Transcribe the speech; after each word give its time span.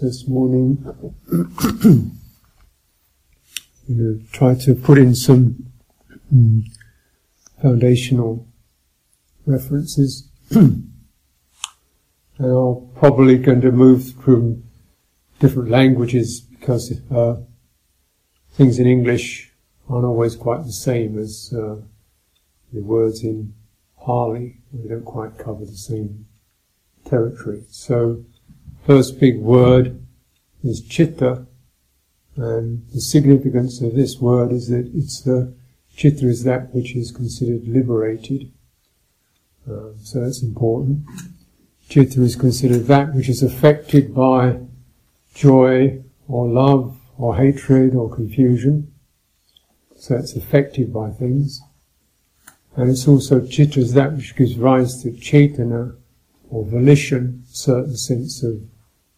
this 0.00 0.26
morning, 0.26 0.84
you 1.32 2.10
know, 3.88 4.20
try 4.32 4.54
to 4.54 4.74
put 4.74 4.98
in 4.98 5.14
some 5.14 5.72
um, 6.32 6.64
foundational 7.60 8.46
references. 9.46 10.28
and 10.50 10.90
I'm 12.38 12.88
probably 12.94 13.38
going 13.38 13.60
to 13.60 13.72
move 13.72 14.14
from 14.22 14.64
different 15.38 15.70
languages 15.70 16.40
because 16.40 16.92
uh, 17.10 17.36
things 18.52 18.78
in 18.78 18.86
English 18.86 19.52
aren't 19.88 20.04
always 20.04 20.36
quite 20.36 20.64
the 20.64 20.72
same 20.72 21.18
as 21.18 21.52
uh, 21.56 21.76
the 22.72 22.80
words 22.80 23.22
in 23.22 23.54
Pali. 24.00 24.58
They 24.72 24.88
don't 24.88 25.04
quite 25.04 25.38
cover 25.38 25.64
the 25.64 25.76
same 25.76 26.26
territory. 27.04 27.64
So 27.68 28.24
first 28.86 29.18
big 29.18 29.38
word 29.38 30.00
is 30.62 30.82
chitta, 30.82 31.46
and 32.36 32.86
the 32.92 33.00
significance 33.00 33.80
of 33.80 33.94
this 33.94 34.18
word 34.18 34.52
is 34.52 34.68
that 34.68 34.90
it's 34.94 35.22
the 35.22 35.54
chitta 35.96 36.26
is 36.26 36.44
that 36.44 36.74
which 36.74 36.94
is 36.94 37.10
considered 37.10 37.66
liberated. 37.66 38.52
Uh, 39.68 39.90
so 40.02 40.20
that's 40.20 40.42
important. 40.42 41.04
Chitta 41.88 42.20
is 42.22 42.36
considered 42.36 42.86
that 42.86 43.14
which 43.14 43.28
is 43.28 43.42
affected 43.42 44.14
by 44.14 44.58
joy 45.34 46.02
or 46.28 46.48
love 46.48 46.98
or 47.16 47.36
hatred 47.36 47.94
or 47.94 48.14
confusion. 48.14 48.92
So 49.96 50.16
it's 50.16 50.34
affected 50.34 50.92
by 50.92 51.10
things. 51.10 51.62
And 52.76 52.90
it's 52.90 53.06
also 53.06 53.46
chitta 53.46 53.80
is 53.80 53.94
that 53.94 54.12
which 54.12 54.34
gives 54.36 54.56
rise 54.56 55.02
to 55.02 55.10
cetana 55.12 55.96
or 56.50 56.64
volition, 56.64 57.44
certain 57.46 57.96
sense 57.96 58.42
of 58.42 58.60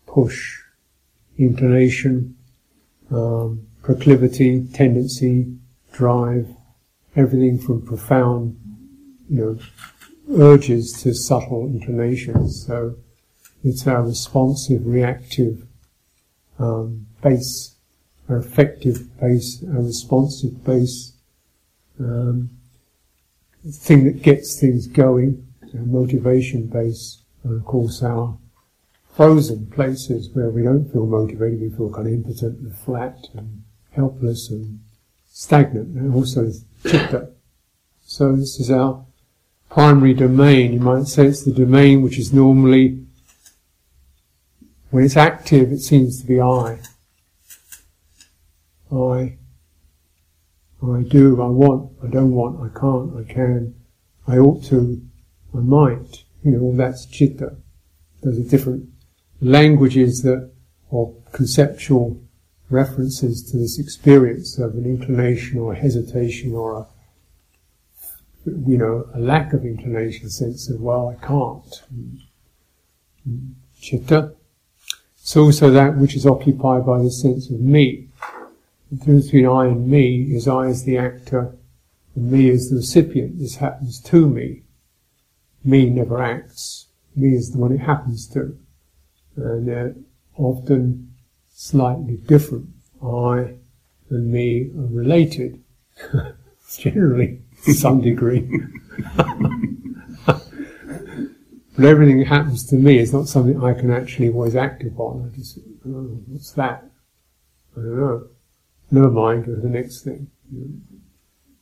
push, 0.06 0.60
inclination, 1.38 2.36
um, 3.10 3.66
proclivity, 3.82 4.66
tendency, 4.72 5.56
drive, 5.92 6.48
everything 7.14 7.58
from 7.58 7.84
profound, 7.84 8.58
you 9.28 9.36
know, 9.36 9.58
urges 10.38 10.92
to 11.02 11.14
subtle 11.14 11.66
inclinations. 11.66 12.66
So 12.66 12.96
it's 13.62 13.86
our 13.86 14.02
responsive, 14.02 14.86
reactive 14.86 15.66
um, 16.58 17.06
base, 17.22 17.74
our 18.28 18.38
affective 18.38 19.18
base, 19.20 19.62
our 19.68 19.82
responsive 19.82 20.64
base, 20.64 21.12
um, 21.98 22.50
thing 23.70 24.04
that 24.04 24.22
gets 24.22 24.60
things 24.60 24.86
going, 24.86 25.46
our 25.74 25.80
motivation 25.80 26.66
base, 26.66 27.22
and 27.42 27.60
of 27.60 27.64
course 27.64 28.02
our 28.02 28.38
frozen 29.16 29.66
places 29.68 30.28
where 30.34 30.50
we 30.50 30.62
don't 30.62 30.92
feel 30.92 31.06
motivated, 31.06 31.60
we 31.62 31.70
feel 31.70 31.90
kind 31.90 32.06
of 32.06 32.12
impotent 32.12 32.60
and 32.60 32.76
flat 32.76 33.26
and 33.32 33.62
helpless 33.92 34.50
and 34.50 34.80
stagnant, 35.30 35.96
and 35.96 36.14
also 36.14 36.50
chitta. 36.82 37.30
So 38.04 38.36
this 38.36 38.60
is 38.60 38.70
our 38.70 39.06
primary 39.70 40.12
domain. 40.12 40.74
You 40.74 40.80
might 40.80 41.06
say 41.06 41.26
it's 41.26 41.44
the 41.44 41.50
domain 41.50 42.02
which 42.02 42.18
is 42.18 42.32
normally, 42.32 43.06
when 44.90 45.04
it's 45.04 45.16
active, 45.16 45.72
it 45.72 45.80
seems 45.80 46.20
to 46.20 46.26
be 46.26 46.38
I. 46.38 46.78
I. 48.92 49.38
I 50.86 51.02
do, 51.02 51.40
I 51.40 51.46
want, 51.46 51.90
I 52.04 52.08
don't 52.08 52.32
want, 52.32 52.60
I 52.60 52.78
can't, 52.78 53.16
I 53.16 53.32
can, 53.32 53.74
I 54.28 54.36
ought 54.36 54.62
to, 54.64 55.02
I 55.54 55.58
might. 55.58 56.22
You 56.44 56.52
know, 56.52 56.60
all 56.60 56.76
that's 56.76 57.06
chitta. 57.06 57.56
Those 58.22 58.38
are 58.38 58.48
different 58.48 58.90
languages 59.40 60.22
that, 60.22 60.50
or 60.90 61.14
conceptual 61.32 62.20
references 62.70 63.42
to 63.50 63.56
this 63.56 63.78
experience 63.78 64.58
of 64.58 64.74
an 64.74 64.84
inclination 64.84 65.58
or 65.58 65.72
a 65.72 65.76
hesitation 65.76 66.52
or 66.52 66.78
a, 66.78 66.86
you 68.44 68.76
know, 68.76 69.08
a 69.14 69.18
lack 69.18 69.52
of 69.52 69.64
inclination, 69.64 70.30
sense 70.30 70.70
of, 70.70 70.80
well, 70.80 71.08
I 71.08 71.26
can't. 71.26 71.82
Chitta. 73.80 74.34
It's 75.20 75.36
also 75.36 75.70
that 75.70 75.96
which 75.96 76.14
is 76.14 76.26
occupied 76.26 76.86
by 76.86 77.02
the 77.02 77.10
sense 77.10 77.50
of 77.50 77.60
me. 77.60 78.08
The 78.90 78.96
difference 78.98 79.24
between 79.26 79.46
I 79.46 79.66
and 79.66 79.88
me 79.88 80.22
is 80.34 80.46
I 80.46 80.66
as 80.68 80.84
the 80.84 80.98
actor 80.98 81.56
and 82.14 82.30
me 82.30 82.48
as 82.50 82.70
the 82.70 82.76
recipient. 82.76 83.38
This 83.38 83.56
happens 83.56 84.00
to 84.02 84.28
me. 84.28 84.62
Me 85.64 85.90
never 85.90 86.22
acts. 86.22 86.86
Me 87.16 87.34
is 87.34 87.50
the 87.50 87.58
one 87.58 87.72
it 87.72 87.80
happens 87.80 88.28
to 88.28 88.56
and 89.36 89.68
they're 89.68 89.94
often 90.36 91.14
slightly 91.52 92.16
different. 92.16 92.68
I 93.02 93.56
and 94.10 94.30
me 94.30 94.70
are 94.76 94.86
related, 94.86 95.62
generally, 96.78 97.42
to 97.64 97.72
some 97.72 98.00
degree. 98.00 98.48
but 100.26 100.42
everything 101.78 102.18
that 102.20 102.28
happens 102.28 102.64
to 102.66 102.76
me 102.76 102.98
is 102.98 103.12
not 103.12 103.28
something 103.28 103.62
I 103.62 103.74
can 103.74 103.90
actually 103.90 104.30
always 104.30 104.56
act 104.56 104.84
upon. 104.84 105.30
I 105.32 105.36
just, 105.36 105.58
oh, 105.86 106.20
what's 106.28 106.52
that? 106.52 106.84
I 107.76 107.80
don't 107.80 107.96
know. 107.98 108.28
Never 108.90 109.10
mind, 109.10 109.46
go 109.46 109.54
to 109.54 109.60
the 109.60 109.68
next 109.68 110.02
thing. 110.02 110.30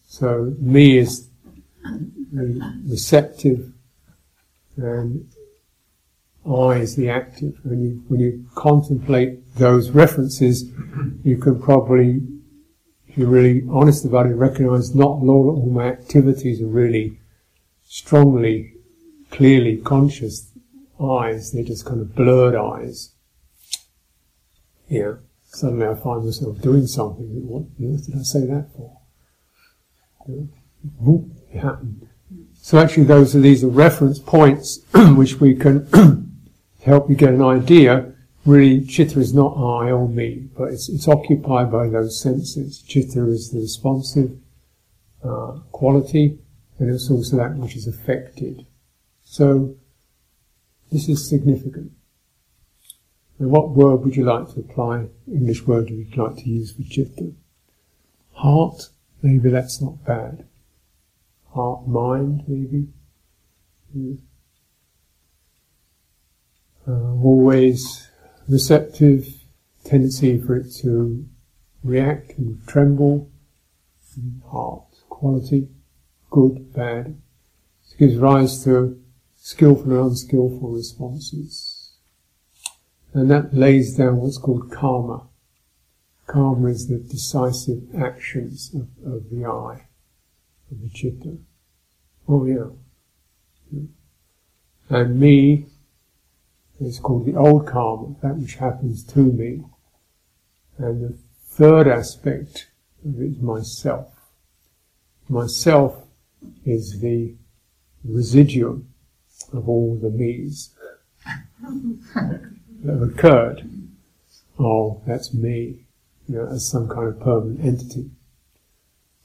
So, 0.07 0.55
me 0.59 0.99
is 0.99 1.29
receptive 1.83 3.73
and 4.77 5.29
I 6.47 6.77
is 6.77 6.97
the 6.97 7.09
active. 7.09 7.55
When 7.63 7.83
you, 7.83 8.05
when 8.09 8.21
you 8.21 8.47
contemplate 8.55 9.55
those 9.57 9.91
references, 9.91 10.71
you 11.23 11.39
can 11.39 11.61
probably, 11.61 12.23
if 13.09 13.17
you're 13.17 13.29
really 13.29 13.63
honest 13.71 14.05
about 14.05 14.27
it, 14.27 14.35
recognize 14.35 14.95
not 14.95 15.23
all, 15.23 15.71
my 15.73 15.89
activities 15.89 16.61
are 16.61 16.67
really 16.67 17.19
strongly, 17.85 18.75
clearly 19.31 19.79
conscious 19.79 20.51
eyes. 21.01 21.53
They're 21.53 21.65
just 21.65 21.87
kind 21.87 22.01
of 22.01 22.15
blurred 22.15 22.55
eyes. 22.55 23.13
Yeah. 24.89 25.15
Suddenly 25.47 25.87
I 25.87 25.95
find 25.95 26.25
myself 26.25 26.61
doing 26.61 26.87
something. 26.87 27.27
What 27.47 27.63
on 27.79 27.95
earth 27.95 28.07
did 28.07 28.17
I 28.17 28.23
say 28.23 28.47
that 28.47 28.69
for? 28.77 28.99
whoop, 30.99 31.31
it 31.53 31.61
happened. 31.61 32.09
So 32.61 32.79
actually 32.79 33.05
those 33.05 33.35
are, 33.35 33.41
these 33.41 33.63
are 33.63 33.69
reference 33.69 34.19
points 34.19 34.81
which 34.95 35.41
we 35.41 35.55
can 35.55 35.87
help 36.85 37.09
you 37.09 37.17
get 37.17 37.31
an 37.31 37.43
idea, 37.43 38.13
really 38.45 38.85
chitta 38.85 39.19
is 39.19 39.33
not 39.33 39.57
I 39.57 39.91
or 39.91 40.09
me, 40.09 40.49
but 40.57 40.65
it's, 40.65 40.89
it's 40.89 41.09
occupied 41.09 41.73
by 41.73 41.89
those 41.89 42.21
senses. 42.21 42.83
Chitta 42.83 43.27
is 43.29 43.51
the 43.51 43.61
responsive 43.61 44.37
uh, 45.25 45.61
quality, 45.73 46.39
and 46.79 46.91
it's 46.91 47.11
also 47.11 47.39
that 47.39 47.57
which 47.57 47.75
is 47.75 47.87
affected. 47.87 48.67
So, 49.25 49.77
this 50.93 51.09
is 51.09 51.29
significant. 51.29 51.93
And 53.39 53.51
what 53.51 53.71
word 53.71 54.05
would 54.05 54.15
you 54.15 54.25
like 54.25 54.53
to 54.53 54.61
apply? 54.61 55.07
English 55.27 55.67
word 55.67 55.91
would 55.91 56.15
you 56.15 56.23
like 56.23 56.37
to 56.37 56.49
use 56.49 56.73
for 56.73 56.83
chitta? 56.83 57.33
Heart, 58.33 58.91
maybe 59.23 59.49
that's 59.49 59.81
not 59.81 60.05
bad. 60.05 60.45
Heart, 61.55 61.89
mind, 61.89 62.45
maybe. 62.47 62.89
Yeah 63.95 64.17
uh, 66.87 67.13
always 67.15 68.09
receptive, 68.49 69.27
tendency 69.85 70.39
for 70.39 70.57
it 70.57 70.73
to 70.83 71.27
react 71.83 72.39
and 72.39 72.67
tremble, 72.67 73.31
heart 74.51 74.85
quality, 75.15 75.69
good, 76.31 76.75
bad. 76.75 77.17
It 77.91 77.99
gives 77.99 78.17
rise 78.17 78.65
to 78.65 79.01
skillful 79.37 79.93
and 79.93 80.11
unskillful 80.11 80.71
responses. 80.71 81.93
And 83.13 83.31
that 83.31 83.55
lays 83.55 83.97
down 83.97 84.17
what's 84.17 84.39
called 84.39 84.73
karma. 84.73 85.29
Karma 86.27 86.69
is 86.69 86.89
the 86.89 86.99
decisive 86.99 87.83
actions 87.97 88.75
of, 88.75 88.89
of 89.07 89.31
the 89.31 89.47
I, 89.47 89.87
of 90.71 90.83
the 90.83 90.91
chitta. 90.93 91.39
Oh 92.29 92.45
yeah. 92.45 92.71
And 94.91 95.21
me 95.21 95.67
it's 96.81 96.99
called 96.99 97.27
the 97.27 97.37
old 97.37 97.67
karma, 97.67 98.15
that 98.23 98.37
which 98.37 98.57
happens 98.57 99.05
to 99.05 99.21
me. 99.21 99.63
And 100.79 101.03
the 101.03 101.19
third 101.47 101.87
aspect 101.87 102.69
of 103.05 103.21
it 103.21 103.33
is 103.33 103.39
myself. 103.39 104.09
Myself 105.29 106.05
is 106.65 107.01
the 107.01 107.35
residuum 108.05 108.89
of 109.53 109.69
all 109.69 109.97
the 109.97 110.11
me's 110.11 110.71
that 111.63 112.41
have 112.85 113.03
occurred. 113.03 113.71
Oh, 114.59 115.03
that's 115.07 115.33
me, 115.33 115.87
you 116.29 116.37
know, 116.37 116.47
as 116.47 116.69
some 116.69 116.89
kind 116.89 117.09
of 117.09 117.21
permanent 117.21 117.65
entity. 117.65 118.11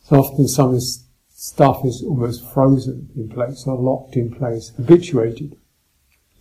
So 0.04 0.18
often 0.18 0.48
some 0.48 0.80
stuff 1.30 1.86
is 1.86 2.04
almost 2.04 2.52
frozen 2.52 3.10
in 3.16 3.30
place 3.30 3.66
or 3.68 3.78
locked 3.78 4.16
in 4.16 4.34
place, 4.34 4.72
habituated. 4.76 5.59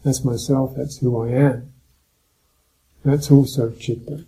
That's 0.05 0.25
myself, 0.25 0.75
that's 0.77 0.99
who 0.99 1.21
I 1.23 1.31
am. 1.31 1.73
That's 3.05 3.31
also 3.31 3.71
chitta. 3.73 4.25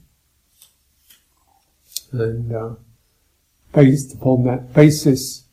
And 2.12 2.52
uh, 2.52 2.74
based 3.72 4.14
upon 4.14 4.44
that 4.44 4.72
basis, 4.72 5.44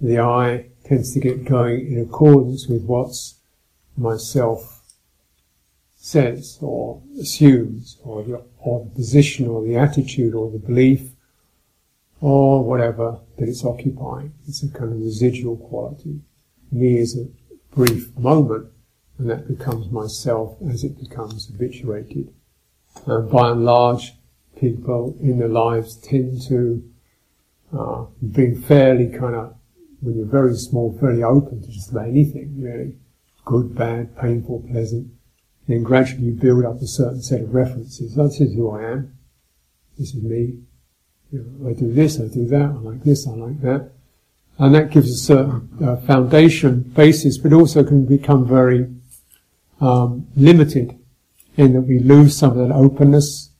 the 0.00 0.20
I 0.20 0.66
tends 0.84 1.12
to 1.14 1.20
get 1.20 1.44
going 1.44 1.92
in 1.92 2.00
accordance 2.00 2.66
with 2.66 2.84
what's 2.84 3.36
myself 3.96 4.76
says 5.96 6.58
or 6.60 7.02
assumes, 7.20 7.98
or 8.04 8.42
or 8.58 8.84
the 8.84 8.90
position, 8.94 9.48
or 9.48 9.64
the 9.64 9.76
attitude, 9.76 10.34
or 10.34 10.50
the 10.50 10.58
belief, 10.58 11.10
or 12.20 12.62
whatever 12.62 13.18
that 13.36 13.48
it's 13.48 13.64
occupying. 13.64 14.32
It's 14.46 14.62
a 14.62 14.68
kind 14.68 14.92
of 14.92 15.00
residual 15.00 15.56
quality. 15.56 16.20
Me 16.70 16.98
is 16.98 17.18
a 17.18 17.26
brief 17.74 18.16
moment, 18.16 18.68
and 19.18 19.30
that 19.30 19.48
becomes 19.48 19.90
myself 19.90 20.56
as 20.70 20.84
it 20.84 20.98
becomes 20.98 21.46
habituated. 21.46 22.32
And 23.06 23.30
by 23.30 23.50
and 23.50 23.64
large, 23.64 24.12
people 24.58 25.16
in 25.20 25.38
their 25.38 25.48
lives 25.48 25.96
tend 25.96 26.42
to 26.48 26.82
uh, 27.76 28.06
be 28.32 28.54
fairly 28.54 29.08
kind 29.08 29.34
of, 29.34 29.54
when 30.00 30.16
you're 30.16 30.26
very 30.26 30.54
small, 30.54 30.96
fairly 30.98 31.22
open 31.22 31.62
to 31.62 31.68
just 31.68 31.90
about 31.90 32.08
anything, 32.08 32.60
really. 32.60 32.96
Good, 33.44 33.74
bad, 33.74 34.16
painful, 34.18 34.66
pleasant. 34.70 35.12
Then 35.68 35.82
gradually 35.82 36.26
you 36.26 36.32
build 36.32 36.64
up 36.64 36.80
a 36.80 36.86
certain 36.86 37.22
set 37.22 37.42
of 37.42 37.54
references. 37.54 38.14
This 38.14 38.40
is 38.40 38.54
who 38.54 38.70
I 38.70 38.92
am. 38.92 39.18
This 39.98 40.14
is 40.14 40.22
me. 40.22 40.58
You 41.32 41.44
know, 41.44 41.68
I 41.68 41.72
do 41.72 41.92
this, 41.92 42.20
I 42.20 42.28
do 42.28 42.46
that, 42.46 42.62
I 42.62 42.78
like 42.78 43.02
this, 43.02 43.26
I 43.26 43.32
like 43.32 43.60
that. 43.62 43.90
And 44.58 44.74
that 44.74 44.90
gives 44.90 45.10
a 45.10 45.16
certain 45.16 45.68
uh, 45.84 45.96
foundation, 45.96 46.80
basis, 46.80 47.36
but 47.36 47.52
also 47.52 47.82
can 47.82 48.06
become 48.06 48.46
very 48.46 48.86
um, 49.80 50.26
limited 50.36 50.98
in 51.56 51.72
that 51.72 51.82
we 51.82 51.98
lose 51.98 52.36
some 52.36 52.58
of 52.58 52.68
that 52.68 52.74
openness 52.74 53.50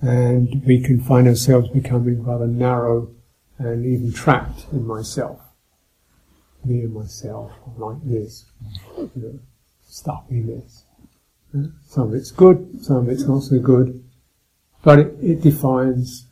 and 0.00 0.64
we 0.64 0.80
can 0.80 1.00
find 1.00 1.28
ourselves 1.28 1.68
becoming 1.68 2.22
rather 2.22 2.46
narrow 2.46 3.10
and 3.58 3.84
even 3.84 4.12
trapped 4.12 4.66
in 4.72 4.86
myself. 4.86 5.40
Me 6.64 6.80
and 6.80 6.94
myself, 6.94 7.52
like 7.76 8.02
this, 8.04 8.46
you 8.96 9.10
know, 9.16 9.38
stuck 9.86 10.24
in 10.30 10.46
this. 10.46 10.84
Some 11.86 12.08
of 12.08 12.14
it's 12.14 12.30
good, 12.30 12.82
some 12.82 12.96
of 12.96 13.08
it's 13.08 13.24
not 13.24 13.42
so 13.42 13.58
good, 13.58 14.02
but 14.82 14.98
it, 14.98 15.14
it 15.20 15.42
defines, 15.42 16.26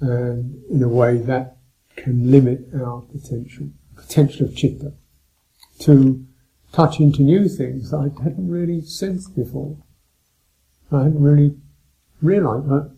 and 0.00 0.62
in 0.70 0.82
a 0.82 0.88
way 0.88 1.18
that 1.18 1.58
can 1.96 2.30
limit 2.30 2.68
our 2.74 3.02
potential, 3.02 3.68
potential 3.94 4.46
of 4.46 4.56
chitta, 4.56 4.94
to 5.80 6.24
touch 6.72 7.00
into 7.00 7.22
new 7.22 7.48
things 7.48 7.92
I 7.92 8.04
hadn't 8.22 8.48
really 8.48 8.80
sensed 8.80 9.34
before. 9.34 9.76
I 10.92 11.04
hadn't 11.04 11.22
really 11.22 11.56
realized 12.20 12.68
that 12.68 12.90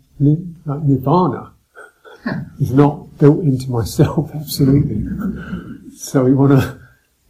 like 0.64 0.82
nirvana 0.82 1.52
is 2.60 2.72
not 2.72 3.18
built 3.18 3.42
into 3.44 3.70
myself, 3.70 4.30
absolutely. 4.34 5.04
so 5.96 6.24
we 6.24 6.34
want 6.34 6.52
to, 6.52 6.80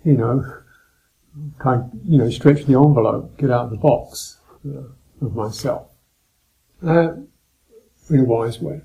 you 0.04 0.16
know, 0.16 0.44
kind 1.58 1.82
of, 1.82 1.90
you 2.04 2.18
know, 2.18 2.30
stretch 2.30 2.64
the 2.64 2.74
envelope, 2.74 3.36
get 3.38 3.50
out 3.50 3.66
of 3.66 3.70
the 3.70 3.76
box 3.76 4.38
uh, 4.66 5.24
of 5.24 5.34
myself. 5.34 5.88
Uh, 6.84 7.12
in 8.10 8.20
a 8.20 8.24
wise 8.24 8.60
way, 8.60 8.80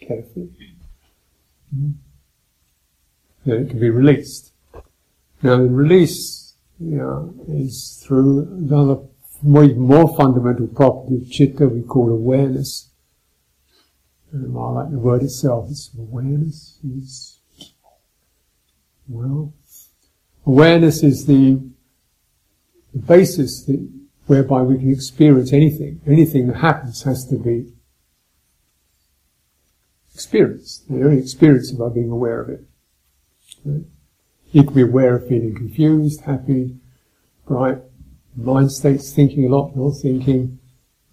carefully. 0.00 0.50
Mm. 1.74 1.94
Then 3.44 3.62
it 3.62 3.70
can 3.70 3.80
be 3.80 3.90
released. 3.90 4.52
Now, 5.42 5.56
the 5.58 5.68
release 5.68 6.54
you 6.78 6.96
know, 6.96 7.34
is 7.48 8.02
through 8.04 8.42
another 8.42 9.02
more, 9.42 9.66
more 9.66 10.16
fundamental 10.16 10.66
property 10.68 11.16
of 11.16 11.30
chitta 11.30 11.68
we 11.68 11.82
call 11.82 12.10
awareness. 12.10 12.90
And 14.32 14.56
I 14.56 14.70
like 14.70 14.90
the 14.90 14.98
word 14.98 15.22
itself. 15.22 15.68
It's 15.70 15.90
awareness 15.96 16.78
is 16.84 17.40
well, 19.08 19.54
awareness 20.44 21.02
is 21.02 21.26
the, 21.26 21.60
the 22.92 22.98
basis 22.98 23.64
that, 23.64 23.88
whereby 24.26 24.62
we 24.62 24.78
can 24.78 24.90
experience 24.90 25.52
anything. 25.52 26.00
Anything 26.06 26.48
that 26.48 26.56
happens 26.56 27.04
has 27.04 27.24
to 27.26 27.36
be 27.36 27.72
experienced. 30.12 30.88
The 30.88 31.04
only 31.04 31.18
experience 31.18 31.70
by 31.70 31.88
being 31.90 32.10
aware 32.10 32.40
of 32.40 32.48
it. 32.48 32.64
Right? 33.64 33.84
You 34.56 34.64
can 34.64 34.72
be 34.72 34.80
aware 34.80 35.16
of 35.16 35.28
feeling 35.28 35.54
confused, 35.54 36.22
happy, 36.22 36.78
bright, 37.46 37.76
mind 38.34 38.72
states, 38.72 39.12
thinking 39.12 39.44
a 39.44 39.54
lot, 39.54 39.76
not 39.76 39.90
thinking, 40.00 40.58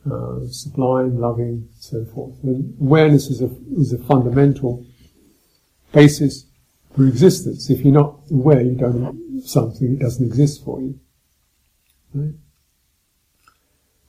uh, 0.10 0.48
sublime, 0.50 1.20
loving, 1.20 1.68
so 1.78 2.06
forth. 2.06 2.42
And 2.42 2.74
awareness 2.80 3.28
is 3.28 3.42
a, 3.42 3.52
is 3.76 3.92
a 3.92 3.98
fundamental 3.98 4.86
basis 5.92 6.46
for 6.96 7.06
existence. 7.06 7.70
If 7.70 7.84
you're 7.84 7.94
not 7.94 8.22
aware, 8.32 8.62
you 8.62 8.76
don't 8.76 9.44
something, 9.44 9.96
it 9.96 10.00
doesn't 10.00 10.26
exist 10.26 10.64
for 10.64 10.80
you. 10.80 10.98
Right? 12.14 12.36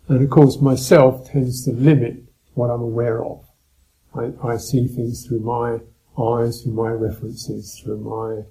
And 0.07 0.23
of 0.23 0.31
course, 0.31 0.61
myself 0.61 1.29
tends 1.29 1.65
to 1.65 1.73
limit 1.73 2.23
what 2.53 2.71
I'm 2.71 2.83
aware 2.83 3.25
of. 3.25 3.45
I, 4.15 4.31
I 4.45 4.59
see 4.59 4.87
things 4.87 5.27
through 5.27 5.41
my 5.41 5.81
eyes, 6.23 6.63
through 6.63 6.75
my 6.75 6.91
references, 6.91 7.81
through 7.81 7.99
my 7.99 8.45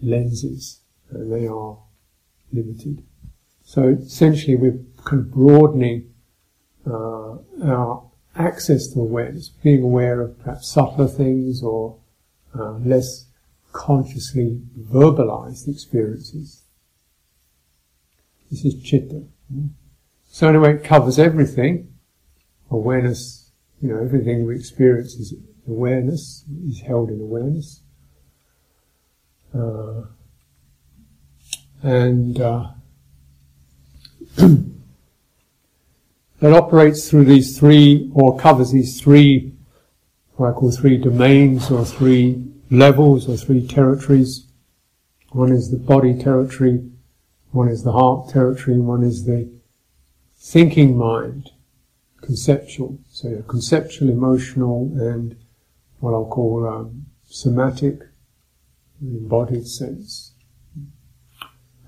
lenses, 0.00 0.80
and 1.10 1.32
they 1.32 1.46
are 1.46 1.78
limited. 2.52 3.02
So 3.64 3.88
essentially, 3.88 4.56
we're 4.56 4.80
kind 5.04 5.22
of 5.22 5.30
broadening 5.30 6.14
uh, 6.86 7.36
our 7.62 8.10
access 8.34 8.88
to 8.88 9.00
awareness, 9.00 9.48
being 9.48 9.82
aware 9.82 10.20
of 10.20 10.38
perhaps 10.38 10.68
subtler 10.68 11.08
things 11.08 11.62
or 11.62 11.98
uh, 12.58 12.72
less 12.78 13.26
consciously 13.72 14.62
verbalized 14.78 15.68
experiences. 15.68 16.62
This 18.50 18.64
is 18.64 18.82
chitta. 18.82 19.24
So 20.30 20.48
anyway, 20.48 20.76
it 20.76 20.84
covers 20.84 21.18
everything. 21.18 21.92
Awareness, 22.70 23.50
you 23.82 23.88
know, 23.90 24.02
everything 24.02 24.46
we 24.46 24.56
experience 24.56 25.14
is 25.14 25.34
awareness, 25.66 26.44
is 26.66 26.80
held 26.80 27.10
in 27.10 27.20
awareness. 27.20 27.82
Uh, 29.54 30.02
and 31.82 32.40
uh, 32.40 32.68
that 36.40 36.52
operates 36.52 37.08
through 37.08 37.24
these 37.24 37.58
three, 37.58 38.10
or 38.14 38.38
covers 38.38 38.72
these 38.72 39.00
three, 39.00 39.52
what 40.36 40.50
I 40.50 40.52
call 40.52 40.70
three 40.70 40.98
domains, 40.98 41.70
or 41.70 41.84
three 41.84 42.44
levels, 42.70 43.28
or 43.28 43.36
three 43.36 43.66
territories. 43.66 44.46
One 45.30 45.52
is 45.52 45.70
the 45.70 45.76
body 45.76 46.18
territory, 46.18 46.82
one 47.50 47.68
is 47.68 47.82
the 47.82 47.92
heart 47.92 48.30
territory, 48.30 48.78
one 48.78 49.02
is 49.02 49.24
the 49.24 49.50
thinking 50.36 50.96
mind, 50.96 51.50
conceptual. 52.20 52.98
So 53.10 53.42
conceptual, 53.48 54.08
emotional, 54.08 54.92
and 54.98 55.36
what 56.00 56.12
I'll 56.12 56.26
call 56.26 56.66
um, 56.66 57.06
somatic, 57.28 58.00
embodied 59.00 59.66
sense. 59.66 60.32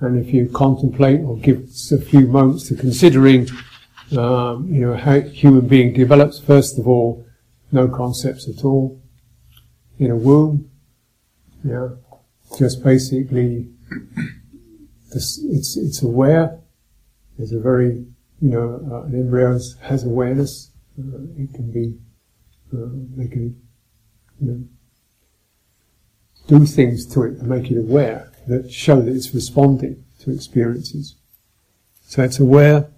And 0.00 0.19
if 0.19 0.33
you 0.33 0.49
contemplate 0.49 1.21
or 1.21 1.37
give 1.37 1.69
a 1.93 1.99
few 1.99 2.26
moments 2.26 2.69
to 2.69 2.75
considering, 2.75 3.49
um, 4.17 4.67
you 4.73 4.81
know, 4.81 4.97
how 4.97 5.21
human 5.21 5.67
being 5.69 5.93
develops, 5.93 6.38
first 6.38 6.79
of 6.79 6.88
all, 6.88 7.25
no 7.71 7.87
concepts 7.88 8.49
at 8.49 8.64
all. 8.64 9.00
In 9.99 10.11
a 10.11 10.17
womb, 10.17 10.71
yeah, 11.62 11.88
just 12.59 12.83
basically, 12.83 13.69
this, 15.12 15.38
it's, 15.45 15.76
it's 15.76 16.02
aware. 16.02 16.59
There's 17.37 17.52
a 17.52 17.61
very, 17.61 18.07
you 18.40 18.50
know, 18.50 18.81
uh, 18.90 19.02
an 19.02 19.14
embryo 19.14 19.59
has 19.83 20.05
awareness. 20.05 20.71
Uh, 20.99 21.21
it 21.37 21.52
can 21.52 21.71
be, 21.71 21.99
uh, 22.73 22.88
they 23.17 23.29
can, 23.29 23.61
you 24.40 24.47
know, 24.47 24.64
do 26.50 26.66
things 26.66 27.07
to 27.07 27.23
it 27.23 27.38
and 27.38 27.49
make 27.49 27.71
it 27.71 27.78
aware 27.78 28.33
that 28.49 28.73
show 28.73 29.00
that 29.00 29.14
it's 29.14 29.33
responding 29.33 30.04
to 30.19 30.33
experiences. 30.33 31.14
So 32.02 32.25
it's 32.25 32.40
aware, 32.40 32.90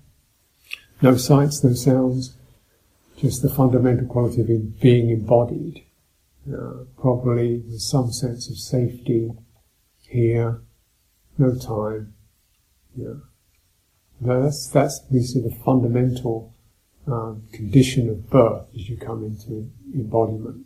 no 1.02 1.18
sights, 1.18 1.62
no 1.62 1.75
sounds, 1.75 2.35
just 3.18 3.42
the 3.42 3.50
fundamental 3.50 4.06
quality 4.06 4.40
of 4.40 4.80
being 4.80 5.11
embodied, 5.11 5.85
uh, 6.50 6.85
probably 6.99 7.59
with 7.59 7.80
some 7.80 8.11
sense 8.11 8.49
of 8.49 8.56
safety 8.56 9.30
here, 10.09 10.62
no 11.37 11.54
time. 11.54 12.14
Yeah. 12.97 13.21
That's, 14.21 14.66
that's 14.68 15.02
is 15.11 15.35
the 15.35 15.54
fundamental 15.64 16.54
um, 17.06 17.42
condition 17.52 18.09
of 18.09 18.30
birth 18.30 18.66
as 18.75 18.88
you 18.88 18.97
come 18.97 19.25
into 19.25 19.71
embodiment. 19.94 20.64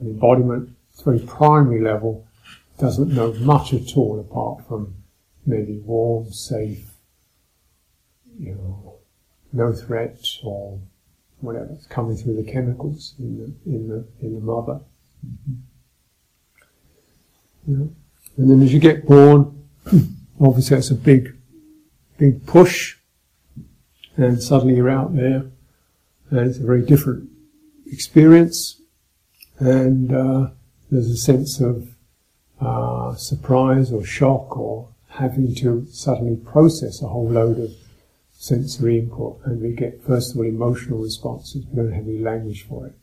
And 0.00 0.10
embodiment, 0.14 0.70
very 1.00 1.20
primary 1.20 1.80
level, 1.80 2.26
doesn't 2.78 3.08
know 3.08 3.32
much 3.34 3.72
at 3.72 3.96
all 3.96 4.20
apart 4.20 4.66
from 4.66 4.94
maybe 5.46 5.78
warm, 5.78 6.32
safe, 6.32 6.90
you 8.38 8.54
know, 8.54 8.94
no 9.52 9.72
threat 9.72 10.18
or 10.42 10.80
whatever. 11.40 11.76
Coming 11.88 12.16
through 12.16 12.36
the 12.42 12.50
chemicals 12.50 13.14
in 13.18 13.38
the 13.38 13.70
in 13.70 13.88
the 13.88 14.06
in 14.20 14.34
the 14.34 14.40
mother. 14.40 14.80
Mm-hmm. 15.26 15.54
Yeah. 17.66 17.86
And 18.36 18.50
then 18.50 18.62
as 18.62 18.72
you 18.72 18.80
get 18.80 19.06
born, 19.06 19.68
obviously 20.40 20.78
it's 20.78 20.90
a 20.90 20.94
big, 20.94 21.36
big 22.18 22.46
push, 22.46 22.96
and 24.16 24.42
suddenly 24.42 24.74
you're 24.76 24.90
out 24.90 25.14
there, 25.14 25.44
and 26.30 26.48
it's 26.48 26.58
a 26.58 26.66
very 26.66 26.82
different 26.82 27.28
experience, 27.86 28.80
and 29.58 30.12
uh, 30.14 30.50
there's 30.92 31.10
a 31.10 31.16
sense 31.16 31.58
of 31.58 31.88
uh, 32.60 33.14
surprise 33.14 33.90
or 33.90 34.04
shock 34.04 34.58
or 34.58 34.90
having 35.08 35.54
to 35.54 35.86
suddenly 35.90 36.36
process 36.36 37.02
a 37.02 37.08
whole 37.08 37.30
load 37.30 37.58
of 37.58 37.70
sensory 38.30 38.98
input, 38.98 39.40
and 39.44 39.62
we 39.62 39.72
get 39.72 40.04
first 40.04 40.32
of 40.32 40.36
all 40.36 40.44
emotional 40.44 40.98
responses. 40.98 41.64
We 41.66 41.76
don't 41.76 41.92
have 41.92 42.04
any 42.04 42.18
language 42.18 42.66
for 42.68 42.88
it. 42.88 42.94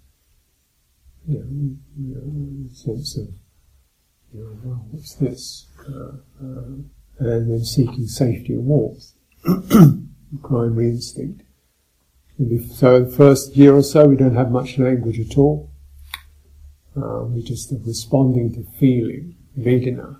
You 1.28 1.40
know, 1.40 1.76
you 1.98 2.16
know, 2.16 2.70
sense 2.74 3.18
of 3.18 3.28
you 4.34 4.44
know, 4.44 4.60
well, 4.64 4.86
what's 4.92 5.16
this? 5.16 5.66
Uh, 5.88 6.18
uh, 6.44 6.64
and 7.20 7.52
then 7.52 7.66
seeking 7.66 8.06
safety 8.06 8.54
and 8.54 8.66
warmth, 8.66 9.14
primary 10.44 10.90
instinct. 10.90 11.42
so 12.72 13.04
the 13.04 13.12
first 13.12 13.56
year 13.56 13.74
or 13.76 13.82
so, 13.82 14.08
we 14.08 14.16
don't 14.16 14.36
have 14.36 14.52
much 14.52 14.78
language 14.78 15.20
at 15.20 15.40
all. 15.40 15.69
Uh, 16.96 17.24
we 17.24 17.42
just 17.42 17.72
are 17.72 17.78
responding 17.86 18.54
to 18.54 18.64
feeling, 18.80 19.36
Vedana, 19.58 20.20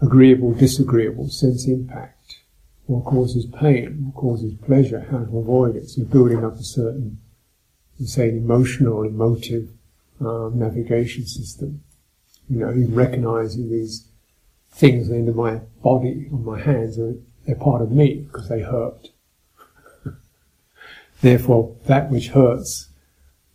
agreeable, 0.00 0.52
disagreeable, 0.52 1.28
sense 1.28 1.66
impact, 1.66 2.38
what 2.86 3.04
causes 3.04 3.46
pain, 3.46 4.06
what 4.06 4.20
causes 4.20 4.54
pleasure, 4.64 5.06
how 5.10 5.24
to 5.24 5.38
avoid 5.38 5.76
it. 5.76 5.88
So 5.88 5.98
you're 5.98 6.06
building 6.06 6.44
up 6.44 6.54
a 6.54 6.62
certain, 6.62 7.18
you 7.98 8.06
say, 8.06 8.28
emotional, 8.30 9.02
emotive 9.02 9.68
um, 10.20 10.58
navigation 10.58 11.26
system. 11.26 11.82
You 12.48 12.60
know, 12.60 12.72
recognizing 12.88 13.70
these 13.70 14.06
things 14.70 15.10
into 15.10 15.32
my 15.32 15.56
body, 15.82 16.28
on 16.32 16.44
my 16.44 16.60
hands, 16.60 16.98
are, 16.98 17.14
they're 17.44 17.56
part 17.56 17.82
of 17.82 17.90
me 17.90 18.26
because 18.26 18.48
they 18.48 18.60
hurt. 18.60 19.08
Therefore, 21.20 21.76
that 21.86 22.10
which 22.10 22.28
hurts 22.28 22.88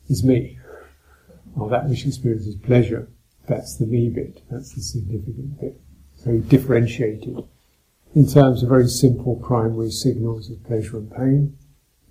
is 0.10 0.24
me. 0.24 0.60
Or 1.58 1.70
that 1.70 1.90
which 1.90 2.06
experiences 2.06 2.56
pleasure, 2.56 3.10
that's 3.48 3.78
the 3.78 3.86
me 3.86 4.10
bit, 4.10 4.42
that's 4.50 4.74
the 4.74 4.82
significant 4.82 5.60
bit. 5.60 5.80
So 6.16 6.32
you 6.32 6.42
differentiate 6.42 7.24
it 7.24 7.46
in 8.14 8.28
terms 8.28 8.62
of 8.62 8.70
very 8.70 8.88
simple 8.88 9.36
primary 9.38 9.92
signals 9.92 10.50
of 10.50 10.64
pleasure 10.66 10.98
and 10.98 11.12
pain. 11.12 11.58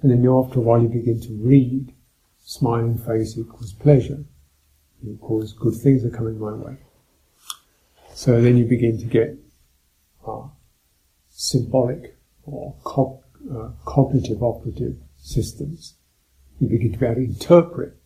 And 0.03 0.11
then 0.11 0.23
you, 0.23 0.39
after 0.39 0.59
a 0.59 0.63
while 0.63 0.83
you 0.83 0.89
begin 0.89 1.21
to 1.21 1.33
read 1.35 1.93
smiling 2.45 2.99
face 2.99 3.39
equals 3.39 3.73
pleasure. 3.73 4.25
Equals 5.07 5.53
good 5.53 5.75
things 5.75 6.05
are 6.05 6.11
coming 6.11 6.39
my 6.39 6.53
way. 6.53 6.77
So 8.15 8.41
then 8.43 8.57
you 8.57 8.65
begin 8.65 8.99
to 8.99 9.05
get 9.05 9.37
uh, 10.27 10.49
symbolic 11.31 12.17
or 12.45 12.75
co- 12.85 13.23
uh, 13.51 13.71
cognitive 13.85 14.43
operative 14.43 14.97
systems. 15.19 15.95
You 16.59 16.69
begin 16.69 16.93
to 16.93 16.99
be 16.99 17.07
able 17.07 17.15
to 17.17 17.25
interpret. 17.25 18.00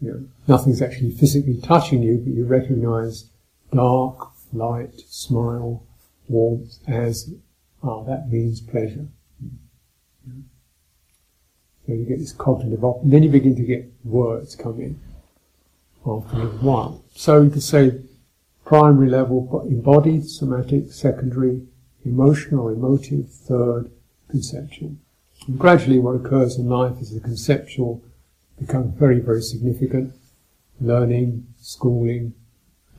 You 0.00 0.10
know, 0.10 0.24
nothing's 0.48 0.82
actually 0.82 1.12
physically 1.12 1.60
touching 1.60 2.02
you, 2.02 2.18
but 2.18 2.32
you 2.34 2.44
recognize 2.44 3.30
dark, 3.72 4.30
light, 4.52 5.00
smile, 5.08 5.82
warmth 6.28 6.78
as, 6.86 7.32
ah, 7.82 8.02
that 8.04 8.30
means 8.30 8.60
pleasure. 8.60 9.06
So 11.86 11.92
you 11.92 12.04
get 12.04 12.18
this 12.18 12.32
cognitive 12.32 12.84
op- 12.84 13.02
and 13.02 13.12
then 13.12 13.22
you 13.22 13.28
begin 13.28 13.56
to 13.56 13.62
get 13.62 13.92
words 14.04 14.56
come 14.56 14.80
in 14.80 14.98
after 16.06 16.40
a 16.40 16.46
while. 16.46 17.04
So 17.14 17.42
you 17.42 17.50
could 17.50 17.62
say 17.62 18.00
primary 18.64 19.10
level 19.10 19.62
embodied, 19.68 20.26
somatic, 20.26 20.92
secondary, 20.92 21.62
emotional, 22.04 22.68
emotive, 22.68 23.30
third, 23.30 23.90
conceptual. 24.28 24.96
And 25.46 25.58
gradually 25.58 25.98
what 25.98 26.16
occurs 26.16 26.56
in 26.56 26.68
life 26.68 27.00
is 27.00 27.12
the 27.12 27.20
conceptual 27.20 28.02
becomes 28.66 28.98
very, 28.98 29.20
very 29.20 29.42
significant. 29.42 30.14
Learning, 30.80 31.46
schooling, 31.60 32.34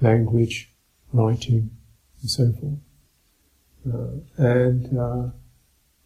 language, 0.01 0.73
writing, 1.11 1.69
and 2.21 2.29
so 2.29 2.51
forth. 2.53 2.79
Uh, 3.87 4.43
and 4.43 4.97
uh, 4.97 5.29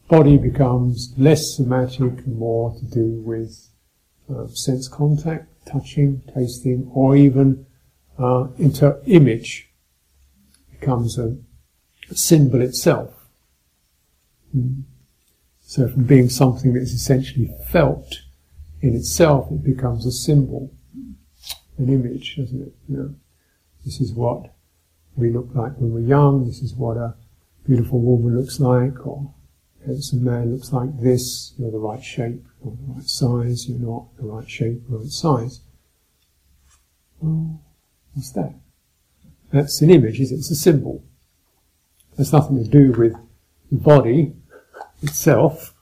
body 0.10 0.38
becomes 0.38 1.14
less 1.18 1.56
somatic 1.56 2.28
more 2.28 2.76
to 2.76 2.86
do 2.86 3.22
with 3.24 3.70
uh, 4.30 4.48
sense 4.48 4.88
contact, 4.88 5.48
touching, 5.66 6.22
tasting, 6.34 6.90
or 6.94 7.16
even 7.16 7.66
uh, 8.18 8.48
into 8.58 9.00
image 9.06 9.70
becomes 10.80 11.18
a, 11.18 11.38
a 12.10 12.16
symbol 12.16 12.62
itself. 12.62 13.14
Mm. 14.56 14.84
So 15.62 15.88
from 15.88 16.04
being 16.06 16.30
something 16.30 16.74
that's 16.74 16.92
essentially 16.92 17.52
felt 17.68 18.22
in 18.82 18.96
itself, 18.96 19.52
it 19.52 19.64
becomes 19.64 20.06
a 20.06 20.12
symbol, 20.12 20.72
an 21.78 21.90
image, 21.90 22.38
doesn't 22.38 22.62
it? 22.62 22.74
You 22.88 22.98
know, 22.98 23.16
this 23.86 24.02
is 24.02 24.14
what 24.14 24.54
we 25.16 25.32
look 25.32 25.50
like 25.54 25.74
when 25.78 25.94
we're 25.94 26.02
young. 26.02 26.46
This 26.46 26.62
is 26.62 26.74
what 26.74 26.98
a 26.98 27.16
beautiful 27.66 28.00
woman 28.00 28.38
looks 28.38 28.60
like, 28.60 29.06
or 29.06 29.34
handsome 29.86 30.24
man 30.24 30.54
looks 30.54 30.72
like 30.72 31.00
this. 31.00 31.54
You're 31.58 31.72
the 31.72 31.78
right 31.78 32.04
shape, 32.04 32.44
you're 32.64 32.76
the 32.76 32.94
right 32.94 33.10
size. 33.10 33.68
You're 33.68 33.80
not 33.80 34.16
the 34.18 34.26
right 34.26 34.50
shape, 34.50 34.82
or 34.92 35.00
right 35.00 35.08
size. 35.08 35.62
Well, 37.20 37.62
What's 38.14 38.32
that? 38.32 38.54
That's 39.52 39.82
an 39.82 39.90
image, 39.90 40.20
is 40.20 40.32
it? 40.32 40.36
It's 40.36 40.52
a 40.52 40.56
symbol. 40.56 41.04
It's 42.18 42.34
nothing 42.34 42.62
to 42.62 42.70
do 42.70 42.92
with 42.92 43.14
the 43.72 43.78
body 43.78 44.34
itself. 45.02 45.74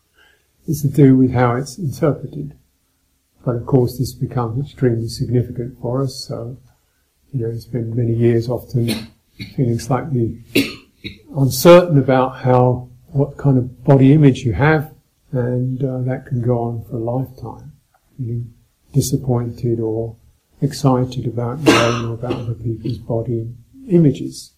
It's 0.67 0.81
to 0.83 0.87
do 0.87 1.17
with 1.17 1.31
how 1.31 1.55
it's 1.55 1.77
interpreted. 1.77 2.55
But 3.47 3.55
of 3.55 3.65
course, 3.65 3.97
this 3.97 4.11
becomes 4.11 4.59
extremely 4.59 5.07
significant 5.07 5.79
for 5.79 6.01
us. 6.01 6.25
So, 6.27 6.57
you 7.31 7.39
know, 7.39 7.49
it's 7.49 7.63
been 7.63 7.95
many 7.95 8.13
years 8.13 8.49
often 8.49 8.89
feeling 9.55 9.79
slightly 9.79 10.43
uncertain 11.33 11.97
about 11.97 12.39
how, 12.39 12.89
what 13.13 13.37
kind 13.37 13.57
of 13.57 13.85
body 13.85 14.11
image 14.11 14.39
you 14.39 14.51
have, 14.51 14.93
and 15.31 15.81
uh, 15.81 15.99
that 15.99 16.25
can 16.25 16.41
go 16.41 16.59
on 16.59 16.83
for 16.89 16.97
a 16.97 16.99
lifetime. 16.99 17.71
Feeling 18.17 18.53
disappointed 18.91 19.79
or 19.79 20.17
excited 20.61 21.25
about 21.25 21.61
your 21.61 21.79
own 21.83 22.05
or 22.09 22.13
about 22.15 22.33
other 22.33 22.53
people's 22.53 22.97
body 22.97 23.49
images. 23.87 24.55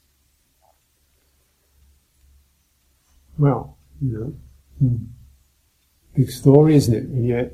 Well, 3.37 3.77
you 4.01 4.11
know, 4.17 4.33
hmm. 4.79 4.95
big 6.15 6.31
story, 6.31 6.73
isn't 6.73 6.95
it? 6.95 7.03
And 7.03 7.27
yet, 7.27 7.53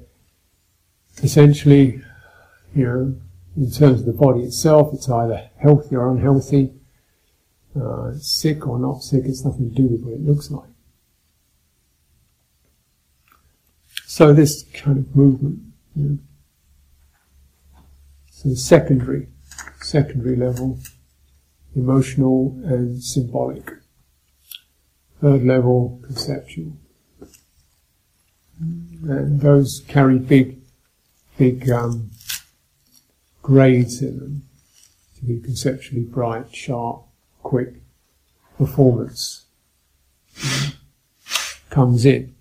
essentially, 1.24 2.02
you 2.76 2.84
know, 2.86 3.16
in 3.58 3.72
terms 3.72 4.02
of 4.02 4.06
the 4.06 4.14
body 4.14 4.42
itself, 4.42 4.94
it's 4.94 5.10
either 5.10 5.50
healthy 5.58 5.96
or 5.96 6.12
unhealthy, 6.12 6.74
uh, 7.80 8.14
sick 8.18 8.68
or 8.68 8.80
not 8.80 9.02
sick, 9.02 9.24
it's 9.26 9.46
nothing 9.46 9.70
to 9.70 9.76
do 9.76 9.88
with 9.88 10.02
what 10.02 10.14
it 10.14 10.22
looks 10.22 10.52
like. 10.52 10.70
So 14.06 14.34
this 14.34 14.64
kind 14.74 14.98
of 14.98 15.16
movement, 15.16 15.60
you 15.96 16.04
know, 16.04 16.18
so 18.30 18.54
secondary, 18.54 19.28
secondary 19.82 20.36
level, 20.36 20.80
emotional 21.76 22.58
and 22.64 23.04
symbolic. 23.04 23.72
Third 25.22 25.44
level, 25.44 26.00
conceptual. 26.04 26.78
And 28.60 29.42
those 29.42 29.84
carry 29.88 30.20
big, 30.20 30.62
big 31.38 31.70
um, 31.70 32.12
grades 33.42 34.02
in 34.02 34.20
them 34.20 34.44
to 35.18 35.26
be 35.26 35.40
conceptually 35.40 36.04
bright, 36.04 36.56
sharp, 36.56 37.04
quick 37.44 37.76
performance 38.58 39.46
comes 41.70 42.06
in. 42.06 42.36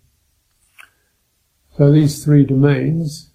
So 1.76 1.90
these 1.90 2.24
three 2.24 2.44
domains 2.44 3.30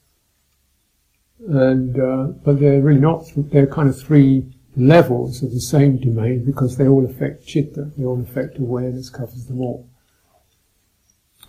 and 1.48 2.00
uh, 2.00 2.28
but 2.44 2.60
they're 2.60 2.82
really 2.82 3.00
not. 3.00 3.26
They're 3.36 3.68
kind 3.68 3.90
of 3.90 4.00
three 4.00 4.46
levels 4.76 5.42
of 5.42 5.52
the 5.52 5.62
same 5.62 5.98
domain 5.98 6.46
because 6.46 6.78
they 6.78 6.88
all 6.88 7.06
affect 7.06 7.46
chitta. 7.46 7.92
They 7.98 8.04
all 8.04 8.22
affect 8.22 8.60
awareness. 8.60 9.10
Covers 9.10 9.46
them 9.46 9.62
all, 9.62 9.90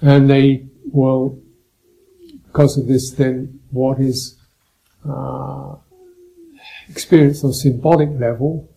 and 0.00 0.30
they 0.30 0.66
will. 0.92 1.39
Because 2.52 2.76
of 2.76 2.86
this, 2.88 3.12
then 3.12 3.60
what 3.70 4.00
is 4.00 4.36
uh, 5.08 5.76
experienced 6.88 7.44
on 7.44 7.52
symbolic 7.52 8.10
level, 8.10 8.68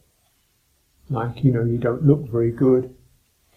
like 1.10 1.44
you 1.44 1.52
know, 1.52 1.64
you 1.64 1.78
don't 1.78 2.04
look 2.04 2.30
very 2.30 2.52
good, 2.52 2.94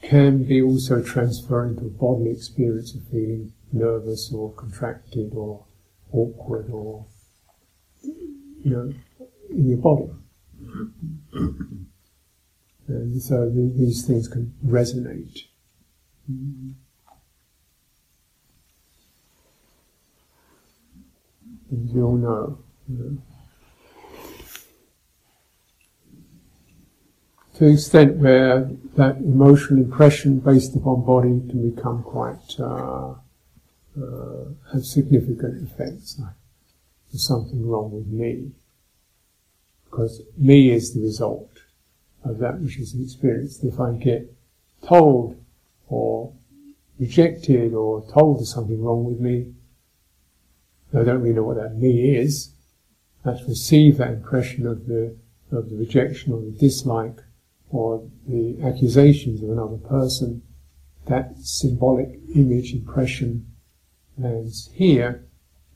can 0.02 0.44
be 0.44 0.62
also 0.62 1.02
transferred 1.02 1.70
into 1.70 1.86
a 1.86 1.90
bodily 1.90 2.30
experience 2.30 2.94
of 2.94 3.02
feeling 3.08 3.52
nervous 3.72 4.32
or 4.32 4.52
contracted 4.54 5.32
or 5.34 5.66
awkward 6.12 6.70
or, 6.70 7.06
you 8.02 8.70
know, 8.70 8.92
in 9.50 9.68
your 9.68 9.78
body. 9.78 10.08
And 12.88 13.20
so 13.20 13.50
these 13.50 14.06
things 14.06 14.28
can 14.28 14.54
resonate. 14.64 15.48
As 16.28 16.85
you 21.70 22.04
all 22.04 22.16
know. 22.16 22.58
To 27.54 27.64
the 27.64 27.72
extent 27.72 28.16
where 28.16 28.70
that 28.96 29.16
emotional 29.16 29.80
impression 29.80 30.40
based 30.40 30.76
upon 30.76 31.04
body 31.04 31.40
can 31.48 31.70
become 31.70 32.02
quite, 32.02 32.54
uh, 32.58 33.14
uh, 33.98 34.44
have 34.72 34.84
significant 34.84 35.62
effects. 35.62 36.18
Like, 36.18 36.34
there's 37.10 37.26
something 37.26 37.66
wrong 37.66 37.92
with 37.92 38.06
me. 38.06 38.52
Because 39.84 40.20
me 40.36 40.70
is 40.70 40.92
the 40.92 41.00
result 41.00 41.50
of 42.24 42.38
that 42.38 42.60
which 42.60 42.78
is 42.78 42.94
experienced. 43.00 43.64
If 43.64 43.80
I 43.80 43.92
get 43.92 44.30
told 44.86 45.42
or 45.88 46.32
rejected 46.98 47.72
or 47.72 48.04
told 48.12 48.38
there's 48.38 48.52
something 48.52 48.82
wrong 48.82 49.04
with 49.04 49.18
me, 49.18 49.54
I 50.94 51.04
don't 51.04 51.20
really 51.20 51.34
know 51.34 51.44
what 51.44 51.56
that 51.56 51.76
me 51.76 52.16
is. 52.16 52.52
To 53.24 53.44
receive 53.48 53.98
that 53.98 54.12
impression 54.12 54.66
of 54.66 54.86
the 54.86 55.16
of 55.50 55.68
the 55.68 55.76
rejection 55.76 56.32
or 56.32 56.40
the 56.40 56.52
dislike 56.52 57.18
or 57.70 58.08
the 58.28 58.56
accusations 58.62 59.42
of 59.42 59.50
another 59.50 59.78
person. 59.78 60.42
That 61.06 61.36
symbolic 61.38 62.20
image 62.34 62.72
impression 62.72 63.46
lands 64.18 64.70
here, 64.74 65.24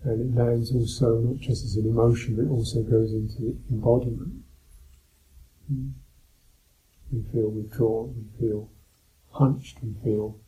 and 0.02 0.20
it 0.20 0.40
lands 0.40 0.72
also 0.72 1.18
not 1.18 1.40
just 1.40 1.64
as 1.64 1.76
an 1.76 1.88
emotion, 1.88 2.36
but 2.36 2.50
also 2.50 2.82
goes 2.82 3.12
into 3.12 3.34
the 3.40 3.56
embodiment. 3.70 4.44
Mm. 5.72 5.92
We 7.12 7.22
feel 7.32 7.50
withdrawn, 7.50 8.14
we 8.16 8.46
feel 8.48 8.70
hunched, 9.32 9.78
we 9.82 9.94
feel 10.04 10.38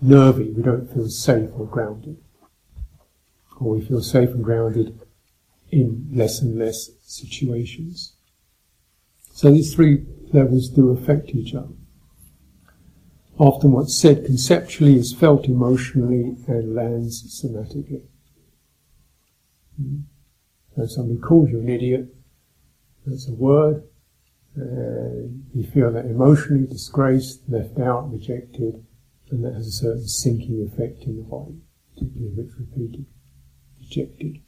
nervy, 0.00 0.50
we 0.50 0.62
don't 0.62 0.92
feel 0.92 1.08
safe 1.08 1.50
or 1.54 1.66
grounded. 1.66 2.16
Or 3.64 3.76
we 3.76 3.84
feel 3.84 4.02
safe 4.02 4.30
and 4.30 4.44
grounded 4.44 5.00
in 5.70 6.08
less 6.12 6.40
and 6.42 6.58
less 6.58 6.90
situations. 7.02 8.12
So 9.32 9.50
these 9.50 9.74
three 9.74 10.04
levels 10.32 10.68
do 10.68 10.90
affect 10.90 11.30
each 11.30 11.54
other. 11.54 11.74
Often 13.38 13.72
what's 13.72 13.96
said 13.96 14.24
conceptually 14.24 14.96
is 14.96 15.12
felt 15.12 15.46
emotionally 15.46 16.36
and 16.46 16.74
lands 16.74 17.42
somatically. 17.42 18.02
Hmm? 19.76 20.00
So 20.76 20.86
somebody 20.86 21.20
calls 21.20 21.50
you 21.50 21.60
an 21.60 21.68
idiot, 21.68 22.14
that's 23.06 23.28
a 23.28 23.32
word, 23.32 23.82
and 24.54 25.46
you 25.52 25.64
feel 25.64 25.90
that 25.92 26.06
emotionally 26.06 26.66
disgraced, 26.66 27.48
left 27.48 27.78
out, 27.78 28.12
rejected, 28.12 28.84
and 29.30 29.44
that 29.44 29.54
has 29.54 29.66
a 29.66 29.72
certain 29.72 30.06
sinking 30.06 30.62
effect 30.62 31.02
in 31.04 31.16
the 31.16 31.22
body, 31.22 31.60
particularly 31.94 32.32
if 32.32 32.46
it's 32.46 32.58
repeated, 32.58 33.06
rejected. 33.84 34.40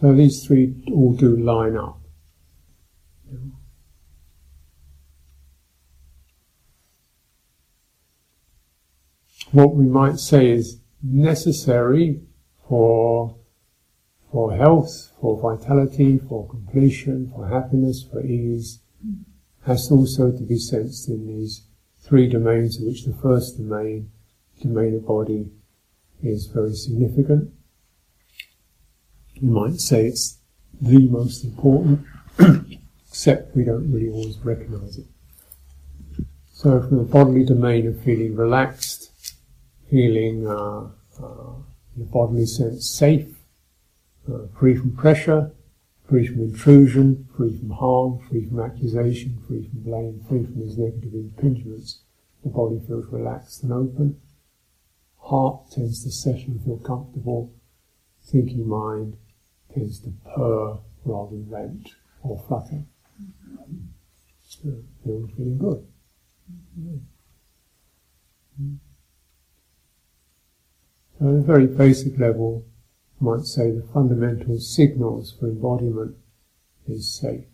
So 0.00 0.12
these 0.14 0.46
three 0.46 0.74
all 0.92 1.14
do 1.14 1.36
line 1.36 1.76
up. 1.76 2.00
What 9.52 9.74
we 9.74 9.86
might 9.86 10.18
say 10.18 10.50
is 10.50 10.80
necessary 11.02 12.20
for 12.68 13.36
for 14.30 14.54
health, 14.54 15.12
for 15.18 15.40
vitality, 15.40 16.18
for 16.18 16.46
completion, 16.48 17.32
for 17.34 17.48
happiness, 17.48 18.02
for 18.02 18.22
ease, 18.22 18.80
has 19.64 19.90
also 19.90 20.30
to 20.30 20.42
be 20.42 20.58
sensed 20.58 21.08
in 21.08 21.26
these 21.26 21.62
three 22.00 22.28
domains, 22.28 22.78
of 22.78 22.86
which 22.86 23.04
the 23.04 23.14
first 23.14 23.56
domain, 23.56 24.10
domain 24.60 24.94
of 24.96 25.06
body, 25.06 25.50
is 26.22 26.46
very 26.46 26.74
significant. 26.74 27.52
You 29.34 29.50
might 29.50 29.80
say 29.80 30.06
it's 30.06 30.38
the 30.80 31.08
most 31.08 31.44
important, 31.44 32.06
except 33.08 33.54
we 33.56 33.64
don't 33.64 33.92
really 33.92 34.10
always 34.10 34.38
recognize 34.38 34.98
it. 34.98 35.06
So 36.52 36.80
from 36.80 36.98
the 36.98 37.04
bodily 37.04 37.44
domain 37.44 37.86
of 37.86 38.00
feeling 38.02 38.34
relaxed, 38.34 39.10
feeling 39.90 40.46
uh, 40.46 40.88
uh, 41.22 41.52
in 41.96 42.02
a 42.02 42.04
bodily 42.06 42.46
sense 42.46 42.88
safe, 42.88 43.28
uh, 44.32 44.46
free 44.58 44.74
from 44.74 44.96
pressure, 44.96 45.52
free 46.08 46.26
from 46.26 46.40
intrusion, 46.40 47.28
free 47.36 47.58
from 47.58 47.70
harm, 47.70 48.20
free 48.28 48.46
from 48.46 48.60
accusation, 48.60 49.42
free 49.46 49.68
from 49.68 49.80
blame, 49.80 50.24
free 50.28 50.44
from 50.44 50.60
these 50.60 50.78
negative 50.78 51.12
impingements. 51.12 51.98
The 52.42 52.50
body 52.50 52.80
feels 52.86 53.06
relaxed 53.06 53.62
and 53.62 53.72
open. 53.72 54.20
Heart 55.26 55.72
tends 55.72 56.04
to 56.04 56.12
settle 56.12 56.52
and 56.52 56.64
feel 56.64 56.78
comfortable. 56.78 57.52
Thinking 58.22 58.68
mind 58.68 59.16
tends 59.74 59.98
to 60.00 60.12
purr 60.24 60.78
rather 61.04 61.30
than 61.32 61.50
vent 61.50 61.88
or 62.22 62.38
flutter. 62.46 62.84
So, 64.46 64.84
feeling, 65.02 65.32
feeling 65.36 65.58
good. 65.58 65.86
So 71.18 71.28
at 71.28 71.34
a 71.34 71.40
very 71.40 71.66
basic 71.66 72.18
level, 72.18 72.64
I 73.20 73.24
might 73.24 73.46
say 73.46 73.72
the 73.72 73.82
fundamental 73.82 74.60
signals 74.60 75.32
for 75.32 75.46
embodiment 75.46 76.16
is 76.86 77.12
safe. 77.12 77.46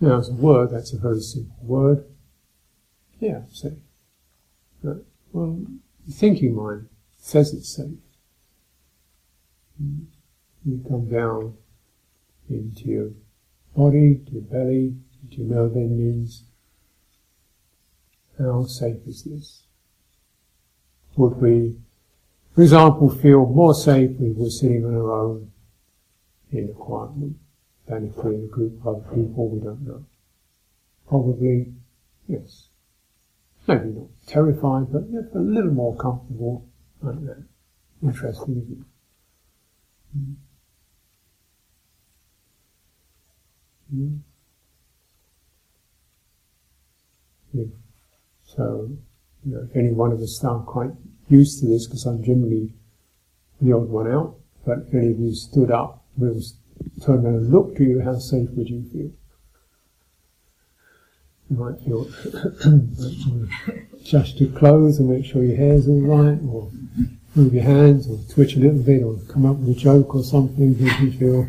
Now, 0.00 0.18
as 0.18 0.30
a 0.30 0.32
word, 0.32 0.70
that's 0.70 0.94
a 0.94 0.98
very 0.98 1.20
simple 1.20 1.56
word. 1.62 2.06
Yeah, 3.18 3.42
safe. 3.52 3.72
But, 4.82 5.04
well, 5.32 5.60
the 6.06 6.12
thinking 6.12 6.54
mind 6.54 6.88
says 7.18 7.52
it's 7.52 7.76
safe. 7.76 7.98
You 9.78 10.84
come 10.88 11.08
down 11.10 11.56
into 12.48 12.84
your 12.84 13.10
body, 13.76 14.20
to 14.26 14.32
your 14.32 14.42
belly, 14.42 14.94
to 15.30 15.36
your 15.36 15.54
nerve 15.54 15.76
endings. 15.76 16.44
How 18.38 18.64
safe 18.64 19.06
is 19.06 19.24
this? 19.24 19.64
Would 21.16 21.36
we, 21.36 21.76
for 22.54 22.62
example, 22.62 23.10
feel 23.10 23.44
more 23.44 23.74
safe 23.74 24.12
if 24.12 24.18
we 24.18 24.32
were 24.32 24.48
sitting 24.48 24.86
on 24.86 24.94
our 24.94 25.12
own 25.12 25.52
in 26.50 26.70
a 26.70 26.72
quiet 26.72 27.10
room 27.16 27.38
than 27.90 28.06
if 28.06 28.16
we're 28.16 28.32
in 28.32 28.44
a 28.44 28.46
group 28.46 28.80
of 28.80 28.86
other 28.86 29.14
people 29.14 29.48
we 29.48 29.60
don't 29.60 29.82
know? 29.86 30.04
Probably, 31.08 31.72
yes. 32.28 32.68
Maybe 33.66 33.88
not 33.88 34.06
terrified, 34.26 34.92
but 34.92 35.02
a 35.34 35.38
little 35.38 35.72
more 35.72 35.96
comfortable 35.96 36.66
like 37.02 37.20
that. 37.26 37.44
Interesting, 38.02 38.62
isn't 38.62 38.80
it? 38.80 40.18
Mm. 40.18 40.34
Mm. 43.94 44.18
Yeah. 47.52 47.64
So, 48.44 48.88
you 49.44 49.52
know, 49.52 49.66
if 49.68 49.76
any 49.76 49.92
one 49.92 50.12
of 50.12 50.20
us 50.20 50.42
are 50.44 50.60
quite 50.60 50.90
used 51.28 51.60
to 51.60 51.66
this, 51.66 51.86
because 51.86 52.06
I'm 52.06 52.22
generally 52.22 52.72
the 53.60 53.72
odd 53.72 53.88
one 53.88 54.10
out, 54.10 54.36
but 54.64 54.78
if 54.86 54.94
any 54.94 55.10
of 55.10 55.18
you 55.18 55.34
stood 55.34 55.70
up, 55.70 56.04
we'll 56.16 56.40
turn 57.00 57.24
around 57.24 57.34
and 57.36 57.52
look 57.52 57.76
to 57.76 57.84
you, 57.84 58.00
how 58.00 58.18
safe 58.18 58.48
would 58.50 58.68
you 58.68 58.82
feel? 58.92 59.10
You 61.50 61.56
might 61.56 61.80
feel 61.80 62.08
adjust 64.00 64.40
your 64.40 64.50
clothes 64.50 64.98
and 64.98 65.08
make 65.08 65.24
sure 65.24 65.42
your 65.42 65.56
hair's 65.56 65.88
all 65.88 66.00
right, 66.00 66.38
or 66.48 66.70
move 67.34 67.54
your 67.54 67.64
hands, 67.64 68.08
or 68.08 68.18
twitch 68.32 68.56
a 68.56 68.60
little 68.60 68.82
bit, 68.82 69.02
or 69.02 69.18
come 69.28 69.46
up 69.46 69.56
with 69.56 69.76
a 69.76 69.80
joke 69.80 70.14
or 70.14 70.22
something, 70.22 70.82
make 70.82 71.00
you 71.00 71.12
feel 71.12 71.48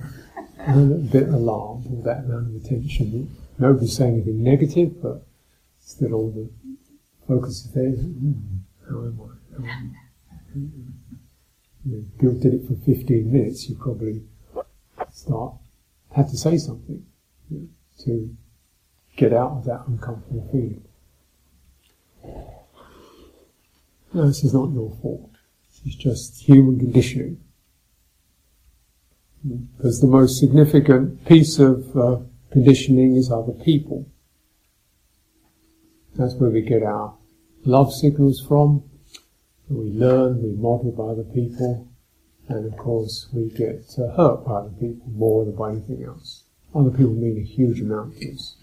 a 0.59 0.75
little 0.75 1.03
bit 1.03 1.27
alarmed 1.27 1.85
with 1.89 2.03
that 2.03 2.25
amount 2.25 2.55
of 2.55 2.65
attention. 2.65 3.35
Nobody's 3.59 3.95
saying 3.95 4.15
anything 4.15 4.43
negative, 4.43 5.01
but 5.01 5.23
still 5.79 6.13
all 6.13 6.31
the 6.31 6.49
focus 7.27 7.65
is 7.65 7.71
there. 7.71 7.91
Mm, 7.91 8.59
how 8.89 8.97
am 8.97 9.21
I? 9.21 9.57
How 9.57 9.63
am 9.63 9.95
I? 9.95 10.59
You 11.85 11.97
know, 11.97 12.03
Bill 12.19 12.33
did 12.39 12.53
it 12.53 12.67
for 12.67 12.75
15 12.75 13.31
minutes, 13.31 13.69
you 13.69 13.75
probably 13.75 14.23
start, 15.21 15.53
have 16.15 16.29
to 16.29 16.37
say 16.37 16.57
something 16.57 17.05
you 17.49 17.59
know, 17.59 17.67
to 18.03 18.35
get 19.15 19.33
out 19.33 19.51
of 19.51 19.65
that 19.65 19.83
uncomfortable 19.87 20.47
feeling. 20.51 20.83
No, 24.13 24.27
this 24.27 24.43
is 24.43 24.53
not 24.53 24.71
your 24.71 24.91
fault. 25.01 25.31
It's 25.85 25.95
just 25.95 26.41
human 26.41 26.79
conditioning. 26.79 27.39
Because 29.77 30.01
the 30.01 30.07
most 30.07 30.39
significant 30.39 31.25
piece 31.25 31.57
of 31.59 31.97
uh, 31.97 32.17
conditioning 32.51 33.15
is 33.15 33.31
other 33.31 33.53
people. 33.53 34.05
That's 36.15 36.35
where 36.35 36.49
we 36.49 36.61
get 36.61 36.83
our 36.83 37.15
love 37.63 37.93
signals 37.93 38.43
from. 38.45 38.83
We 39.69 39.91
learn, 39.91 40.43
we 40.43 40.51
model 40.51 40.91
by 40.91 41.13
other 41.13 41.23
people, 41.23 41.90
and 42.51 42.71
of 42.71 42.77
course 42.77 43.27
we 43.33 43.49
get 43.49 43.85
uh, 43.97 44.11
hurt 44.15 44.45
by 44.45 44.53
other 44.53 44.69
people 44.79 45.07
more 45.11 45.45
than 45.45 45.55
by 45.55 45.71
anything 45.71 46.03
else. 46.03 46.43
Other 46.75 46.91
people 46.91 47.13
mean 47.13 47.37
a 47.37 47.45
huge 47.45 47.81
amount 47.81 48.17
to 48.19 48.33
us. 48.33 48.55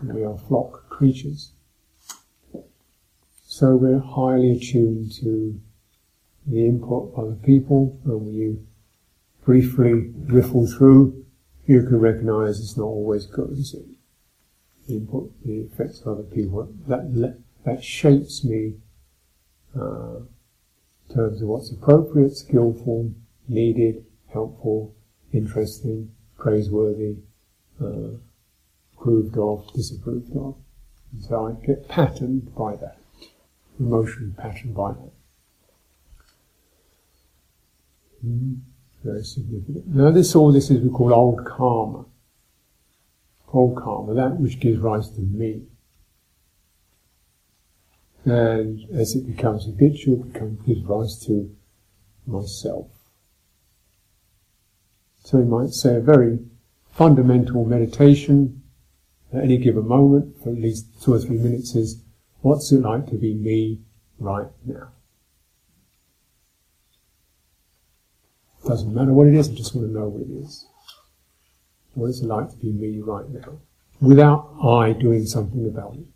And 0.00 0.14
we 0.14 0.24
are 0.24 0.36
flock 0.36 0.88
creatures. 0.88 1.52
So 3.46 3.76
we're 3.76 3.98
highly 3.98 4.52
attuned 4.52 5.12
to 5.20 5.60
the 6.46 6.66
input 6.66 7.12
of 7.12 7.18
other 7.18 7.36
people, 7.36 7.98
and 8.04 8.24
when 8.24 8.34
you 8.34 8.66
briefly 9.44 10.12
riffle 10.26 10.66
through, 10.66 11.24
you 11.66 11.82
can 11.82 12.00
recognize 12.00 12.60
it's 12.60 12.76
not 12.76 12.84
always 12.84 13.26
good, 13.26 13.52
is 13.52 13.74
it? 13.74 13.84
The 14.88 14.96
input, 14.96 15.32
the 15.44 15.60
effects 15.60 16.00
of 16.00 16.08
other 16.08 16.22
people, 16.22 16.72
that, 16.86 17.36
that 17.64 17.84
shapes 17.84 18.42
me 18.42 18.74
uh, 19.78 20.20
terms 21.14 21.42
of 21.42 21.48
what's 21.48 21.70
appropriate, 21.70 22.36
skillful, 22.36 23.12
needed, 23.48 24.04
helpful, 24.32 24.94
interesting, 25.32 26.10
praiseworthy, 26.38 27.16
uh, 27.80 28.16
approved 28.96 29.36
of, 29.36 29.72
disapproved 29.74 30.36
of. 30.36 30.56
And 31.12 31.22
so 31.22 31.46
I 31.46 31.66
get 31.66 31.88
patterned 31.88 32.54
by 32.54 32.76
that, 32.76 32.98
emotionally 33.78 34.32
patterned 34.36 34.74
by 34.74 34.92
that. 34.92 35.12
Mm, 38.24 38.60
very 39.02 39.24
significant. 39.24 39.86
Now 39.88 40.10
this, 40.10 40.34
all 40.34 40.52
this 40.52 40.70
is 40.70 40.80
we 40.80 40.90
call 40.90 41.12
old 41.12 41.44
karma. 41.44 42.04
Old 43.52 43.76
karma, 43.76 44.14
that 44.14 44.38
which 44.38 44.60
gives 44.60 44.78
rise 44.78 45.10
to 45.10 45.20
me. 45.20 45.62
And 48.24 48.86
as 48.92 49.14
it 49.14 49.26
becomes 49.26 49.64
habitual, 49.64 50.26
it 50.26 50.66
gives 50.66 50.84
rise 50.84 51.18
to 51.26 51.54
myself. 52.26 52.88
So 55.24 55.38
we 55.38 55.44
might 55.44 55.70
say 55.70 55.96
a 55.96 56.00
very 56.00 56.38
fundamental 56.92 57.64
meditation 57.64 58.62
at 59.32 59.44
any 59.44 59.58
given 59.58 59.86
moment 59.86 60.42
for 60.42 60.50
at 60.50 60.58
least 60.58 60.86
two 61.02 61.14
or 61.14 61.18
three 61.18 61.38
minutes 61.38 61.74
is, 61.74 62.02
what's 62.40 62.70
it 62.72 62.80
like 62.80 63.06
to 63.06 63.16
be 63.16 63.34
me 63.34 63.80
right 64.18 64.48
now? 64.66 64.88
Doesn't 68.66 68.94
matter 68.94 69.12
what 69.12 69.28
it 69.28 69.34
is, 69.34 69.48
I 69.48 69.54
just 69.54 69.74
want 69.74 69.88
to 69.88 69.92
know 69.92 70.08
what 70.08 70.22
it 70.22 70.30
is. 70.30 70.66
What 71.94 72.08
is 72.08 72.20
it 72.20 72.26
like 72.26 72.50
to 72.50 72.56
be 72.56 72.70
me 72.70 73.00
right 73.00 73.28
now? 73.30 73.60
Without 74.00 74.56
I 74.62 74.92
doing 74.92 75.26
something 75.26 75.66
about 75.66 75.94
it 75.94 76.06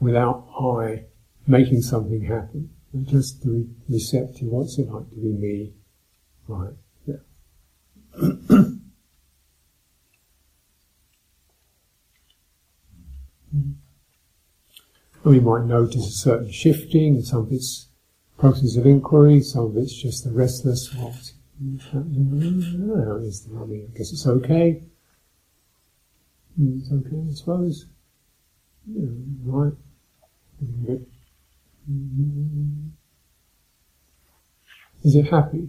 without 0.00 0.48
I 0.58 1.04
making 1.46 1.82
something 1.82 2.22
happen. 2.22 2.70
And 2.92 3.06
just 3.06 3.42
to 3.42 3.48
be 3.48 3.68
receptive, 3.88 4.48
what's 4.48 4.78
it 4.78 4.90
like 4.90 5.08
to 5.10 5.16
be 5.16 5.32
me 5.32 5.72
right 6.48 6.74
there? 7.06 7.22
we 15.24 15.38
might 15.38 15.64
notice 15.66 16.06
a 16.06 16.10
certain 16.10 16.50
shifting, 16.50 17.22
some 17.22 17.40
of 17.40 17.52
it's 17.52 17.86
process 18.38 18.76
of 18.76 18.86
inquiry, 18.86 19.40
some 19.40 19.66
of 19.66 19.76
it's 19.76 19.92
just 19.94 20.24
the 20.24 20.30
restless, 20.30 20.92
what's 20.94 21.34
happening? 21.60 21.80
I 21.92 23.64
mean, 23.66 23.88
I 23.92 23.98
guess 23.98 24.12
it's 24.12 24.26
okay. 24.26 24.82
Hmm, 26.56 26.78
it's 26.80 26.90
okay, 26.90 27.22
I 27.28 27.34
suppose. 27.34 27.86
Yeah, 28.86 29.10
right. 29.44 29.74
Mm-hmm. 31.90 32.88
Is 35.02 35.16
it 35.16 35.26
happy? 35.26 35.68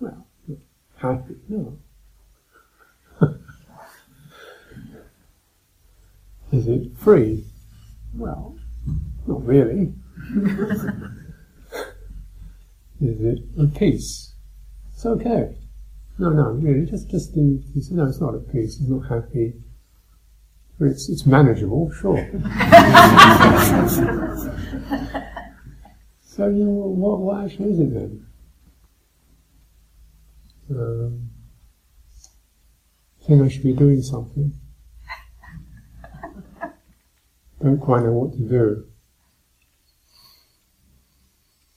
Well, 0.00 0.26
happy, 0.96 1.36
no. 1.48 1.78
Is 6.52 6.66
it 6.66 6.96
free? 6.96 7.44
Well, 8.14 8.56
not 9.26 9.44
really. 9.44 9.92
Is 13.00 13.20
it 13.20 13.38
at 13.60 13.74
peace? 13.76 14.32
It's 14.92 15.06
okay. 15.06 15.54
No, 16.18 16.30
no, 16.30 16.50
really, 16.50 16.86
just, 16.86 17.08
just 17.10 17.32
do, 17.34 17.62
no, 17.92 18.06
it's 18.06 18.20
not 18.20 18.34
at 18.34 18.50
peace, 18.50 18.80
it's 18.80 18.88
not 18.88 19.06
happy, 19.08 19.52
it's, 20.80 21.08
it's 21.08 21.26
manageable, 21.26 21.92
sure. 21.92 22.16
so, 26.38 26.46
you 26.46 26.66
know, 26.66 26.70
what, 26.70 27.18
what 27.18 27.44
it 27.80 27.92
then? 27.92 28.24
Um, 30.70 31.30
I 33.20 33.24
think 33.26 33.42
I 33.42 33.48
should 33.48 33.64
be 33.64 33.72
doing 33.72 34.00
something. 34.02 34.52
Don't 37.60 37.80
quite 37.80 38.04
know 38.04 38.12
what 38.12 38.34
to 38.34 38.38
do. 38.38 38.86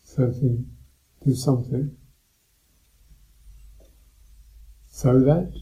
Something, 0.04 0.70
do 1.26 1.34
something. 1.34 1.98
So 4.90 5.22
that 5.22 5.60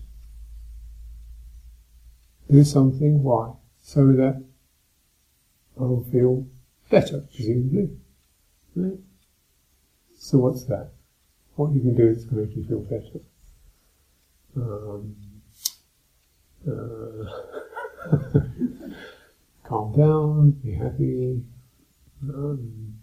do 2.51 2.65
something. 2.65 3.23
Why? 3.23 3.53
So 3.81 4.07
that 4.07 4.43
I 5.79 5.83
will 5.83 6.03
feel 6.11 6.45
better, 6.89 7.21
presumably. 7.33 7.91
So 10.17 10.37
what's 10.37 10.65
that? 10.65 10.91
What 11.55 11.73
you 11.73 11.81
can 11.81 11.95
do 11.95 12.07
is 12.07 12.25
to 12.25 12.35
make 12.35 12.55
you 12.55 12.63
feel 12.65 12.79
better. 12.79 13.19
Um, 14.55 15.15
uh, 16.67 17.25
calm 19.67 19.93
down, 19.95 20.51
be 20.51 20.73
happy, 20.73 21.41
um, 22.23 22.95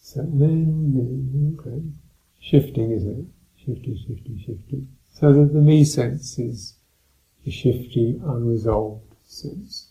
settle 0.00 0.42
in, 0.42 1.58
okay. 1.58 1.82
Shifting, 2.40 2.92
isn't 2.92 3.18
it? 3.18 3.26
Shifty, 3.64 3.96
shifty, 4.06 4.42
shifty. 4.44 4.86
So 5.12 5.32
that 5.32 5.52
the 5.52 5.60
me 5.60 5.84
sense 5.84 6.38
is 6.38 6.74
the 7.44 7.50
shifty, 7.50 8.20
unresolved 8.24 9.14
sense. 9.24 9.88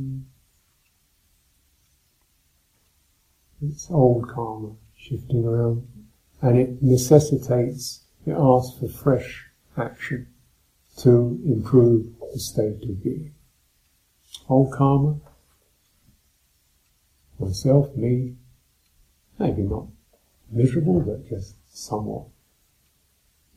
Mm. 0.00 0.22
It's 3.64 3.88
old 3.92 4.28
karma 4.28 4.72
shifting 4.96 5.44
around, 5.44 5.86
and 6.40 6.58
it 6.58 6.82
necessitates, 6.82 8.02
it 8.26 8.32
asks 8.32 8.76
for 8.80 8.88
fresh 8.88 9.46
action 9.76 10.26
to 10.96 11.40
improve 11.46 12.06
the 12.32 12.40
state 12.40 12.82
of 12.82 13.04
being. 13.04 13.34
Old 14.48 14.72
karma, 14.72 15.20
myself, 17.38 17.94
me, 17.94 18.34
maybe 19.38 19.62
not 19.62 19.86
miserable, 20.50 20.98
but 21.00 21.28
just 21.28 21.54
somewhat 21.68 22.26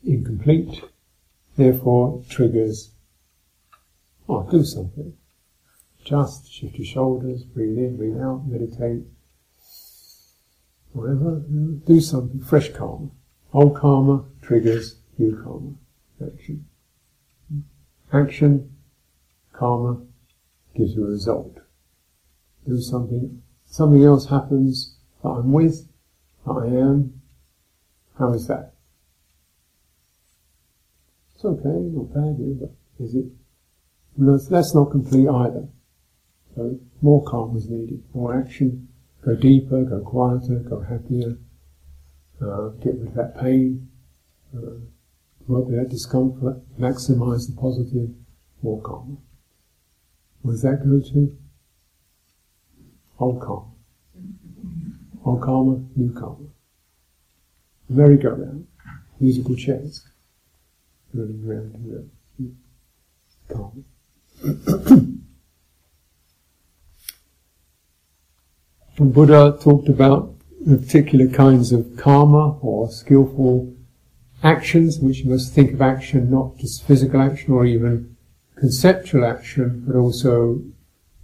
incomplete, 0.04 0.84
therefore 1.56 2.22
triggers, 2.28 2.92
oh, 4.28 4.48
do 4.48 4.62
something. 4.62 5.16
Just 6.04 6.48
shift 6.48 6.76
your 6.76 6.86
shoulders, 6.86 7.42
breathe 7.42 7.76
in, 7.76 7.96
breathe 7.96 8.20
out, 8.20 8.46
meditate, 8.46 9.02
whatever, 10.96 11.42
do 11.86 12.00
something, 12.00 12.40
fresh 12.40 12.70
karma. 12.72 13.10
Old 13.52 13.76
karma 13.76 14.24
triggers 14.40 14.96
new 15.18 15.36
karma, 15.42 15.74
action. 16.32 16.66
Action, 18.12 18.70
karma, 19.52 20.00
gives 20.74 20.94
you 20.94 21.04
a 21.04 21.10
result. 21.10 21.58
Do 22.66 22.80
something, 22.80 23.42
something 23.66 24.02
else 24.02 24.28
happens 24.28 24.96
that 25.22 25.28
I'm 25.28 25.52
with, 25.52 25.86
that 26.46 26.52
I 26.52 26.66
am. 26.66 27.20
How 28.18 28.32
is 28.32 28.46
that? 28.48 28.72
It's 31.34 31.44
okay, 31.44 31.68
not 31.68 32.14
bad, 32.14 32.60
but 32.60 32.70
is 33.04 33.14
it? 33.14 33.26
Well, 34.16 34.38
that's 34.38 34.74
not 34.74 34.90
complete 34.90 35.28
either. 35.28 35.68
So 36.54 36.80
more 37.02 37.22
calm 37.22 37.54
is 37.54 37.68
needed, 37.68 38.02
more 38.14 38.34
action, 38.34 38.88
go 39.26 39.34
deeper, 39.34 39.82
go 39.82 40.00
quieter, 40.00 40.60
go 40.60 40.80
happier, 40.80 41.36
uh, 42.40 42.68
get 42.82 42.94
rid 42.94 43.08
of 43.08 43.14
that 43.14 43.36
pain, 43.40 43.88
uh, 44.56 44.78
work 45.48 45.66
with 45.66 45.76
that 45.76 45.88
discomfort, 45.88 46.56
maximize 46.78 47.48
the 47.48 47.60
positive, 47.60 48.10
more 48.62 48.80
calm. 48.82 49.18
What 50.42 50.52
does 50.52 50.62
that 50.62 50.84
go 50.84 51.00
to? 51.00 51.36
Old 53.18 53.40
calm. 53.40 53.72
Old 55.24 55.42
karma, 55.42 55.84
new 55.96 56.12
karma. 56.12 56.46
merry-go-round, 57.88 58.66
musical 59.18 59.56
chairs, 59.56 60.06
running 61.12 61.44
round 61.44 61.74
and 61.74 61.92
round. 61.92 62.10
Calm. 63.48 65.22
Buddha 68.98 69.58
talked 69.62 69.88
about 69.88 70.34
the 70.64 70.78
particular 70.78 71.28
kinds 71.28 71.70
of 71.70 71.96
karma 71.98 72.58
or 72.60 72.90
skillful 72.90 73.74
actions, 74.42 74.98
which 74.98 75.18
you 75.18 75.30
must 75.30 75.52
think 75.52 75.72
of 75.72 75.82
action 75.82 76.30
not 76.30 76.56
just 76.56 76.82
physical 76.84 77.20
action 77.20 77.52
or 77.52 77.66
even 77.66 78.16
conceptual 78.56 79.24
action, 79.24 79.84
but 79.86 79.96
also 79.96 80.62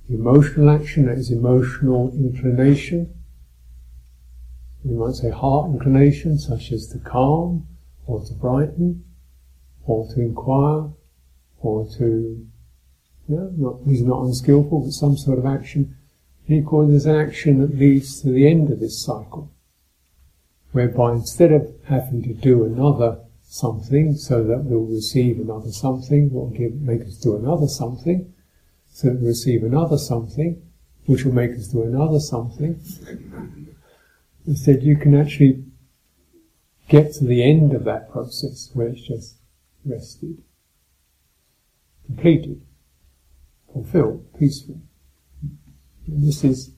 emotional 0.08 0.68
action, 0.68 1.06
that 1.06 1.16
is 1.16 1.30
emotional 1.30 2.12
inclination. 2.14 3.14
We 4.84 4.94
might 4.94 5.14
say 5.14 5.30
heart 5.30 5.70
inclination, 5.70 6.38
such 6.38 6.72
as 6.72 6.86
to 6.88 6.98
calm, 6.98 7.66
or 8.06 8.22
to 8.24 8.34
brighten, 8.34 9.04
or 9.86 10.06
to 10.12 10.20
inquire, 10.20 10.90
or 11.60 11.86
to, 11.96 12.46
know, 13.28 13.52
not, 13.56 13.86
these 13.86 14.02
are 14.02 14.06
not 14.06 14.24
unskillful, 14.24 14.80
but 14.80 14.90
some 14.90 15.16
sort 15.16 15.38
of 15.38 15.46
action. 15.46 15.96
He 16.52 16.60
calls 16.60 16.90
this 16.90 17.06
action 17.06 17.60
that 17.60 17.78
leads 17.78 18.20
to 18.20 18.30
the 18.30 18.46
end 18.46 18.70
of 18.70 18.78
this 18.78 19.02
cycle, 19.02 19.50
whereby 20.72 21.12
instead 21.12 21.50
of 21.50 21.74
having 21.84 22.22
to 22.24 22.34
do 22.34 22.64
another 22.64 23.20
something 23.42 24.16
so 24.16 24.44
that 24.44 24.64
we'll 24.64 24.84
receive 24.84 25.40
another 25.40 25.72
something, 25.72 26.30
what 26.30 26.50
will 26.50 26.58
give, 26.58 26.74
make 26.74 27.00
us 27.02 27.16
do 27.16 27.36
another 27.36 27.68
something, 27.68 28.34
so 28.90 29.08
that 29.08 29.20
we'll 29.20 29.28
receive 29.28 29.64
another 29.64 29.96
something, 29.96 30.62
which 31.06 31.24
will 31.24 31.32
make 31.32 31.52
us 31.52 31.68
do 31.68 31.84
another 31.84 32.20
something. 32.20 32.78
Instead, 34.46 34.82
you 34.82 34.96
can 34.96 35.18
actually 35.18 35.64
get 36.88 37.14
to 37.14 37.24
the 37.24 37.42
end 37.42 37.72
of 37.72 37.84
that 37.84 38.10
process 38.10 38.70
where 38.74 38.88
it's 38.88 39.00
just 39.00 39.36
rested, 39.86 40.42
completed, 42.04 42.60
fulfilled, 43.72 44.26
peaceful. 44.38 44.82
This 46.14 46.44
is 46.44 46.70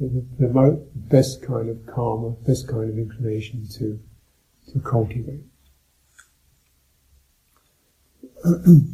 the, 0.00 0.24
the 0.38 0.48
mo- 0.48 0.86
best 0.94 1.42
kind 1.42 1.68
of 1.68 1.86
karma, 1.86 2.30
best 2.30 2.66
kind 2.68 2.90
of 2.90 2.96
inclination 2.96 3.66
to, 3.74 4.00
to 4.72 4.80
cultivate. 4.80 5.44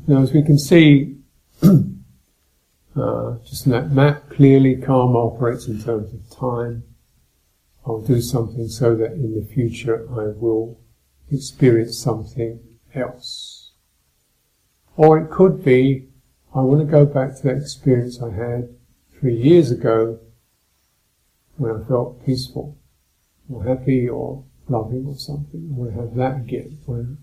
now, 0.06 0.22
as 0.22 0.32
we 0.32 0.42
can 0.42 0.58
see, 0.58 1.16
uh, 1.62 3.36
just 3.46 3.66
in 3.66 3.72
that 3.72 3.92
map, 3.92 4.28
clearly 4.30 4.76
karma 4.76 5.18
operates 5.18 5.68
in 5.68 5.80
terms 5.80 6.12
of 6.12 6.36
time. 6.36 6.82
I'll 7.86 8.00
do 8.02 8.20
something 8.20 8.68
so 8.68 8.94
that 8.96 9.12
in 9.12 9.34
the 9.34 9.46
future 9.46 10.06
I 10.10 10.36
will 10.36 10.78
experience 11.30 11.98
something 11.98 12.60
else. 12.94 13.70
Or 14.96 15.18
it 15.18 15.30
could 15.30 15.64
be, 15.64 16.08
I 16.54 16.60
want 16.60 16.80
to 16.80 16.90
go 16.90 17.06
back 17.06 17.36
to 17.36 17.42
that 17.44 17.56
experience 17.56 18.20
I 18.20 18.30
had 18.32 18.74
three 19.18 19.36
years 19.36 19.70
ago 19.70 20.18
when 21.56 21.72
I 21.72 21.84
felt 21.88 22.24
peaceful 22.24 22.76
or 23.50 23.64
happy 23.64 24.08
or 24.08 24.44
loving 24.68 25.06
or 25.06 25.16
something. 25.16 25.70
I 25.70 25.74
want 25.74 25.94
to 25.94 26.00
have 26.00 26.14
that 26.14 26.36
again 26.36 26.78
when 26.86 27.18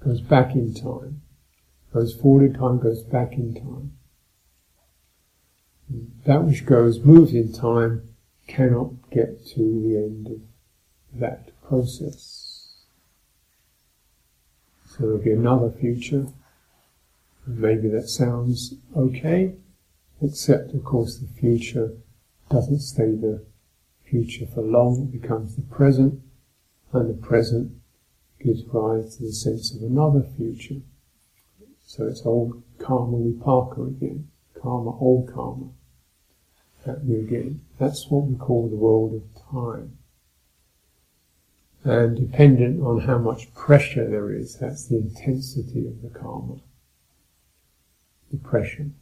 it 0.00 0.04
goes 0.04 0.20
back 0.20 0.54
in 0.54 0.74
time. 0.74 1.22
Goes 1.92 2.14
forward 2.14 2.46
in 2.46 2.54
time, 2.54 2.80
goes 2.80 3.02
back 3.02 3.32
in 3.34 3.54
time. 3.54 3.92
That 6.24 6.44
which 6.44 6.66
goes, 6.66 6.98
moves 7.00 7.34
in 7.34 7.52
time, 7.52 8.14
cannot 8.46 9.10
get 9.10 9.46
to 9.48 9.58
the 9.58 9.96
end 9.96 10.26
of 10.28 11.20
that 11.20 11.50
process. 11.62 12.74
So 14.86 15.04
there'll 15.04 15.18
be 15.18 15.32
another 15.32 15.70
future. 15.70 16.28
Maybe 17.46 17.88
that 17.88 18.08
sounds 18.08 18.74
okay, 18.96 19.54
except 20.22 20.74
of 20.74 20.84
course 20.84 21.18
the 21.18 21.40
future 21.40 21.92
doesn't 22.50 22.80
stay 22.80 23.12
the 23.12 23.44
future 24.04 24.46
for 24.46 24.62
long, 24.62 25.10
it 25.12 25.20
becomes 25.20 25.56
the 25.56 25.62
present, 25.62 26.20
and 26.92 27.10
the 27.10 27.26
present 27.26 27.72
gives 28.40 28.62
rise 28.66 29.16
to 29.16 29.24
the 29.24 29.32
sense 29.32 29.74
of 29.74 29.82
another 29.82 30.22
future. 30.36 30.80
So 31.86 32.06
it's 32.06 32.24
old 32.24 32.62
karma 32.78 33.18
vipaka 33.18 33.88
again, 33.88 34.28
karma, 34.60 34.96
old 34.98 35.32
karma, 35.32 35.70
happening 36.84 37.24
again. 37.26 37.60
That's 37.78 38.08
what 38.08 38.24
we 38.24 38.36
call 38.36 38.68
the 38.68 38.76
world 38.76 39.14
of 39.14 39.50
time. 39.50 39.98
And 41.82 42.16
dependent 42.16 42.82
on 42.82 43.00
how 43.00 43.18
much 43.18 43.52
pressure 43.54 44.08
there 44.08 44.32
is, 44.32 44.56
that's 44.56 44.86
the 44.86 44.96
intensity 44.96 45.86
of 45.86 46.02
the 46.02 46.08
karma. 46.08 46.56
Depression. 48.30 48.94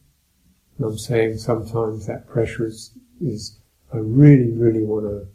And 0.78 0.86
I'm 0.86 0.98
saying 0.98 1.38
sometimes 1.38 2.06
that 2.06 2.28
pressure 2.28 2.66
is, 2.66 2.92
is 3.20 3.58
I 3.92 3.98
really, 3.98 4.50
really 4.50 4.84
want 4.84 5.04
to, 5.04 5.26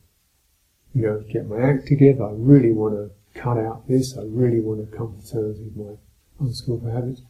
you 0.93 1.05
know, 1.05 1.23
get 1.31 1.47
my 1.47 1.61
act 1.61 1.87
together. 1.87 2.25
I 2.25 2.31
really 2.33 2.71
want 2.71 2.95
to 2.95 3.11
cut 3.39 3.57
out 3.57 3.87
this. 3.87 4.17
I 4.17 4.23
really 4.23 4.59
want 4.59 4.89
to 4.89 4.97
come 4.97 5.15
to 5.21 5.31
terms 5.31 5.59
with 5.59 5.75
my 5.75 5.93
unskillful 6.39 6.89
habits. 6.89 7.21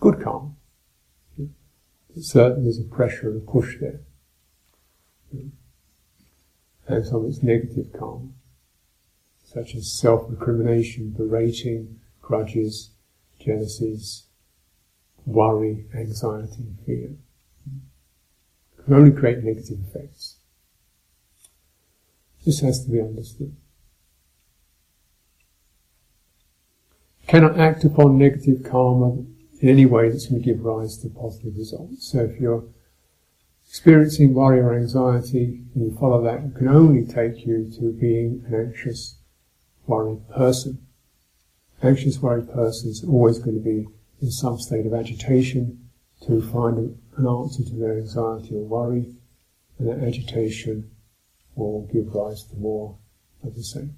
Good 0.00 0.22
karma. 0.22 0.50
But 1.38 2.24
certainly 2.24 2.64
there's 2.64 2.78
a 2.78 2.84
pressure 2.84 3.30
and 3.30 3.42
a 3.42 3.50
push 3.50 3.78
there. 3.80 4.00
And 6.88 7.04
some 7.04 7.26
it's 7.26 7.42
negative 7.42 7.92
karma, 7.98 8.28
such 9.44 9.74
as 9.74 9.90
self-recrimination, 9.92 11.10
berating, 11.10 12.00
grudges, 12.22 12.90
jealousies, 13.40 14.24
worry, 15.24 15.86
anxiety, 15.94 16.66
fear. 16.84 17.10
Can 18.86 18.94
only 18.94 19.10
create 19.10 19.42
negative 19.42 19.78
effects. 19.88 20.36
This 22.44 22.60
has 22.60 22.84
to 22.84 22.90
be 22.90 23.00
understood. 23.00 23.56
Cannot 27.26 27.58
act 27.58 27.82
upon 27.82 28.16
negative 28.16 28.62
karma 28.62 29.24
in 29.60 29.68
any 29.68 29.86
way 29.86 30.08
that's 30.08 30.26
going 30.26 30.40
to 30.40 30.46
give 30.46 30.64
rise 30.64 30.98
to 30.98 31.08
positive 31.08 31.56
results. 31.56 32.12
So 32.12 32.20
if 32.20 32.40
you're 32.40 32.64
experiencing 33.68 34.32
worry 34.32 34.60
or 34.60 34.74
anxiety 34.74 35.64
and 35.74 35.90
you 35.90 35.98
follow 35.98 36.22
that, 36.22 36.44
it 36.44 36.54
can 36.54 36.68
only 36.68 37.04
take 37.04 37.44
you 37.44 37.68
to 37.80 37.92
being 37.92 38.44
an 38.46 38.54
anxious, 38.54 39.16
worried 39.88 40.28
person. 40.30 40.86
Anxious, 41.82 42.20
worried 42.20 42.52
person 42.52 42.90
is 42.90 43.02
always 43.02 43.40
going 43.40 43.56
to 43.56 43.64
be 43.64 43.88
in 44.22 44.30
some 44.30 44.60
state 44.60 44.86
of 44.86 44.94
agitation 44.94 45.88
to 46.24 46.40
find 46.40 46.96
an 47.16 47.26
answer 47.26 47.64
to 47.64 47.74
their 47.74 47.98
anxiety 47.98 48.54
or 48.54 48.64
worry, 48.64 49.14
and 49.78 49.88
their 49.88 50.06
agitation 50.06 50.90
will 51.54 51.88
give 51.92 52.14
rise 52.14 52.44
to 52.44 52.56
more 52.56 52.98
of 53.42 53.54
the 53.54 53.62
same. 53.62 53.96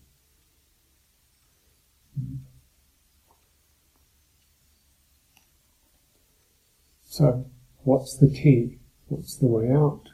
So, 7.05 7.47
what's 7.83 8.17
the 8.17 8.29
key? 8.29 8.79
What's 9.09 9.35
the 9.37 9.47
way 9.47 9.73
out? 9.73 10.11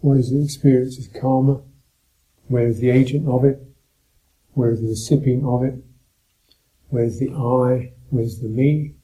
What 0.00 0.18
is 0.18 0.30
the 0.30 0.42
experience 0.42 0.98
of 0.98 1.12
karma? 1.12 1.62
Where 2.48 2.66
is 2.66 2.80
the 2.80 2.90
agent 2.90 3.28
of 3.28 3.44
it? 3.44 3.62
Where 4.54 4.70
is 4.70 4.80
the 4.80 4.88
recipient 4.88 5.44
of 5.44 5.62
it? 5.62 5.84
Where's 6.88 7.18
the 7.20 7.30
I? 7.30 7.92
Where's 8.10 8.40
the 8.40 8.48
me? 8.48 8.95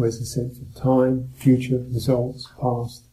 Where's 0.00 0.18
the 0.18 0.24
sense 0.24 0.58
of 0.58 0.74
time, 0.74 1.28
future, 1.34 1.84
results, 1.92 2.48
past? 2.58 3.04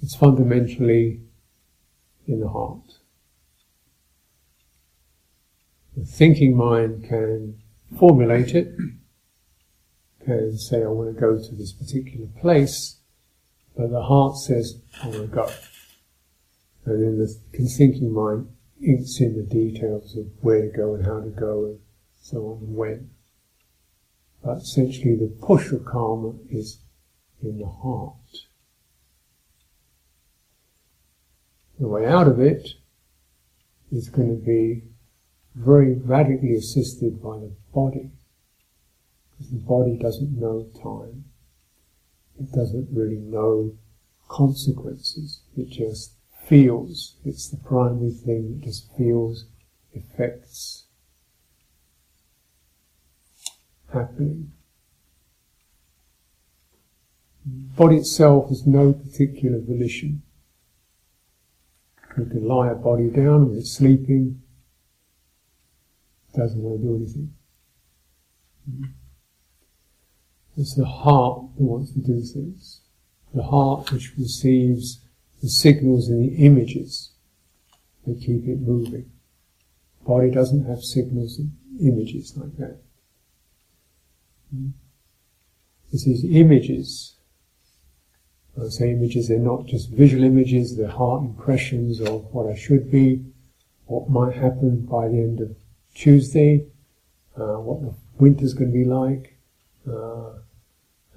It's 0.00 0.16
fundamentally 0.16 1.20
in 2.26 2.40
the 2.40 2.48
heart. 2.48 2.94
The 5.94 6.06
thinking 6.06 6.56
mind 6.56 7.04
can 7.06 7.60
formulate 7.98 8.54
it, 8.54 8.74
can 10.24 10.56
say, 10.56 10.82
I 10.82 10.86
want 10.86 11.14
to 11.14 11.20
go 11.20 11.36
to 11.36 11.54
this 11.54 11.72
particular 11.72 12.28
place, 12.40 12.96
but 13.76 13.90
the 13.90 14.04
heart 14.04 14.38
says, 14.38 14.80
I 15.02 15.08
want 15.08 15.20
to 15.20 15.26
go. 15.26 15.52
And 16.86 17.02
then 17.02 17.18
the 17.18 17.68
thinking 17.68 18.14
mind 18.14 18.48
inks 18.80 19.20
in 19.20 19.36
the 19.36 19.42
details 19.42 20.16
of 20.16 20.24
where 20.40 20.62
to 20.62 20.74
go 20.74 20.94
and 20.94 21.04
how 21.04 21.20
to 21.20 21.28
go 21.28 21.66
and 21.66 21.80
so 22.18 22.38
on 22.46 22.66
and 22.66 22.74
when. 22.74 23.10
But 24.46 24.58
essentially 24.58 25.16
the 25.16 25.26
push 25.26 25.72
of 25.72 25.84
karma 25.84 26.34
is 26.48 26.78
in 27.42 27.58
the 27.58 27.66
heart. 27.66 28.46
The 31.80 31.88
way 31.88 32.06
out 32.06 32.28
of 32.28 32.38
it 32.38 32.74
is 33.90 34.08
going 34.08 34.28
to 34.28 34.46
be 34.46 34.84
very 35.56 35.94
radically 35.94 36.54
assisted 36.54 37.20
by 37.20 37.38
the 37.38 37.50
body. 37.74 38.12
Because 39.32 39.50
the 39.50 39.58
body 39.58 39.98
doesn't 40.00 40.38
know 40.38 40.68
time. 40.80 41.24
It 42.38 42.52
doesn't 42.52 42.88
really 42.92 43.18
know 43.18 43.74
consequences. 44.28 45.40
It 45.56 45.70
just 45.70 46.12
feels. 46.44 47.16
It's 47.24 47.48
the 47.48 47.56
primary 47.56 48.12
thing 48.12 48.60
that 48.60 48.64
just 48.66 48.96
feels 48.96 49.46
effects 49.92 50.85
happening. 53.92 54.52
Body 57.44 57.96
itself 57.96 58.48
has 58.48 58.66
no 58.66 58.92
particular 58.92 59.60
volition. 59.60 60.22
You 62.18 62.24
can 62.24 62.48
lie 62.48 62.70
a 62.70 62.74
body 62.74 63.08
down 63.10 63.48
when 63.48 63.58
it's 63.58 63.72
sleeping, 63.72 64.42
doesn't 66.34 66.60
want 66.60 66.80
to 66.80 66.86
do 66.86 66.96
anything. 66.96 67.32
It's 70.56 70.74
the 70.74 70.86
heart 70.86 71.42
that 71.56 71.62
wants 71.62 71.92
to 71.92 71.98
do 72.00 72.20
things. 72.22 72.80
The 73.34 73.42
heart 73.42 73.92
which 73.92 74.12
receives 74.18 75.00
the 75.42 75.48
signals 75.48 76.08
and 76.08 76.22
the 76.22 76.36
images 76.44 77.12
that 78.06 78.20
keep 78.20 78.46
it 78.48 78.60
moving. 78.60 79.10
Body 80.06 80.30
doesn't 80.30 80.64
have 80.66 80.82
signals 80.82 81.38
and 81.38 81.52
images 81.80 82.36
like 82.36 82.56
that. 82.56 82.80
It's 85.92 86.04
these 86.04 86.24
images. 86.24 87.14
When 88.54 88.66
I 88.66 88.70
say 88.70 88.90
images, 88.90 89.28
they're 89.28 89.38
not 89.38 89.66
just 89.66 89.90
visual 89.90 90.24
images, 90.24 90.76
they're 90.76 90.88
heart 90.88 91.22
impressions 91.22 92.00
of 92.00 92.32
what 92.32 92.50
I 92.50 92.56
should 92.56 92.90
be, 92.90 93.24
what 93.86 94.08
might 94.08 94.34
happen 94.34 94.86
by 94.86 95.08
the 95.08 95.18
end 95.18 95.40
of 95.40 95.56
Tuesday, 95.94 96.66
uh, 97.36 97.60
what 97.60 97.82
the 97.82 97.94
winter's 98.18 98.54
going 98.54 98.72
to 98.72 98.78
be 98.78 98.84
like, 98.84 99.36
uh, 99.88 100.38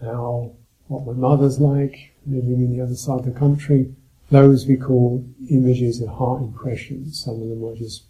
how 0.01 0.51
what 0.87 1.05
my 1.05 1.13
mother's 1.13 1.59
like, 1.59 2.11
living 2.25 2.61
in 2.61 2.75
the 2.75 2.83
other 2.83 2.95
side 2.95 3.19
of 3.19 3.25
the 3.25 3.39
country. 3.39 3.93
Those 4.31 4.67
we 4.67 4.75
call 4.75 5.25
images 5.49 6.01
and 6.01 6.09
heart 6.09 6.41
impressions. 6.41 7.23
Some 7.23 7.41
of 7.41 7.49
them 7.49 7.63
are 7.65 7.75
just 7.75 8.03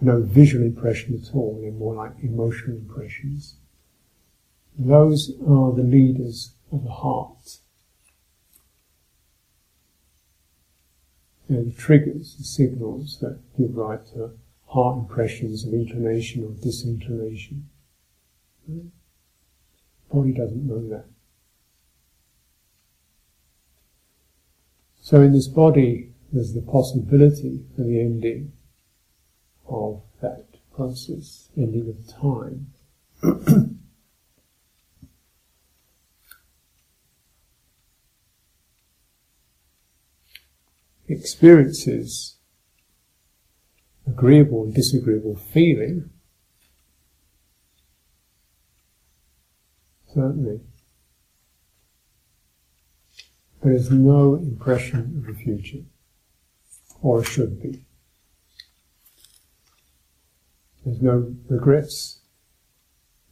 no 0.00 0.20
visual 0.20 0.64
impression 0.64 1.14
at 1.14 1.34
all, 1.34 1.58
they're 1.60 1.72
more 1.72 1.94
like 1.94 2.12
emotional 2.22 2.76
impressions. 2.76 3.56
Those 4.78 5.30
are 5.48 5.72
the 5.72 5.82
leaders 5.82 6.52
of 6.72 6.84
the 6.84 6.90
heart. 6.90 7.58
They're 11.48 11.64
the 11.64 11.72
triggers, 11.72 12.36
the 12.36 12.44
signals 12.44 13.18
that 13.20 13.38
give 13.56 13.76
rise 13.76 14.10
to 14.12 14.32
heart 14.66 14.98
impressions 14.98 15.64
of 15.64 15.72
inclination 15.72 16.44
or 16.44 16.50
disinclination. 16.50 17.68
The 18.66 18.82
body 20.12 20.32
doesn't 20.32 20.66
know 20.66 20.88
that. 20.88 21.04
So 25.00 25.20
in 25.20 25.32
this 25.32 25.48
body, 25.48 26.10
there's 26.32 26.54
the 26.54 26.62
possibility 26.62 27.62
for 27.76 27.82
the 27.82 28.00
ending 28.00 28.52
of 29.66 30.02
that 30.20 30.46
process, 30.74 31.48
ending 31.56 31.88
of 31.88 32.06
time. 32.20 32.68
experiences 41.08 42.36
agreeable 44.06 44.64
and 44.64 44.74
disagreeable 44.74 45.36
feeling, 45.36 46.10
certainly. 50.12 50.60
There's 53.62 53.90
no 53.90 54.34
impression 54.34 55.16
of 55.16 55.26
the 55.26 55.32
future, 55.32 55.84
or 57.00 57.24
should 57.24 57.62
be. 57.62 57.86
There's 60.84 61.00
no 61.00 61.34
regrets, 61.48 62.20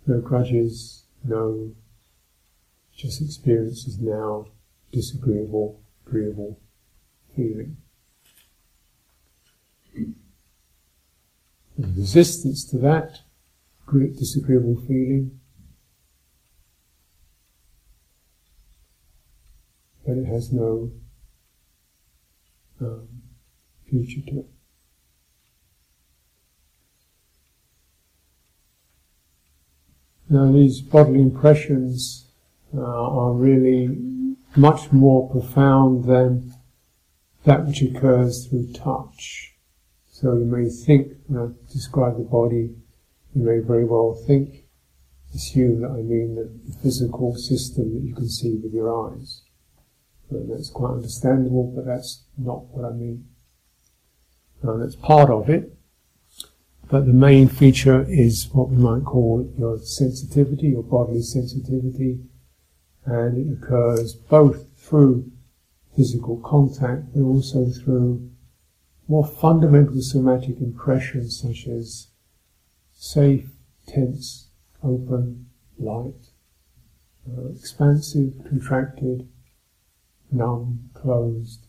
no 0.07 0.21
grudges, 0.21 1.05
no 1.23 1.75
just 2.95 3.21
experiences 3.21 3.99
now, 3.99 4.47
disagreeable, 4.91 5.83
agreeable 6.07 6.59
feeling. 7.37 7.77
There's 11.77 11.97
resistance 11.97 12.65
to 12.71 12.79
that 12.79 13.21
great 13.85 14.17
disagreeable 14.17 14.77
feeling, 14.87 15.39
but 20.07 20.17
it 20.17 20.27
has 20.27 20.53
no 20.53 20.91
um, 22.81 23.09
future 23.89 24.21
to 24.31 24.41
it. 24.41 24.52
Now, 30.33 30.51
these 30.51 30.81
bodily 30.81 31.21
impressions 31.21 32.25
uh, 32.75 32.81
are 32.81 33.35
really 33.35 34.35
much 34.57 34.91
more 34.91 35.29
profound 35.29 36.05
than 36.05 36.55
that 37.45 37.67
which 37.67 37.83
occurs 37.83 38.47
through 38.47 38.73
touch. 38.73 39.53
So 40.11 40.33
you 40.33 40.47
may 40.47 40.71
think, 40.71 41.13
when 41.27 41.39
I 41.39 41.71
describe 41.71 42.17
the 42.17 42.25
body, 42.25 42.75
you 43.35 43.43
may 43.43 43.59
very 43.59 43.85
well 43.85 44.15
think, 44.27 44.65
assume 45.35 45.83
that 45.83 45.91
I 45.91 46.01
mean 46.01 46.37
the, 46.37 46.51
physical 46.83 47.37
system 47.37 47.93
that 47.93 48.03
you 48.03 48.15
can 48.15 48.31
see 48.31 48.57
with 48.57 48.73
your 48.73 48.89
eyes. 49.11 49.43
And 50.31 50.51
that's 50.51 50.71
quite 50.71 50.93
understandable, 50.93 51.71
but 51.77 51.85
that's 51.85 52.25
not 52.39 52.65
what 52.69 52.91
I 52.91 52.95
mean. 52.95 53.27
Now 54.63 54.79
that's 54.79 54.97
part 54.97 55.29
of 55.29 55.51
it, 55.51 55.77
but 56.93 57.07
the 57.07 57.13
main 57.15 57.49
feature 57.49 58.05
is 58.07 58.51
what 58.53 58.69
we 58.69 58.77
might 58.77 59.03
call 59.03 59.51
your 59.59 59.79
sensitivity, 59.79 60.67
your 60.67 60.83
bodily 60.83 61.23
sensitivity, 61.23 62.21
and 63.07 63.39
it 63.39 63.51
occurs 63.51 64.13
both 64.13 64.67
through 64.77 65.33
physical 65.97 66.37
contact, 66.45 67.15
but 67.15 67.23
also 67.23 67.71
through 67.71 68.31
more 69.09 69.27
fundamental 69.27 70.03
somatic 70.03 70.61
impressions 70.61 71.41
such 71.41 71.67
as 71.67 72.09
safe, 72.93 73.49
tense, 73.87 74.51
open, 74.85 75.47
light, 75.79 76.27
uh, 77.27 77.49
expansive, 77.55 78.35
contracted, 78.47 79.27
numb, 80.31 80.91
closed, 80.93 81.69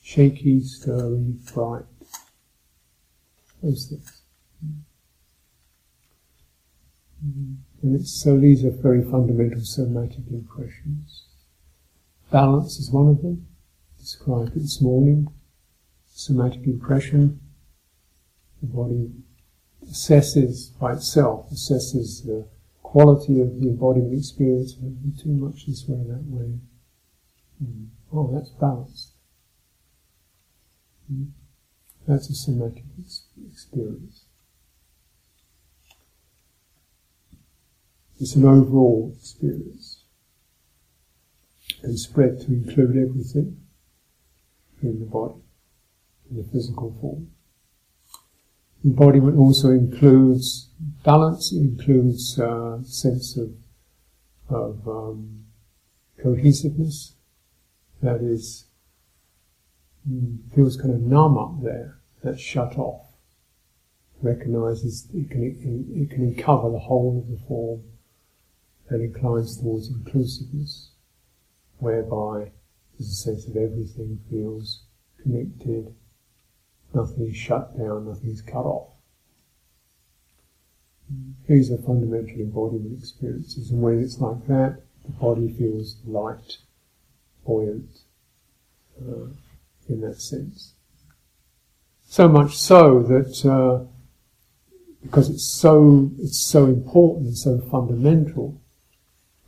shaky, 0.00 0.62
stirring, 0.62 1.38
bright. 1.52 1.84
Those 3.64 3.86
things. 3.86 4.20
And 7.82 8.06
so 8.06 8.38
these 8.38 8.62
are 8.62 8.70
very 8.70 9.02
fundamental 9.02 9.64
somatic 9.64 10.28
impressions. 10.30 11.24
Balance 12.30 12.78
is 12.78 12.90
one 12.90 13.08
of 13.08 13.22
them, 13.22 13.46
described 13.98 14.54
this 14.54 14.82
morning. 14.82 15.28
Somatic 16.08 16.66
impression. 16.66 17.40
The 18.60 18.66
body 18.66 19.10
assesses 19.90 20.78
by 20.78 20.92
itself, 20.92 21.48
assesses 21.50 22.26
the 22.26 22.46
quality 22.82 23.40
of 23.40 23.60
the 23.60 23.68
embodiment 23.68 24.12
experience. 24.12 24.74
Too 24.74 25.30
much 25.30 25.66
this 25.66 25.88
way, 25.88 26.04
that 26.06 26.24
way. 26.26 26.58
Mm. 27.64 27.86
Oh, 28.12 28.30
that's 28.34 28.50
balanced. 28.50 29.12
Mm. 31.10 31.30
That's 32.06 32.28
a 32.28 32.34
somatic 32.34 32.84
experience. 33.50 34.24
It's 38.20 38.36
an 38.36 38.44
overall 38.44 39.12
experience 39.16 40.04
and 41.82 41.98
spread 41.98 42.40
to 42.40 42.46
include 42.46 42.96
everything 42.96 43.58
in 44.82 45.00
the 45.00 45.06
body, 45.06 45.40
in 46.30 46.36
the 46.36 46.44
physical 46.44 46.96
form. 47.00 47.30
Embodiment 48.84 49.38
also 49.38 49.70
includes 49.70 50.68
balance, 51.04 51.52
it 51.52 51.58
includes 51.58 52.38
a 52.38 52.48
uh, 52.48 52.82
sense 52.82 53.36
of, 53.36 53.50
of 54.50 54.86
um, 54.86 55.44
cohesiveness, 56.22 57.14
that 58.02 58.20
is, 58.20 58.66
feels 60.54 60.76
kind 60.76 60.94
of 60.94 61.00
numb 61.00 61.38
up 61.38 61.62
there, 61.62 61.98
that's 62.22 62.40
shut 62.40 62.76
off, 62.78 63.06
recognizes 64.22 65.08
it 65.14 65.30
can, 65.30 65.86
it, 65.94 66.10
can 66.10 66.34
cover 66.34 66.70
the 66.70 66.78
whole 66.78 67.18
of 67.18 67.30
the 67.30 67.46
form 67.46 67.82
and 68.88 69.02
inclines 69.02 69.58
towards 69.58 69.88
inclusiveness 69.88 70.90
whereby 71.78 72.52
there's 72.98 73.10
a 73.10 73.14
sense 73.14 73.46
of 73.46 73.56
everything 73.56 74.20
feels 74.30 74.82
connected, 75.22 75.94
nothing 76.94 77.26
is 77.26 77.36
shut 77.36 77.76
down, 77.76 78.06
nothing 78.06 78.30
is 78.30 78.42
cut 78.42 78.64
off. 78.64 78.88
These 81.48 81.70
are 81.70 81.78
fundamental 81.78 82.40
embodiment 82.40 82.98
experiences, 82.98 83.70
and 83.70 83.82
when 83.82 84.00
it's 84.00 84.20
like 84.20 84.46
that, 84.46 84.80
the 85.04 85.12
body 85.12 85.48
feels 85.48 85.96
light, 86.06 86.58
buoyant, 87.44 88.00
uh, 89.00 89.26
in 89.88 90.00
that 90.00 90.20
sense. 90.20 90.74
So 92.06 92.28
much 92.28 92.56
so 92.56 93.02
that 93.02 93.44
uh, 93.44 93.86
because 95.02 95.28
it's 95.28 95.44
so 95.44 96.10
it's 96.18 96.44
so 96.44 96.66
important 96.66 97.26
and 97.26 97.38
so 97.38 97.58
fundamental, 97.70 98.60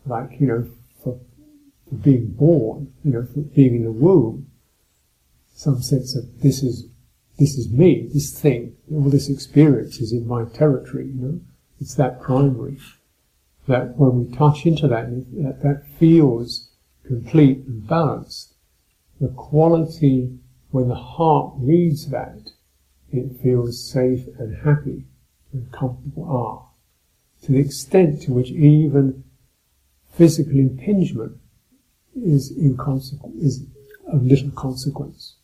like 0.05 0.41
you 0.41 0.47
know, 0.47 0.71
for, 1.03 1.19
for 1.89 1.95
being 1.95 2.27
born, 2.29 2.93
you 3.05 3.13
know, 3.13 3.27
for 3.33 3.41
being 3.41 3.77
in 3.77 3.85
the 3.85 3.93
womb, 3.93 4.51
some 5.55 5.83
sense 5.83 6.15
of 6.17 6.43
this 6.43 6.63
is 6.63 6.89
this 7.39 7.57
is 7.57 7.71
me, 7.71 8.09
this 8.13 8.39
thing, 8.39 8.77
all 8.91 9.11
this 9.11 9.29
experience 9.29 10.01
is 10.01 10.13
in 10.13 10.27
my 10.27 10.45
territory, 10.45 11.07
you 11.07 11.21
know. 11.21 11.41
It's 11.81 11.95
that 11.97 12.23
primary. 12.23 12.79
That 13.69 13.97
when 13.97 14.25
we 14.25 14.37
touch 14.37 14.65
into 14.65 14.89
that, 14.89 15.11
that, 15.11 15.63
that 15.63 15.85
feels 15.99 16.71
complete 17.07 17.59
and 17.67 17.87
balanced. 17.87 18.55
The 19.21 19.29
quality 19.29 20.39
when 20.71 20.89
the 20.89 20.95
heart 20.95 21.55
reads 21.59 22.11
that, 22.11 22.51
it 23.11 23.41
feels 23.43 23.83
safe 23.83 24.27
and 24.39 24.57
happy 24.57 25.05
and 25.53 25.71
comfortable 25.73 26.25
are. 26.25 26.69
To 27.43 27.53
the 27.53 27.61
extent 27.61 28.23
to 28.23 28.33
which 28.33 28.51
even 28.51 29.25
physical 30.13 30.59
impingement 30.59 31.39
is 32.15 32.51
is 32.51 33.67
of 34.07 34.23
little 34.23 34.51
consequence 34.51 35.37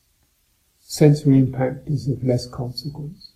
sensory 0.93 1.39
impact 1.39 1.89
is 1.89 2.07
of 2.07 2.23
less 2.23 2.47
consequence. 2.47 3.33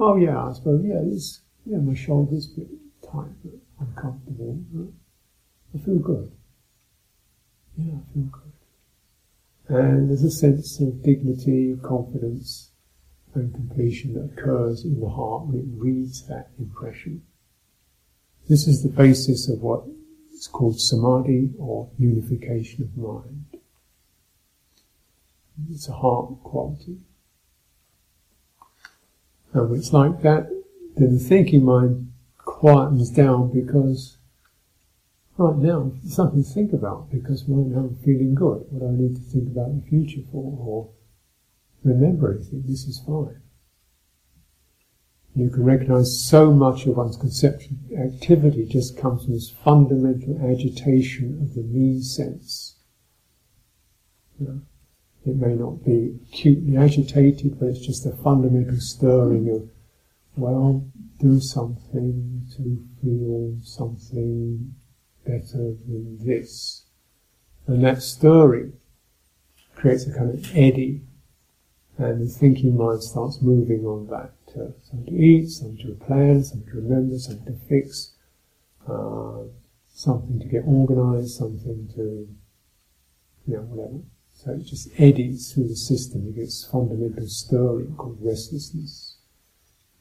Oh 0.00 0.16
yeah, 0.16 0.42
I 0.42 0.52
suppose, 0.54 0.84
yeah, 0.84 1.00
it's, 1.04 1.40
yeah, 1.64 1.78
my 1.78 1.94
shoulder's 1.94 2.48
a 2.52 2.60
bit 2.60 2.68
tight, 3.00 3.30
but 3.44 3.54
uncomfortable. 3.78 4.58
But 4.72 4.88
I 5.72 5.84
feel 5.84 6.00
good. 6.00 6.32
Yeah, 7.78 7.94
I 7.94 8.12
feel 8.12 8.24
good. 8.24 8.45
And 9.68 10.08
there's 10.08 10.22
a 10.22 10.30
sense 10.30 10.80
of 10.80 11.02
dignity, 11.02 11.76
confidence, 11.82 12.70
and 13.34 13.52
completion 13.52 14.14
that 14.14 14.32
occurs 14.32 14.84
in 14.84 15.00
the 15.00 15.08
heart 15.08 15.46
when 15.46 15.58
it 15.58 15.66
reads 15.76 16.26
that 16.28 16.50
impression. 16.58 17.22
This 18.48 18.68
is 18.68 18.82
the 18.82 18.88
basis 18.88 19.48
of 19.48 19.60
what 19.60 19.84
is 20.32 20.46
called 20.46 20.80
samadhi 20.80 21.50
or 21.58 21.90
unification 21.98 22.84
of 22.84 22.96
mind. 22.96 23.44
It's 25.70 25.88
a 25.88 25.92
heart 25.92 26.42
quality. 26.44 26.98
And 29.52 29.70
when 29.70 29.78
it's 29.80 29.92
like 29.92 30.22
that, 30.22 30.48
then 30.96 31.14
the 31.14 31.18
thinking 31.18 31.64
mind 31.64 32.12
quietens 32.38 33.14
down 33.14 33.50
because 33.52 34.16
right 35.38 35.56
now 35.56 35.92
something 36.06 36.42
to 36.42 36.50
think 36.50 36.72
about 36.72 37.10
because 37.10 37.44
right 37.48 37.66
now 37.66 37.88
I'm 37.88 37.96
feeling 37.96 38.34
good. 38.34 38.64
What 38.70 38.80
do 38.80 38.88
I 38.88 38.90
need 38.92 39.16
to 39.16 39.22
think 39.22 39.48
about 39.48 39.74
the 39.74 39.88
future 39.88 40.22
for? 40.30 40.56
Or 40.58 40.90
remember 41.84 42.34
anything? 42.34 42.62
This 42.66 42.84
is 42.84 43.02
fine. 43.06 43.42
You 45.34 45.50
can 45.50 45.64
recognize 45.64 46.24
so 46.24 46.50
much 46.50 46.86
of 46.86 46.96
one's 46.96 47.18
conception 47.18 47.78
activity 47.98 48.64
just 48.64 48.96
comes 48.96 49.24
from 49.24 49.34
this 49.34 49.50
fundamental 49.50 50.40
agitation 50.50 51.38
of 51.42 51.54
the 51.54 51.62
me 51.62 52.00
sense. 52.00 52.76
You 54.40 54.46
know? 54.46 54.60
It 55.26 55.36
may 55.36 55.54
not 55.54 55.84
be 55.84 56.18
acutely 56.32 56.76
agitated, 56.76 57.58
but 57.58 57.66
it's 57.66 57.84
just 57.84 58.06
a 58.06 58.12
fundamental 58.12 58.78
stirring 58.78 59.50
of, 59.50 59.68
well, 60.36 60.88
do 61.18 61.40
something 61.40 62.46
to 62.56 62.86
feel 63.02 63.58
something 63.62 64.72
better 65.26 65.74
than 65.86 66.18
this. 66.24 66.84
And 67.66 67.84
that 67.84 68.02
stirring 68.02 68.74
creates 69.74 70.06
a 70.06 70.12
kind 70.12 70.30
of 70.30 70.56
eddy, 70.56 71.02
and 71.98 72.22
the 72.22 72.32
thinking 72.32 72.76
mind 72.76 73.02
starts 73.02 73.42
moving 73.42 73.84
on 73.84 74.06
that. 74.08 74.32
Uh, 74.58 74.72
something 74.84 75.14
to 75.14 75.22
eat, 75.22 75.48
something 75.48 75.78
to 75.78 76.04
plan, 76.06 76.42
something 76.42 76.70
to 76.70 76.76
remember, 76.76 77.18
something 77.18 77.44
to 77.44 77.60
fix, 77.68 78.12
uh, 78.88 79.42
something 79.92 80.38
to 80.38 80.46
get 80.46 80.62
organized, 80.66 81.36
something 81.36 81.88
to, 81.94 82.28
you 83.46 83.56
know, 83.56 83.62
whatever. 83.62 84.00
So 84.32 84.52
it 84.52 84.64
just 84.64 84.88
eddies 84.98 85.52
through 85.52 85.68
the 85.68 85.76
system. 85.76 86.28
It 86.28 86.36
gets 86.36 86.64
fundamental 86.64 87.26
stirring 87.26 87.94
called 87.96 88.18
restlessness. 88.20 89.16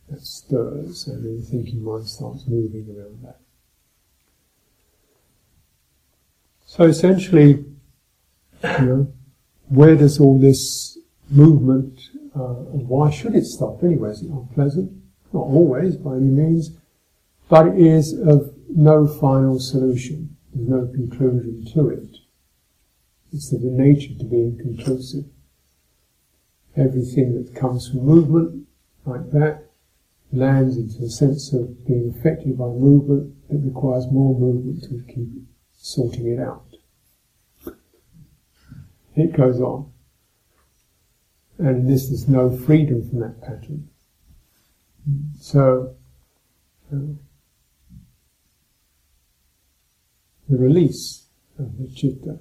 That 0.10 0.22
stirs, 0.22 1.08
and 1.08 1.26
then 1.26 1.38
the 1.38 1.46
thinking 1.46 1.84
mind 1.84 2.08
starts 2.08 2.46
moving 2.48 2.96
around 2.96 3.24
that. 3.24 3.40
So 6.76 6.84
essentially, 6.84 7.64
you 8.62 8.86
know, 8.86 9.14
where 9.70 9.96
does 9.96 10.20
all 10.20 10.38
this 10.38 10.98
movement, 11.30 11.98
uh, 12.36 12.66
and 12.74 12.86
why 12.90 13.12
should 13.12 13.34
it 13.34 13.46
stop 13.46 13.82
anyway? 13.82 14.10
Is 14.10 14.24
it 14.24 14.30
unpleasant? 14.30 14.92
Not 15.32 15.44
always, 15.44 15.96
by 15.96 16.18
any 16.18 16.28
means, 16.28 16.72
but 17.48 17.68
it 17.68 17.78
is 17.78 18.12
of 18.12 18.54
no 18.68 19.08
final 19.08 19.58
solution. 19.58 20.36
There's 20.54 20.68
no 20.68 20.88
conclusion 20.88 21.66
to 21.76 21.88
it. 21.92 22.18
It's 23.32 23.54
of 23.54 23.62
the 23.62 23.70
nature 23.70 24.14
to 24.20 24.26
be 24.26 24.42
inconclusive. 24.42 25.24
Everything 26.76 27.42
that 27.42 27.56
comes 27.56 27.88
from 27.88 28.02
movement, 28.02 28.68
like 29.06 29.32
that, 29.32 29.70
lands 30.34 30.76
into 30.76 31.06
a 31.06 31.10
sense 31.10 31.54
of 31.54 31.88
being 31.88 32.14
affected 32.20 32.58
by 32.58 32.66
movement 32.66 33.34
that 33.48 33.60
requires 33.60 34.12
more 34.12 34.38
movement 34.38 34.84
to 34.84 35.02
keep 35.14 35.30
sorting 35.78 36.28
it 36.28 36.40
out. 36.40 36.65
It 39.16 39.36
goes 39.36 39.62
on. 39.62 39.92
And 41.58 41.88
this, 41.88 42.12
is 42.12 42.28
no 42.28 42.56
freedom 42.56 43.08
from 43.08 43.20
that 43.22 43.42
pattern. 43.42 43.90
So, 45.40 45.96
uh, 46.92 47.16
the 50.50 50.58
release 50.58 51.28
of 51.58 51.78
the 51.78 51.88
citta 51.96 52.40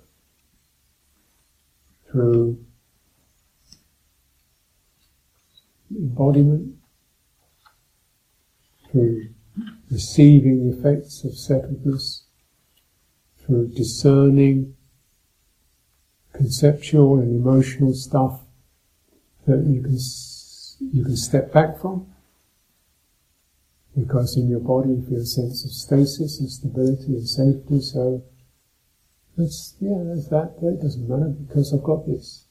through 2.10 2.58
embodiment, 5.90 6.76
through 8.90 9.28
receiving 9.90 10.68
the 10.68 10.76
effects 10.76 11.22
of 11.24 11.32
settledness, 11.32 12.22
through 13.38 13.68
discerning 13.68 14.74
conceptual 16.34 17.18
and 17.18 17.34
emotional 17.34 17.94
stuff 17.94 18.40
that 19.46 19.64
you 19.66 19.82
can 19.82 19.98
you 20.92 21.04
can 21.04 21.16
step 21.16 21.52
back 21.52 21.80
from 21.80 22.06
because 23.96 24.36
in 24.36 24.48
your 24.48 24.60
body 24.60 24.90
you 24.90 25.06
feel 25.08 25.20
a 25.20 25.24
sense 25.24 25.64
of 25.64 25.70
stasis 25.70 26.40
and 26.40 26.50
stability 26.50 27.14
and 27.14 27.28
safety 27.28 27.80
so 27.80 28.24
that's, 29.36 29.74
yeah, 29.80 29.98
that's 30.04 30.28
that. 30.28 30.60
That 30.60 30.78
doesn't 30.80 31.08
matter 31.08 31.30
because 31.30 31.72
I've 31.74 31.82
got 31.82 32.06
this. 32.06 32.44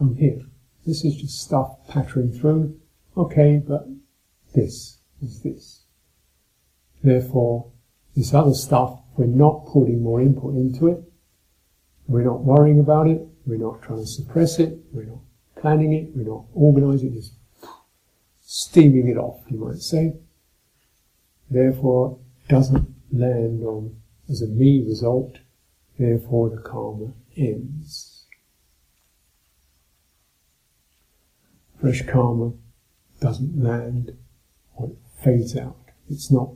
I'm 0.00 0.16
here. 0.16 0.40
This 0.86 1.04
is 1.04 1.16
just 1.16 1.42
stuff 1.42 1.76
pattering 1.88 2.32
through. 2.32 2.80
Okay, 3.16 3.62
but 3.66 3.86
this 4.54 4.98
is 5.22 5.42
this. 5.42 5.82
Therefore, 7.02 7.70
this 8.16 8.32
other 8.32 8.54
stuff, 8.54 9.00
we're 9.16 9.26
not 9.26 9.66
putting 9.66 10.02
more 10.02 10.20
input 10.20 10.54
into 10.54 10.88
it. 10.88 11.11
We're 12.12 12.24
not 12.24 12.44
worrying 12.44 12.78
about 12.78 13.08
it. 13.08 13.26
We're 13.46 13.58
not 13.58 13.82
trying 13.82 14.00
to 14.00 14.06
suppress 14.06 14.58
it. 14.58 14.78
We're 14.92 15.04
not 15.04 15.20
planning 15.56 15.92
it. 15.94 16.10
We're 16.14 16.30
not 16.30 16.44
organizing 16.54 17.12
it. 17.12 17.14
Just 17.14 17.34
steaming 18.42 19.08
it 19.08 19.16
off, 19.16 19.40
you 19.48 19.58
might 19.58 19.78
say. 19.78 20.14
Therefore, 21.50 22.18
doesn't 22.48 22.88
land 23.12 23.64
on 23.64 23.96
as 24.28 24.42
a 24.42 24.46
me 24.46 24.84
result 24.86 25.38
Therefore, 25.98 26.50
the 26.50 26.56
karma 26.56 27.12
ends. 27.36 28.26
Fresh 31.80 32.06
karma 32.06 32.52
doesn't 33.20 33.62
land 33.62 34.16
or 34.74 34.90
it 34.90 34.96
fades 35.22 35.56
out. 35.56 35.76
It's 36.08 36.30
not 36.30 36.50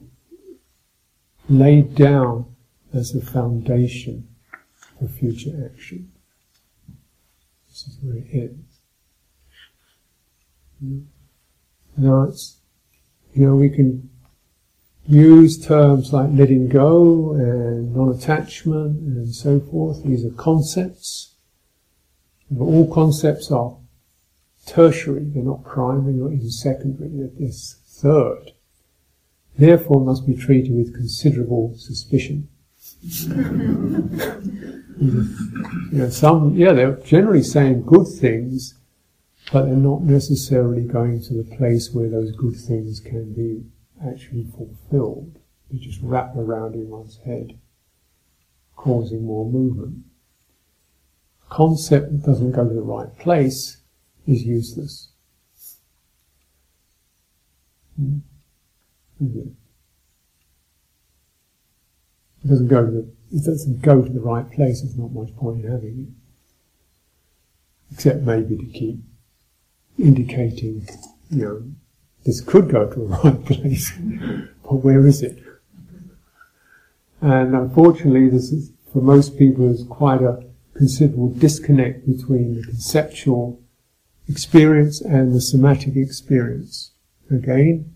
laid 1.49 1.95
down 1.95 2.57
as 2.93 3.15
a 3.15 3.21
foundation 3.21 4.29
for 4.99 5.09
future 5.09 5.71
action. 5.73 6.13
This 7.69 7.87
is 7.89 7.99
where 8.03 8.17
it 8.17 8.27
ends. 8.33 8.81
Now 11.97 12.23
it's, 12.25 12.61
you 13.35 13.47
know, 13.47 13.57
we 13.57 13.71
can 13.71 14.11
use 15.07 15.65
terms 15.65 16.13
like 16.13 16.31
letting 16.33 16.69
go 16.69 17.33
and 17.33 17.95
non-attachment 17.95 19.01
and 19.01 19.35
so 19.35 19.61
forth. 19.61 20.03
These 20.05 20.25
are 20.25 20.31
concepts. 20.31 21.35
But 22.51 22.65
all 22.65 22.93
concepts 22.93 23.51
are 23.51 23.77
tertiary, 24.67 25.25
they're 25.25 25.43
not 25.43 25.65
primary, 25.65 26.15
not 26.15 26.33
even 26.33 26.51
secondary, 26.51 27.09
they're 27.11 27.51
third. 27.51 28.53
Therefore 29.59 30.01
must 30.05 30.27
be 30.27 30.35
treated 30.35 30.75
with 30.75 30.95
considerable 30.95 31.75
suspicion. 31.77 32.49
know, 34.99 36.09
some, 36.11 36.55
yeah, 36.57 36.73
they're 36.73 36.97
generally 36.97 37.43
saying 37.43 37.85
good 37.85 38.07
things, 38.09 38.75
but 39.53 39.67
they're 39.67 39.77
not 39.77 40.03
necessarily 40.03 40.83
going 40.83 41.23
to 41.23 41.35
the 41.35 41.57
place 41.57 41.93
where 41.93 42.09
those 42.09 42.33
good 42.33 42.57
things 42.57 42.99
can 43.01 43.33
be 43.33 43.65
actually 44.05 44.45
fulfilled. 44.45 45.39
They 45.71 45.79
just 45.79 46.01
wrap 46.03 46.37
around 46.37 46.75
in 46.75 46.89
one's 46.89 47.19
head, 47.25 47.59
causing 48.75 49.25
more 49.25 49.49
movement. 49.49 50.05
Concept 51.49 52.11
that 52.11 52.27
doesn't 52.27 52.53
go 52.53 52.69
to 52.69 52.75
the 52.75 52.83
right 52.83 53.17
place 53.19 53.79
is 54.27 54.43
useless. 54.43 55.09
Hmm? 57.97 58.19
It 62.47 62.51
doesn't 62.51 62.69
go 62.69 62.87
to 62.87 62.93
the, 62.93 63.09
it 63.33 63.45
doesn't 63.45 63.83
go 63.83 64.03
to 64.03 64.09
the 64.09 64.21
right 64.21 64.49
place. 64.49 64.81
There's 64.81 64.97
not 64.97 65.11
much 65.11 65.35
point 65.35 65.65
in 65.65 65.73
having 65.73 66.15
it, 67.91 67.95
except 67.95 68.23
maybe 68.23 68.57
to 68.57 68.67
keep 68.67 69.01
indicating, 69.99 70.87
you 71.29 71.45
know, 71.45 71.63
this 72.25 72.41
could 72.41 72.71
go 72.71 72.89
to 72.89 73.03
a 73.03 73.07
right 73.25 73.45
place, 73.45 73.93
but 74.63 74.75
where 74.75 75.05
is 75.09 75.25
it? 75.25 75.43
And 77.21 77.57
unfortunately, 77.57 78.29
this 78.29 78.53
is, 78.53 78.71
for 78.93 79.03
most 79.03 79.37
people, 79.37 79.69
is 79.69 79.83
quite 79.83 80.23
a 80.23 80.45
considerable 80.75 81.31
disconnect 81.31 82.07
between 82.07 82.55
the 82.55 82.63
conceptual 82.63 83.61
experience 84.29 85.01
and 85.01 85.35
the 85.35 85.41
somatic 85.41 85.97
experience. 85.97 86.93
Again, 87.29 87.93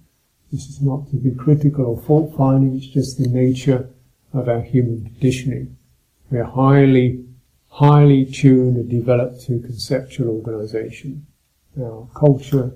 this 0.51 0.66
is 0.66 0.82
not 0.82 1.09
to 1.11 1.16
be 1.18 1.30
critical 1.30 1.84
or 1.84 2.03
fault 2.03 2.34
finding, 2.36 2.76
it's 2.76 2.88
just 2.88 3.16
the 3.16 3.28
nature 3.28 3.88
of 4.33 4.49
our 4.49 4.61
human 4.61 5.05
conditioning. 5.05 5.76
We 6.31 6.39
are 6.39 6.45
highly, 6.45 7.24
highly 7.68 8.24
tuned 8.24 8.76
and 8.76 8.89
developed 8.89 9.43
to 9.43 9.61
conceptual 9.61 10.28
organization. 10.28 11.26
Our 11.81 12.09
culture 12.14 12.72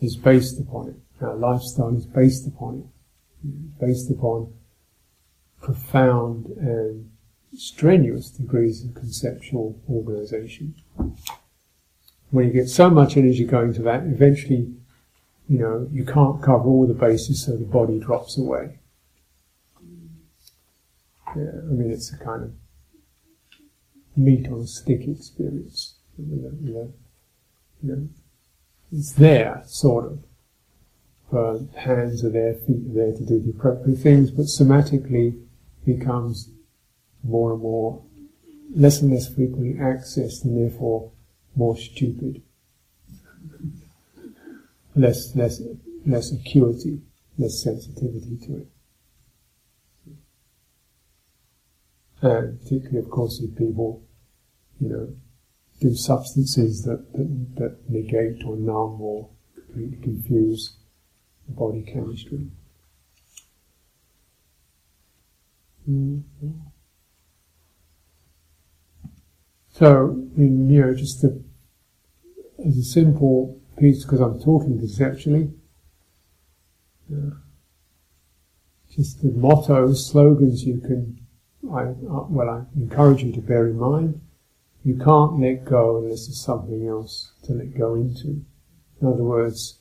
is 0.00 0.16
based 0.16 0.60
upon 0.60 0.88
it. 0.88 1.24
Our 1.24 1.34
lifestyle 1.34 1.96
is 1.96 2.06
based 2.06 2.46
upon 2.46 2.78
it. 2.78 3.80
Based 3.80 4.10
upon 4.10 4.52
profound 5.60 6.46
and 6.46 7.10
strenuous 7.56 8.30
degrees 8.30 8.84
of 8.84 8.94
conceptual 8.94 9.78
organization. 9.88 10.74
When 12.30 12.46
you 12.46 12.52
get 12.52 12.68
so 12.68 12.88
much 12.90 13.16
energy 13.16 13.44
going 13.44 13.74
to 13.74 13.82
that, 13.82 14.04
eventually, 14.04 14.72
you 15.48 15.58
know, 15.58 15.88
you 15.92 16.04
can't 16.04 16.42
cover 16.42 16.64
all 16.64 16.86
the 16.86 16.94
bases, 16.94 17.44
so 17.44 17.56
the 17.56 17.64
body 17.64 17.98
drops 17.98 18.38
away. 18.38 18.78
Yeah, 21.36 21.60
I 21.62 21.72
mean, 21.72 21.90
it's 21.90 22.12
a 22.12 22.18
kind 22.18 22.44
of 22.44 22.52
meat 24.16 24.48
on 24.48 24.66
stick 24.66 25.06
experience. 25.06 25.96
You 26.18 26.52
know, 26.62 26.92
you 27.82 27.92
know, 27.92 28.08
it's 28.92 29.12
there, 29.12 29.62
sort 29.66 30.04
of. 30.06 30.18
Uh, 31.32 31.58
hands 31.78 32.22
are 32.22 32.28
there, 32.28 32.52
feet 32.52 32.84
are 32.90 32.94
there 32.94 33.12
to 33.12 33.24
do 33.24 33.40
the 33.40 33.50
appropriate 33.50 33.96
things, 33.96 34.30
but 34.30 34.44
somatically 34.44 35.40
becomes 35.86 36.50
more 37.24 37.54
and 37.54 37.62
more, 37.62 38.02
less 38.74 39.00
and 39.00 39.10
less 39.10 39.34
frequently 39.34 39.72
accessed, 39.80 40.44
and 40.44 40.58
therefore 40.58 41.10
more 41.56 41.74
stupid. 41.74 42.42
less, 44.94 45.34
less, 45.34 45.62
less 46.06 46.32
acuity, 46.32 47.00
less 47.38 47.62
sensitivity 47.62 48.36
to 48.46 48.56
it. 48.58 48.66
And 52.22 52.60
particularly, 52.60 52.98
of 52.98 53.10
course, 53.10 53.40
if 53.40 53.56
people, 53.56 54.02
you 54.80 54.88
know, 54.88 55.08
do 55.80 55.94
substances 55.96 56.84
that, 56.84 57.12
that, 57.12 57.56
that 57.56 57.90
negate 57.90 58.44
or 58.44 58.56
numb 58.56 59.00
or 59.00 59.28
completely 59.54 59.98
confuse 60.00 60.76
the 61.48 61.52
body 61.52 61.82
chemistry. 61.82 62.46
Mm-hmm. 65.90 66.50
So, 69.72 70.10
in, 70.36 70.70
you 70.70 70.80
know, 70.82 70.94
just 70.94 71.22
to, 71.22 71.42
as 72.64 72.76
a 72.76 72.84
simple 72.84 73.60
piece, 73.78 74.04
because 74.04 74.20
I'm 74.20 74.38
talking 74.38 74.78
conceptually, 74.78 75.50
uh, 77.12 77.30
just 78.94 79.22
the 79.22 79.32
mottos, 79.32 80.08
slogans 80.08 80.64
you 80.64 80.78
can, 80.78 81.21
I, 81.70 81.82
uh, 81.82 82.26
well, 82.28 82.48
I 82.48 82.78
encourage 82.78 83.22
you 83.22 83.32
to 83.32 83.40
bear 83.40 83.68
in 83.68 83.78
mind. 83.78 84.20
You 84.84 84.96
can't 84.96 85.40
let 85.40 85.64
go 85.64 85.98
unless 85.98 86.26
there's 86.26 86.40
something 86.40 86.86
else 86.86 87.32
to 87.44 87.52
let 87.52 87.76
go 87.78 87.94
into. 87.94 88.44
In 89.00 89.08
other 89.08 89.22
words, 89.22 89.78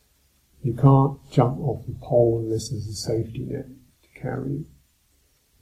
you 0.64 0.74
can't 0.74 1.18
jump 1.32 1.60
off 1.60 1.86
the 1.88 1.96
pole 2.02 2.42
unless 2.44 2.70
there's 2.70 2.88
a 2.88 2.94
safety 2.94 3.40
net 3.40 3.66
to 3.68 4.20
carry 4.20 4.52
you. 4.52 4.66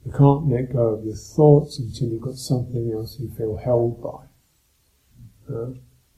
You 0.04 0.12
can't 0.12 0.48
let 0.48 0.72
go 0.72 0.88
of 0.88 1.04
your 1.04 1.14
thoughts 1.14 1.78
until 1.78 2.08
you've 2.08 2.22
got 2.22 2.36
something 2.36 2.92
else 2.92 3.18
you 3.18 3.30
feel 3.30 3.56
held 3.56 4.02
by. 4.02 4.24
Uh, 5.52 5.70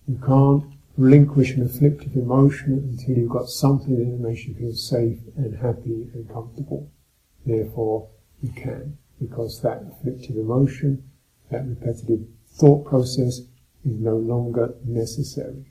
you 0.07 0.21
can't 0.25 0.65
relinquish 0.97 1.53
an 1.53 1.63
afflictive 1.63 2.15
emotion 2.15 2.75
until 2.75 3.17
you've 3.17 3.31
got 3.31 3.49
something 3.49 3.97
that 3.99 4.29
makes 4.29 4.45
you 4.45 4.55
feel 4.55 4.75
safe 4.75 5.19
and 5.37 5.57
happy 5.57 6.11
and 6.13 6.29
comfortable. 6.29 6.91
Therefore, 7.47 8.09
you 8.43 8.53
can, 8.53 8.99
because 9.23 9.61
that 9.63 9.85
afflictive 9.89 10.37
emotion, 10.37 11.09
that 11.51 11.67
repetitive 11.67 12.27
thought 12.47 12.85
process 12.85 13.41
is 13.85 14.01
no 14.01 14.17
longer 14.17 14.75
necessary. 14.85 15.65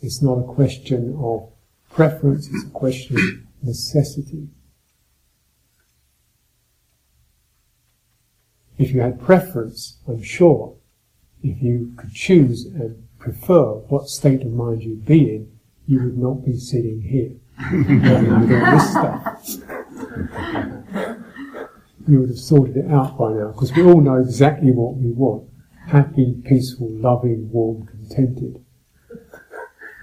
It's 0.00 0.22
not 0.22 0.38
a 0.38 0.44
question 0.44 1.16
of 1.18 1.50
preference, 1.90 2.48
it's 2.48 2.64
a 2.64 2.70
question 2.70 3.16
of 3.16 3.66
necessity. 3.66 4.48
If 8.78 8.92
you 8.92 9.00
had 9.00 9.20
preference, 9.20 9.98
I'm 10.06 10.22
sure, 10.22 10.76
if 11.42 11.62
you 11.62 11.92
could 11.96 12.12
choose 12.12 12.66
and 12.66 13.06
prefer 13.18 13.74
what 13.88 14.08
state 14.08 14.42
of 14.42 14.52
mind 14.52 14.82
you'd 14.82 15.06
be 15.06 15.34
in, 15.34 15.58
you 15.86 16.02
would 16.02 16.18
not 16.18 16.44
be 16.44 16.58
sitting 16.58 17.02
here 17.02 17.36
all 17.60 18.46
this 18.46 18.90
stuff. 18.90 20.80
You 22.06 22.20
would 22.20 22.28
have 22.28 22.38
sorted 22.38 22.76
it 22.76 22.90
out 22.90 23.18
by 23.18 23.32
now, 23.32 23.52
because 23.52 23.72
we 23.72 23.82
all 23.82 24.00
know 24.00 24.16
exactly 24.16 24.70
what 24.70 24.96
we 24.96 25.10
want. 25.10 25.48
Happy, 25.88 26.34
peaceful, 26.44 26.90
loving, 26.90 27.50
warm, 27.50 27.86
contented. 27.86 28.62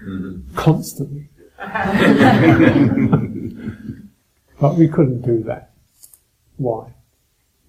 Mm-hmm. 0.04 0.56
Constantly. 0.56 1.28
but 4.60 4.76
we 4.76 4.88
couldn't 4.88 5.22
do 5.22 5.42
that. 5.44 5.70
Why? 6.56 6.92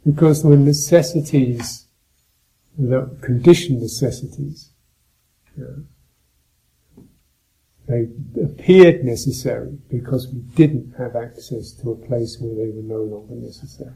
because 0.05 0.43
the 0.43 0.55
necessities, 0.55 1.87
the 2.77 3.17
conditioned 3.21 3.81
necessities, 3.81 4.71
know, 5.55 5.83
they 7.87 8.07
appeared 8.41 9.03
necessary 9.03 9.77
because 9.89 10.27
we 10.27 10.39
didn't 10.39 10.95
have 10.97 11.15
access 11.15 11.71
to 11.71 11.91
a 11.91 11.95
place 11.95 12.37
where 12.39 12.55
they 12.55 12.71
were 12.71 12.81
no 12.81 13.03
longer 13.03 13.35
necessary. 13.35 13.93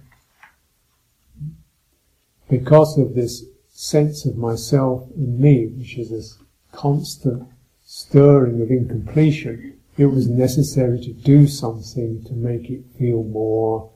Because 2.49 2.97
of 2.97 3.13
this 3.13 3.43
sense 3.69 4.25
of 4.25 4.37
myself 4.37 5.07
and 5.15 5.39
me, 5.39 5.67
which 5.67 5.97
is 5.97 6.09
this 6.09 6.37
constant 6.71 7.47
stirring 7.83 8.61
of 8.61 8.71
incompletion, 8.71 9.77
it 9.97 10.05
was 10.05 10.27
necessary 10.27 10.99
to 11.01 11.11
do 11.11 11.47
something 11.47 12.23
to 12.25 12.33
make 12.33 12.69
it 12.69 12.83
feel 12.97 13.23
more 13.23 13.89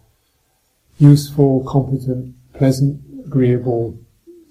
useful, 0.98 1.64
competent, 1.68 2.36
pleasant, 2.54 3.02
agreeable, 3.26 3.98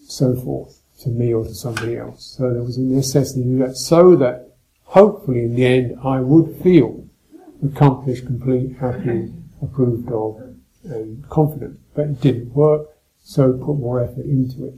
so 0.06 0.34
forth, 0.34 0.80
to 1.00 1.08
me 1.08 1.32
or 1.32 1.44
to 1.44 1.54
somebody 1.54 1.96
else. 1.96 2.36
So 2.36 2.52
there 2.52 2.62
was 2.62 2.76
a 2.76 2.80
necessity 2.80 3.42
to 3.42 3.48
do 3.48 3.58
that 3.58 3.76
so 3.76 4.16
that 4.16 4.54
hopefully 4.84 5.40
in 5.40 5.54
the 5.54 5.66
end 5.66 5.98
I 6.02 6.20
would 6.20 6.56
feel 6.62 7.04
accomplished, 7.64 8.26
complete, 8.26 8.76
happy, 8.78 9.32
approved 9.62 10.10
of, 10.10 10.40
and 10.84 11.28
confident. 11.28 11.78
But 11.94 12.06
it 12.06 12.20
didn't 12.20 12.54
work, 12.54 12.88
so 13.30 13.52
put 13.52 13.78
more 13.78 14.02
effort 14.02 14.24
into 14.24 14.66
it. 14.66 14.74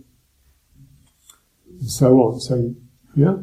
And 1.80 1.90
so 1.90 2.20
on. 2.20 2.38
So, 2.38 2.74
yeah, 3.16 3.36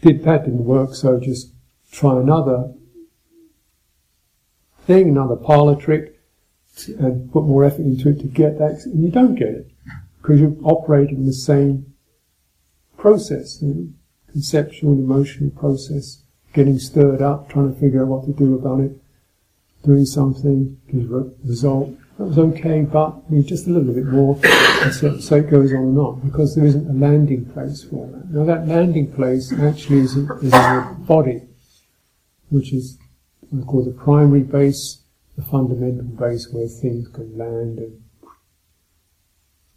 did 0.00 0.24
that 0.24 0.46
didn't 0.46 0.64
work, 0.64 0.94
so 0.94 1.20
just 1.20 1.52
try 1.92 2.18
another 2.18 2.72
thing, 4.86 5.10
another 5.10 5.36
parlor 5.36 5.76
trick, 5.76 6.18
and 6.88 7.30
put 7.32 7.44
more 7.44 7.64
effort 7.64 7.82
into 7.82 8.08
it 8.08 8.20
to 8.20 8.26
get 8.26 8.58
that, 8.58 8.86
and 8.86 9.04
you 9.04 9.10
don't 9.10 9.34
get 9.34 9.48
it 9.48 9.70
because 10.16 10.40
you're 10.40 10.56
operating 10.62 11.26
the 11.26 11.32
same 11.34 11.92
process, 12.96 13.60
you 13.60 13.74
know, 13.74 13.88
conceptual 14.32 14.94
emotional 14.94 15.50
process, 15.50 16.22
getting 16.54 16.78
stirred 16.78 17.20
up, 17.20 17.50
trying 17.50 17.74
to 17.74 17.78
figure 17.78 18.00
out 18.00 18.08
what 18.08 18.24
to 18.24 18.32
do 18.32 18.54
about 18.54 18.80
it, 18.80 18.98
doing 19.84 20.06
something, 20.06 20.80
gives 20.90 21.10
result, 21.44 21.94
that 22.18 22.24
was 22.24 22.38
okay, 22.38 22.82
but 22.82 23.28
need 23.28 23.46
just 23.46 23.66
a 23.66 23.70
little 23.70 23.92
bit 23.92 24.06
more. 24.06 24.38
So, 24.92 25.18
so, 25.18 25.36
it 25.36 25.50
goes 25.50 25.72
on 25.72 25.78
and 25.78 25.98
on 25.98 26.20
because 26.20 26.54
there 26.54 26.64
isn't 26.64 26.88
a 26.88 26.92
landing 26.92 27.46
place 27.46 27.82
for 27.82 28.06
that. 28.06 28.30
Now 28.30 28.44
that 28.44 28.68
landing 28.68 29.10
place 29.12 29.52
actually 29.52 30.00
is 30.00 30.14
in, 30.14 30.30
is 30.42 30.44
in 30.44 30.50
the 30.50 30.96
body, 31.00 31.42
which 32.50 32.72
is 32.72 32.98
what 33.40 33.62
I 33.62 33.66
call 33.66 33.84
the 33.84 33.92
primary 33.92 34.42
base, 34.42 35.02
the 35.36 35.42
fundamental 35.42 36.04
base 36.04 36.48
where 36.52 36.68
things 36.68 37.08
can 37.08 37.36
land 37.36 37.78
and 37.78 38.02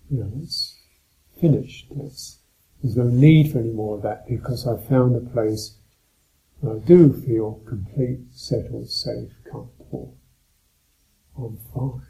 you 0.09 0.19
know 0.19 0.31
it's 0.43 0.77
finished. 1.39 1.87
It's, 1.91 2.39
there's 2.83 2.97
no 2.97 3.05
need 3.05 3.51
for 3.51 3.59
any 3.59 3.71
more 3.71 3.95
of 3.95 4.03
that 4.03 4.27
because 4.27 4.67
I've 4.67 4.87
found 4.87 5.15
a 5.15 5.29
place 5.31 5.77
where 6.59 6.75
I 6.75 6.79
do 6.79 7.13
feel 7.13 7.61
complete, 7.65 8.19
settled, 8.31 8.89
safe, 8.89 9.31
comfortable. 9.49 10.15
I'm 11.37 11.57
fine. 11.73 12.06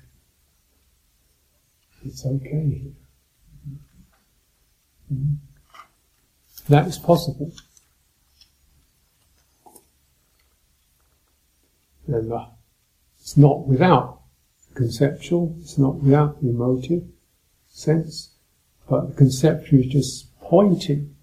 It's 2.08 2.26
okay. 2.26 2.84
Mm-hmm. 5.14 5.34
That 6.70 6.88
is 6.88 6.98
possible. 6.98 7.52
Uh, 12.12 12.46
it's 13.20 13.36
not 13.36 13.68
without 13.68 14.22
conceptual, 14.74 15.58
it's 15.60 15.78
not 15.78 15.96
without 15.96 16.42
the 16.42 16.50
emotive 16.50 17.04
sense, 17.68 18.36
but 18.90 19.10
the 19.10 19.14
conceptual 19.14 19.82
is 19.82 19.88
just 19.88 20.40
pointing. 20.40 21.14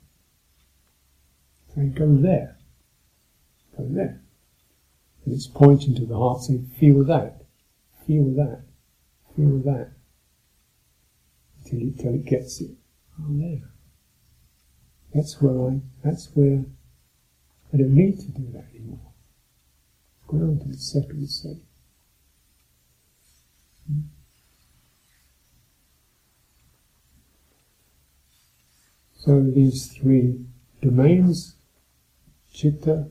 Saying, 1.75 1.93
go 1.95 2.15
there. 2.15 2.59
Go 3.77 3.87
there. 3.89 4.21
And 5.25 5.35
it's 5.35 5.47
pointing 5.47 5.95
to 5.95 6.05
the 6.05 6.19
heart 6.19 6.43
saying, 6.43 6.71
feel 6.79 7.03
that, 7.05 7.41
feel 8.07 8.35
that, 8.35 8.65
feel 9.35 9.59
that 9.61 9.94
till 11.65 11.81
it, 11.81 11.99
till 11.99 12.15
it 12.15 12.25
gets 12.25 12.61
it. 12.61 12.71
Oh, 13.21 13.27
there. 13.31 13.71
That's 15.15 15.41
where 15.41 15.71
I, 15.71 15.81
that's 16.03 16.31
where 16.35 16.65
I 17.73 17.77
don't 17.77 17.95
need 17.95 18.19
to 18.21 18.29
do 18.29 18.51
that 18.53 18.67
anymore. 18.75 19.13
Go 20.27 20.39
on 20.39 20.59
to 20.61 20.69
the 20.69 20.77
second 20.77 21.29
state. 21.29 21.63
Hmm. 23.87 24.01
So 29.17 29.43
these 29.43 29.93
three 29.93 30.45
domains, 30.83 31.57
citta, 32.53 33.11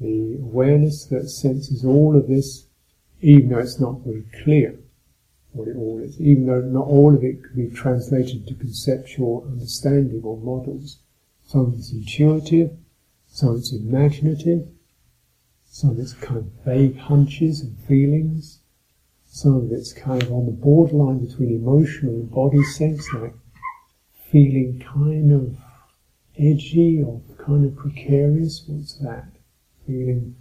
the 0.00 0.36
awareness 0.40 1.06
that 1.06 1.28
senses 1.30 1.84
all 1.84 2.16
of 2.16 2.28
this, 2.28 2.66
even 3.20 3.50
though 3.50 3.58
it's 3.58 3.80
not 3.80 4.00
very 4.00 4.24
clear 4.44 4.83
what 5.54 5.68
it 5.68 5.76
all 5.76 6.00
is, 6.00 6.20
even 6.20 6.46
though 6.46 6.60
not 6.60 6.86
all 6.86 7.14
of 7.14 7.22
it 7.22 7.42
can 7.42 7.68
be 7.68 7.74
translated 7.74 8.46
to 8.46 8.54
conceptual 8.54 9.46
understanding 9.50 10.20
or 10.24 10.36
models. 10.36 10.98
Some 11.46 11.74
it's 11.78 11.92
intuitive, 11.92 12.76
some 13.28 13.56
it's 13.56 13.72
imaginative, 13.72 14.68
some 15.66 16.00
it's 16.00 16.12
kind 16.14 16.38
of 16.38 16.50
vague 16.64 16.96
hunches 16.96 17.60
and 17.60 17.78
feelings, 17.78 18.60
some 19.26 19.56
of 19.56 19.72
it's 19.72 19.92
kind 19.92 20.22
of 20.22 20.32
on 20.32 20.46
the 20.46 20.52
borderline 20.52 21.26
between 21.26 21.54
emotional 21.54 22.14
and 22.14 22.30
body 22.30 22.62
sense, 22.62 23.06
like 23.14 23.34
feeling 24.30 24.80
kind 24.80 25.32
of 25.32 25.56
edgy 26.38 27.02
or 27.02 27.20
kind 27.38 27.64
of 27.64 27.76
precarious. 27.76 28.64
What's 28.66 28.94
that? 28.94 29.28
Feeling 29.86 30.36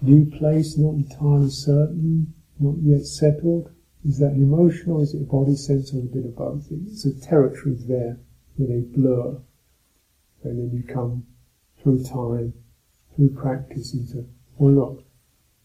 new 0.00 0.24
place, 0.30 0.78
not 0.78 0.94
entirely 0.94 1.50
certain, 1.50 2.32
not 2.58 2.76
yet 2.82 3.04
settled. 3.06 3.73
Is 4.06 4.18
that 4.18 4.32
emotional? 4.32 5.00
Is 5.00 5.14
it 5.14 5.22
a 5.22 5.24
body 5.24 5.56
sense 5.56 5.94
or 5.94 5.98
a 5.98 6.02
bit 6.02 6.26
of 6.26 6.36
both? 6.36 6.66
It's 6.70 7.06
a 7.06 7.20
territory 7.20 7.76
there 7.78 8.18
where 8.56 8.68
they 8.68 8.80
blur. 8.80 9.40
And 10.42 10.58
then 10.58 10.70
you 10.76 10.82
come 10.82 11.24
through 11.82 12.04
time, 12.04 12.52
through 13.16 13.30
practice 13.30 13.94
into, 13.94 14.26
well 14.58 14.72
look, 14.72 15.04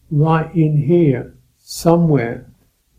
right 0.10 0.54
in 0.56 0.78
here, 0.78 1.36
somewhere, 1.58 2.50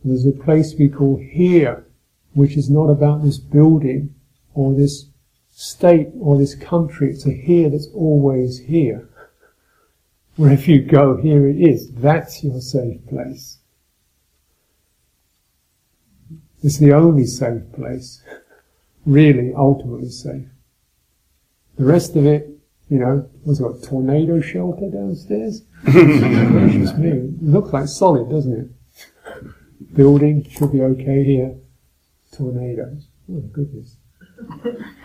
there's 0.05 0.27
a 0.27 0.33
place 0.33 0.75
we 0.79 0.89
call 0.89 1.17
here, 1.17 1.87
which 2.35 2.57
is 2.57 2.69
not 2.69 2.91
about 2.91 3.23
this 3.23 3.39
building 3.39 4.15
or 4.55 4.75
this 4.75 5.07
state 5.51 6.09
or 6.19 6.37
this 6.37 6.55
country. 6.55 7.11
It's 7.11 7.27
a 7.27 7.33
here 7.33 7.71
that's 7.71 7.89
always 7.95 8.59
here. 8.59 9.09
Where 10.37 10.53
if 10.53 10.69
you 10.69 10.83
go, 10.83 11.17
here 11.17 11.49
it 11.49 11.57
is. 11.57 11.91
That's 11.93 12.45
your 12.45 12.61
safe 12.61 13.07
place. 13.09 13.60
It's 16.63 16.79
the 16.79 16.93
only 16.93 17.25
safe 17.25 17.63
place, 17.73 18.23
really, 19.07 19.53
ultimately 19.55 20.11
safe. 20.11 20.47
The 21.77 21.85
rest 21.85 22.17
of 22.17 22.27
it, 22.27 22.51
you 22.91 22.99
know, 22.99 23.29
was 23.45 23.61
what 23.61 23.83
tornado 23.83 24.41
shelter 24.41 24.91
downstairs. 24.91 25.63
Gracious 25.85 26.95
me, 26.95 27.11
it 27.11 27.43
looks 27.43 27.73
like 27.73 27.89
solid, 27.89 28.29
doesn't 28.29 28.53
it? 28.53 29.95
Building 29.95 30.47
should 30.51 30.73
be 30.73 30.83
okay 30.83 31.25
here. 31.25 31.57
Tornadoes, 32.33 33.07
oh 33.33 33.41
goodness. 33.41 33.97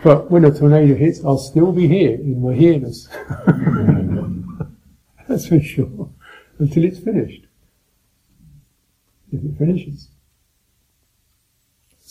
But 0.04 0.30
when 0.30 0.44
a 0.44 0.50
tornado 0.50 0.94
hits, 0.94 1.24
I'll 1.24 1.38
still 1.38 1.72
be 1.72 1.88
here 1.88 2.14
in 2.14 2.42
my 2.42 2.54
here-ness. 2.54 3.08
That's 5.28 5.48
for 5.48 5.60
sure. 5.60 6.10
Until 6.58 6.84
it's 6.84 6.98
finished. 6.98 7.46
If 9.32 9.42
it 9.42 9.58
finishes. 9.58 10.08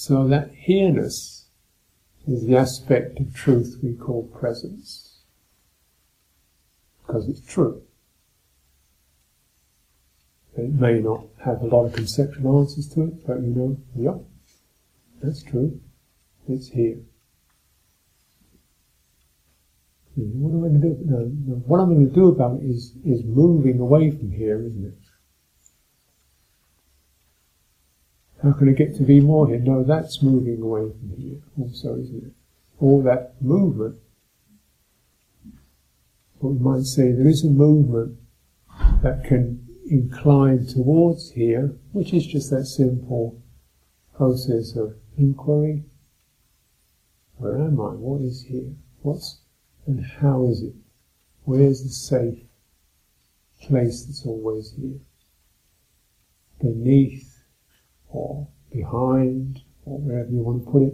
So 0.08 0.28
that 0.28 0.52
here-ness 0.54 1.46
is 2.28 2.46
the 2.46 2.56
aspect 2.56 3.20
of 3.20 3.34
truth 3.34 3.80
we 3.82 3.96
call 3.96 4.28
presence. 4.28 5.22
Because 7.00 7.28
it's 7.28 7.44
true. 7.44 7.82
It 10.56 10.72
may 10.74 11.00
not 11.00 11.26
have 11.44 11.64
a 11.64 11.66
lot 11.66 11.86
of 11.86 11.94
conceptual 11.94 12.60
answers 12.60 12.88
to 12.90 13.02
it, 13.02 13.26
but 13.26 13.42
you 13.42 13.50
know, 13.56 13.78
yep, 13.96 14.22
that's 15.24 15.42
true. 15.42 15.82
It's 16.48 16.68
here. 16.68 17.00
What 20.14 20.52
am 20.52 20.66
I 20.66 20.68
going 20.68 20.82
to 20.82 20.88
do? 20.88 20.98
No, 21.04 21.18
no, 21.48 21.56
what 21.66 21.80
I'm 21.80 21.92
going 21.92 22.08
to 22.08 22.14
do 22.14 22.28
about 22.28 22.62
it 22.62 22.64
is, 22.64 22.94
is 23.04 23.24
moving 23.24 23.80
away 23.80 24.12
from 24.12 24.30
here, 24.30 24.60
isn't 24.68 24.86
it? 24.86 25.05
How 28.46 28.54
can 28.54 28.70
I 28.70 28.74
get 28.74 28.96
to 28.98 29.04
be 29.04 29.22
more 29.22 29.48
here? 29.48 29.58
No, 29.58 29.84
that's 29.84 30.22
moving 30.22 30.62
away 30.62 30.92
from 30.92 31.18
here 31.18 31.42
also, 31.60 31.98
isn't 31.98 32.26
it? 32.28 32.34
All 32.80 33.02
that 33.02 33.42
movement. 33.42 33.98
What 36.38 36.54
we 36.54 36.60
might 36.60 36.84
say, 36.84 37.12
there 37.12 37.28
is 37.28 37.44
a 37.44 37.50
movement 37.50 38.20
that 39.02 39.24
can 39.24 39.68
incline 39.90 40.68
towards 40.68 41.32
here, 41.32 41.74
which 41.92 42.14
is 42.14 42.28
just 42.28 42.52
that 42.52 42.66
simple 42.66 43.42
process 44.16 44.76
of 44.76 44.94
inquiry. 45.18 45.84
Where 47.38 47.56
am 47.56 47.82
I? 47.82 47.96
What 47.96 48.22
is 48.22 48.44
here? 48.44 48.76
What's 49.02 49.40
and 49.88 50.06
how 50.06 50.50
is 50.50 50.62
it? 50.62 50.76
Where's 51.46 51.82
the 51.82 51.90
safe 51.90 52.44
place 53.60 54.06
that's 54.06 54.24
always 54.24 54.74
here? 54.78 55.00
Beneath 56.62 57.35
or 58.16 58.48
behind, 58.72 59.62
or 59.86 60.00
wherever 60.00 60.30
you 60.30 60.38
want 60.38 60.66
to 60.66 60.72
put 60.72 60.84
it, 60.84 60.94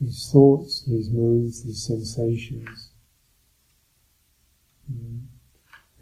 these 0.00 0.30
thoughts, 0.32 0.84
these 0.86 1.10
moods, 1.10 1.64
these 1.64 1.82
sensations. 1.86 2.90
Mm. 4.90 5.20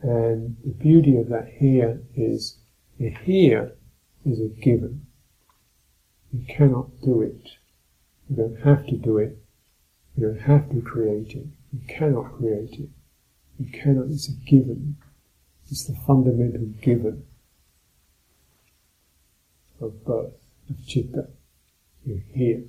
And 0.02 0.56
the 0.64 0.72
beauty 0.72 1.16
of 1.16 1.28
that 1.28 1.48
here 1.58 2.02
is 2.16 2.58
the 2.98 3.10
here 3.10 3.72
is 4.24 4.40
a 4.40 4.48
given. 4.48 5.06
You 6.32 6.44
cannot 6.48 7.00
do 7.02 7.20
it. 7.22 7.50
You 8.28 8.36
don't 8.36 8.60
have 8.62 8.86
to 8.86 8.96
do 8.96 9.18
it. 9.18 9.38
You 10.16 10.26
don't 10.26 10.40
have 10.40 10.70
to 10.70 10.80
create 10.80 11.32
it. 11.32 11.46
You 11.72 11.80
cannot 11.88 12.38
create 12.38 12.74
it. 12.74 12.88
You 13.58 13.66
cannot, 13.72 14.06
it's 14.06 14.28
a 14.28 14.32
given. 14.32 14.96
It's 15.70 15.84
the 15.84 15.94
fundamental 16.06 16.66
given 16.82 17.24
of 19.80 20.04
birth 20.04 20.41
of 20.68 20.76
citta. 20.86 21.28
You're 22.04 22.24
here. 22.34 22.64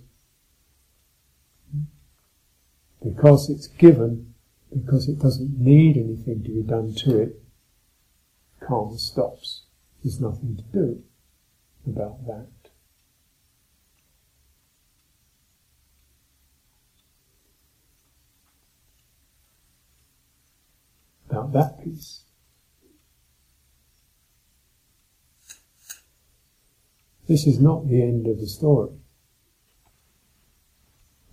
Because 3.04 3.50
it's 3.50 3.68
given, 3.68 4.34
because 4.74 5.10
it 5.10 5.20
doesn't 5.20 5.60
need 5.60 5.98
anything 5.98 6.44
to 6.44 6.50
be 6.50 6.62
done 6.62 6.94
to 7.00 7.20
it, 7.20 7.42
calm 8.60 8.98
stops. 8.98 9.64
There's 10.04 10.20
nothing 10.22 10.56
to 10.58 10.64
do 10.78 11.04
about 11.86 12.26
that. 12.28 12.48
About 21.30 21.54
that 21.54 21.84
piece. 21.84 22.24
This 27.34 27.48
is 27.48 27.60
not 27.60 27.90
the 27.90 28.00
end 28.00 28.28
of 28.28 28.40
the 28.40 28.46
story. 28.46 28.92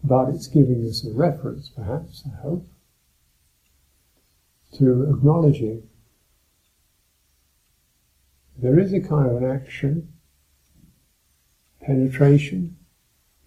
But 0.03 0.31
it's 0.31 0.47
giving 0.47 0.83
us 0.89 1.05
a 1.05 1.13
reference, 1.13 1.69
perhaps, 1.69 2.23
I 2.25 2.41
hope, 2.41 2.67
to 4.79 5.03
acknowledging 5.11 5.91
there 8.57 8.79
is 8.79 8.95
a 8.95 9.01
kind 9.03 9.29
of 9.29 9.43
an 9.43 9.45
action, 9.45 10.15
penetration, 11.83 12.79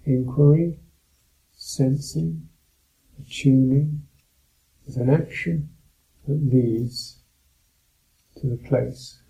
inquiry, 0.06 0.78
sensing, 1.58 2.50
attuning. 3.20 4.04
There's 4.86 4.98
an 4.98 5.10
action 5.10 5.70
that 6.28 6.54
leads 6.54 7.18
to 8.40 8.46
the 8.46 8.58
place 8.58 9.24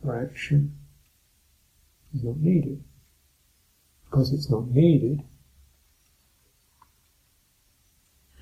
where 0.00 0.24
action 0.24 0.79
is 2.14 2.24
not 2.24 2.36
needed. 2.38 2.82
Because 4.04 4.32
it's 4.32 4.50
not 4.50 4.68
needed, 4.68 5.22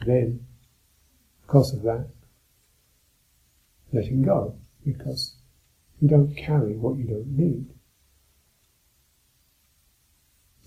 then, 0.06 0.46
because 1.42 1.74
of 1.74 1.82
that, 1.82 2.08
letting 3.92 4.22
go, 4.22 4.56
because 4.84 5.36
you 6.00 6.08
don't 6.08 6.34
carry 6.34 6.74
what 6.76 6.96
you 6.96 7.04
don't 7.04 7.36
need. 7.36 7.66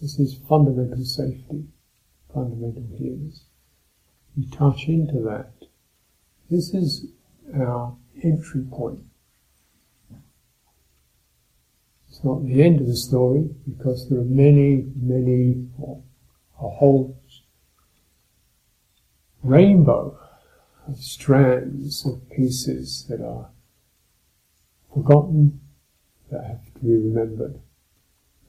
This 0.02 0.20
is 0.20 0.40
fundamental 0.48 1.04
safety, 1.04 1.66
fundamental 2.34 2.86
healers. 2.98 3.46
You 4.36 4.50
touch 4.52 4.88
into 4.88 5.22
that. 5.22 5.52
This 6.50 6.74
is 6.74 7.08
our 7.56 7.96
entry 8.24 8.64
point. 8.72 9.00
It's 12.12 12.26
not 12.26 12.44
the 12.46 12.62
end 12.62 12.82
of 12.82 12.88
the 12.88 12.98
story 12.98 13.50
because 13.66 14.10
there 14.10 14.20
are 14.20 14.26
many, 14.26 14.86
many, 15.02 15.66
a 15.82 16.68
whole 16.68 17.18
rainbow 19.42 20.20
of 20.90 20.98
strands 20.98 22.06
of 22.06 22.30
pieces 22.30 23.06
that 23.08 23.22
are 23.22 23.50
forgotten, 24.94 25.62
that 26.30 26.44
have 26.44 26.74
to 26.74 26.80
be 26.82 26.90
remembered, 26.90 27.62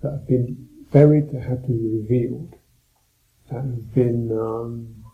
that 0.03 0.11
have 0.11 0.27
been 0.27 0.69
buried, 0.91 1.31
that 1.31 1.43
have 1.43 1.63
to 1.63 1.69
be 1.69 2.03
revealed, 2.03 2.57
that 3.49 3.61
have 3.61 3.95
been 3.95 4.33
um, 4.33 5.05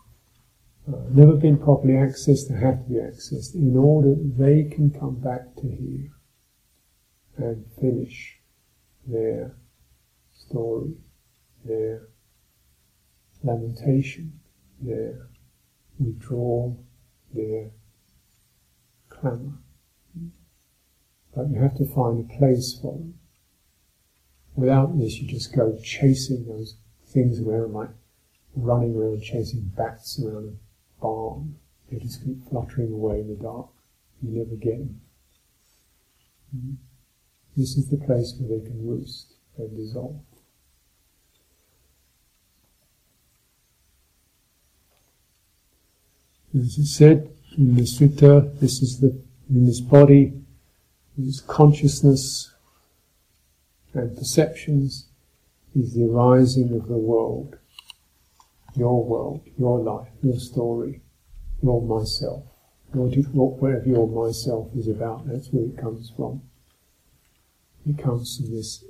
uh, 0.91 1.01
never 1.11 1.35
been 1.35 1.59
properly 1.59 1.93
accessed, 1.93 2.47
that 2.47 2.57
have 2.57 2.83
to 2.83 2.89
be 2.89 2.95
accessed 2.95 3.53
in 3.53 3.77
order 3.77 4.15
that 4.15 4.37
they 4.39 4.63
can 4.63 4.89
come 4.89 5.19
back 5.19 5.55
to 5.55 5.67
here 5.67 6.09
and 7.37 7.63
finish 7.79 8.38
their 9.11 9.55
story, 10.33 10.93
their 11.65 12.07
lamentation, 13.43 14.39
their 14.81 15.27
withdrawal, 15.99 16.83
their 17.33 17.71
clamour. 19.09 19.53
But 21.35 21.49
you 21.49 21.59
have 21.59 21.77
to 21.77 21.85
find 21.85 22.19
a 22.19 22.37
place 22.37 22.77
for 22.81 22.93
them. 22.93 23.19
Without 24.55 24.97
this, 24.99 25.19
you 25.19 25.27
just 25.27 25.55
go 25.55 25.77
chasing 25.83 26.45
those 26.47 26.75
things 27.05 27.39
around, 27.39 27.73
like 27.73 27.89
running 28.55 28.95
around 28.95 29.21
chasing 29.21 29.71
bats 29.75 30.19
around 30.19 30.47
a 30.49 31.01
barn. 31.01 31.55
They 31.89 31.99
just 31.99 32.23
keep 32.23 32.47
fluttering 32.49 32.91
away 32.91 33.21
in 33.21 33.29
the 33.29 33.41
dark. 33.41 33.69
You 34.21 34.37
never 34.37 34.55
get 34.55 34.79
them. 34.79 35.01
Mm-hmm. 36.55 36.73
This 37.55 37.77
is 37.77 37.89
the 37.89 37.97
place 37.97 38.35
where 38.39 38.59
they 38.59 38.65
can 38.65 38.87
roost 38.87 39.33
and 39.57 39.75
dissolve. 39.75 40.19
As 46.55 46.77
it 46.77 46.85
said 46.85 47.29
in 47.57 47.75
the 47.75 47.83
sutta, 47.83 48.59
this 48.59 48.81
is 48.81 48.99
the 48.99 49.21
in 49.49 49.65
this 49.65 49.81
body, 49.81 50.33
this 51.17 51.41
consciousness 51.41 52.53
and 53.93 54.15
perceptions 54.15 55.07
is 55.75 55.93
the 55.93 56.05
arising 56.05 56.73
of 56.73 56.87
the 56.87 56.97
world, 56.97 57.57
your 58.75 59.03
world, 59.03 59.41
your 59.57 59.79
life, 59.79 60.09
your 60.21 60.39
story, 60.39 61.01
your 61.61 61.81
myself. 61.81 62.43
Whatever 62.91 63.85
your 63.85 64.07
myself 64.07 64.69
is 64.75 64.87
about, 64.87 65.27
that's 65.27 65.49
where 65.49 65.65
it 65.65 65.77
comes 65.77 66.11
from. 66.15 66.41
It 67.89 67.97
comes 67.97 68.37
from 68.37 68.51
this 68.51 68.85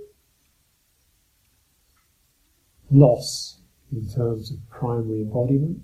loss 2.92 3.62
in 3.94 4.10
terms 4.10 4.52
of 4.52 4.58
primary 4.70 5.22
embodiment, 5.22 5.84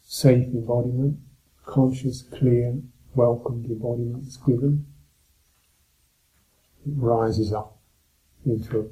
safe 0.00 0.46
embodiment, 0.46 1.18
conscious, 1.66 2.22
clear, 2.22 2.78
welcomed 3.16 3.66
embodiment 3.66 4.28
is 4.28 4.36
given. 4.36 4.86
It 6.86 6.92
rises 6.94 7.52
up 7.52 7.80
into 8.46 8.78
a 8.78 8.86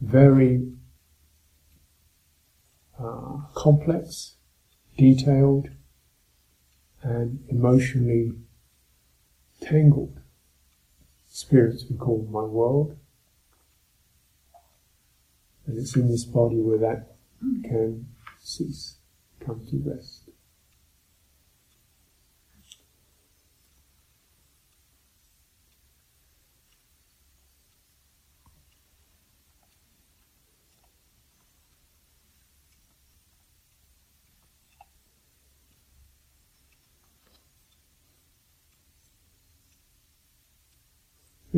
very 0.00 0.70
uh, 3.00 3.38
complex, 3.52 4.36
detailed, 4.96 5.70
and 7.02 7.40
emotionally 7.48 8.30
tangled 9.60 10.20
spirits 11.36 11.84
we 11.90 11.96
call 11.98 12.26
my 12.30 12.40
world. 12.40 12.96
And 15.66 15.78
it's 15.78 15.94
in 15.94 16.08
this 16.08 16.24
body 16.24 16.56
where 16.56 16.78
that 16.78 17.16
can 17.62 18.06
cease, 18.40 18.96
come 19.44 19.66
to 19.68 19.82
rest. 19.84 20.25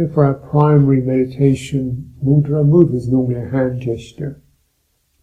For 0.07 0.25
our 0.25 0.35
primary 0.35 1.01
meditation 1.01 2.15
mudra, 2.25 2.65
mudra 2.65 2.95
is 2.95 3.09
normally 3.09 3.35
a 3.35 3.49
hand 3.49 3.81
gesture, 3.81 4.41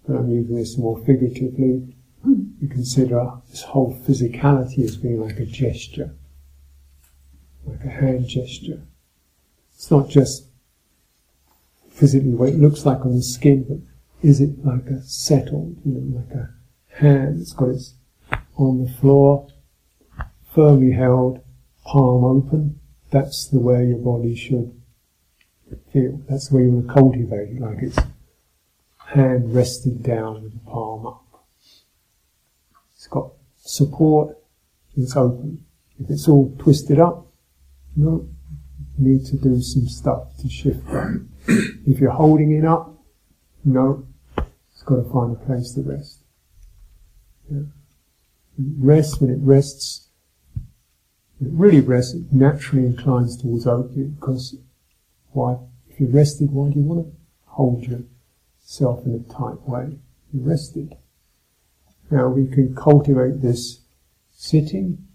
but 0.06 0.18
I'm 0.18 0.30
using 0.30 0.58
this 0.58 0.78
more 0.78 0.98
figuratively. 1.06 1.96
You 2.26 2.68
consider 2.68 3.32
this 3.50 3.62
whole 3.62 3.98
physicality 4.06 4.84
as 4.84 4.98
being 4.98 5.22
like 5.22 5.40
a 5.40 5.46
gesture, 5.46 6.14
like 7.66 7.86
a 7.86 7.90
hand 7.90 8.28
gesture. 8.28 8.82
It's 9.74 9.90
not 9.90 10.10
just 10.10 10.48
physically 11.90 12.34
what 12.34 12.50
it 12.50 12.60
looks 12.60 12.86
like 12.86 13.06
on 13.06 13.16
the 13.16 13.24
skin, 13.24 13.64
but 13.70 13.78
is 14.28 14.42
it 14.42 14.66
like 14.66 14.88
a 14.88 15.02
settled, 15.04 15.78
you 15.86 15.94
know, 15.94 16.20
like 16.20 16.36
a 16.36 16.50
hand 17.00 17.40
that's 17.40 17.54
got 17.54 17.70
its 17.70 17.94
on 18.58 18.84
the 18.84 18.92
floor, 18.92 19.48
firmly 20.54 20.92
held, 20.92 21.40
palm 21.86 22.26
open, 22.26 22.82
that's 23.16 23.48
the 23.48 23.60
way 23.60 23.86
your 23.86 24.00
body 24.00 24.36
should 24.36 24.74
feel. 25.94 26.20
That's 26.28 26.50
the 26.50 26.58
way 26.58 26.64
you 26.64 26.72
want 26.72 26.88
to 26.88 26.94
cultivate 26.94 27.56
it, 27.56 27.62
like 27.62 27.78
it's 27.82 27.98
hand 28.98 29.56
rested 29.56 30.04
down 30.04 30.44
with 30.44 30.52
the 30.52 30.70
palm 30.70 31.08
up. 31.08 31.46
It's 32.94 33.08
got 33.08 33.32
support, 33.56 34.36
it's 34.98 35.16
open. 35.16 35.64
If 35.98 36.10
it's 36.10 36.28
all 36.28 36.54
twisted 36.60 37.00
up, 37.00 37.28
you 37.96 38.30
need 38.98 39.26
to 39.28 39.38
do 39.38 39.62
some 39.62 39.88
stuff 39.88 40.36
to 40.42 40.50
shift 40.50 40.86
that. 40.88 41.26
if 41.88 42.00
you're 42.02 42.12
holding 42.12 42.52
it 42.52 42.66
up, 42.66 43.02
no, 43.64 44.06
it's 44.38 44.84
got 44.84 44.98
to 44.98 45.10
find 45.10 45.38
a 45.38 45.40
place 45.46 45.72
to 45.72 45.84
rest. 45.84 46.20
Yeah. 47.50 47.62
Rest 48.58 49.22
when 49.22 49.30
it 49.30 49.40
rests 49.40 50.05
it 51.42 51.48
really 51.52 51.82
rests, 51.82 52.14
it 52.14 52.32
naturally 52.32 52.86
inclines 52.86 53.36
towards 53.38 53.68
opium 53.68 54.18
because 54.20 54.56
why? 55.32 55.58
If 55.90 56.00
you're 56.00 56.10
rested, 56.10 56.52
why 56.52 56.70
do 56.70 56.80
you 56.80 56.86
want 56.86 57.08
to 57.08 57.14
hold 57.46 57.84
yourself 57.84 59.06
in 59.06 59.14
a 59.16 59.34
tight 59.34 59.62
way? 59.68 59.98
You're 60.34 60.48
rested. 60.48 60.96
Now 62.10 62.30
we 62.30 62.48
can 62.48 62.76
cultivate 62.76 63.42
this 63.42 63.80
sitting, 64.32 65.08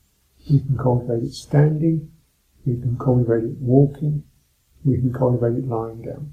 we 0.51 0.61
can 0.61 0.77
cultivate 0.77 1.23
it 1.23 1.33
standing, 1.33 2.11
we 2.67 2.81
can 2.81 2.99
cultivate 2.99 3.45
it 3.45 3.59
walking, 3.59 4.25
we 4.85 4.97
can 4.97 5.13
cultivate 5.13 5.59
it 5.59 5.69
lying 5.69 6.03
down. 6.03 6.33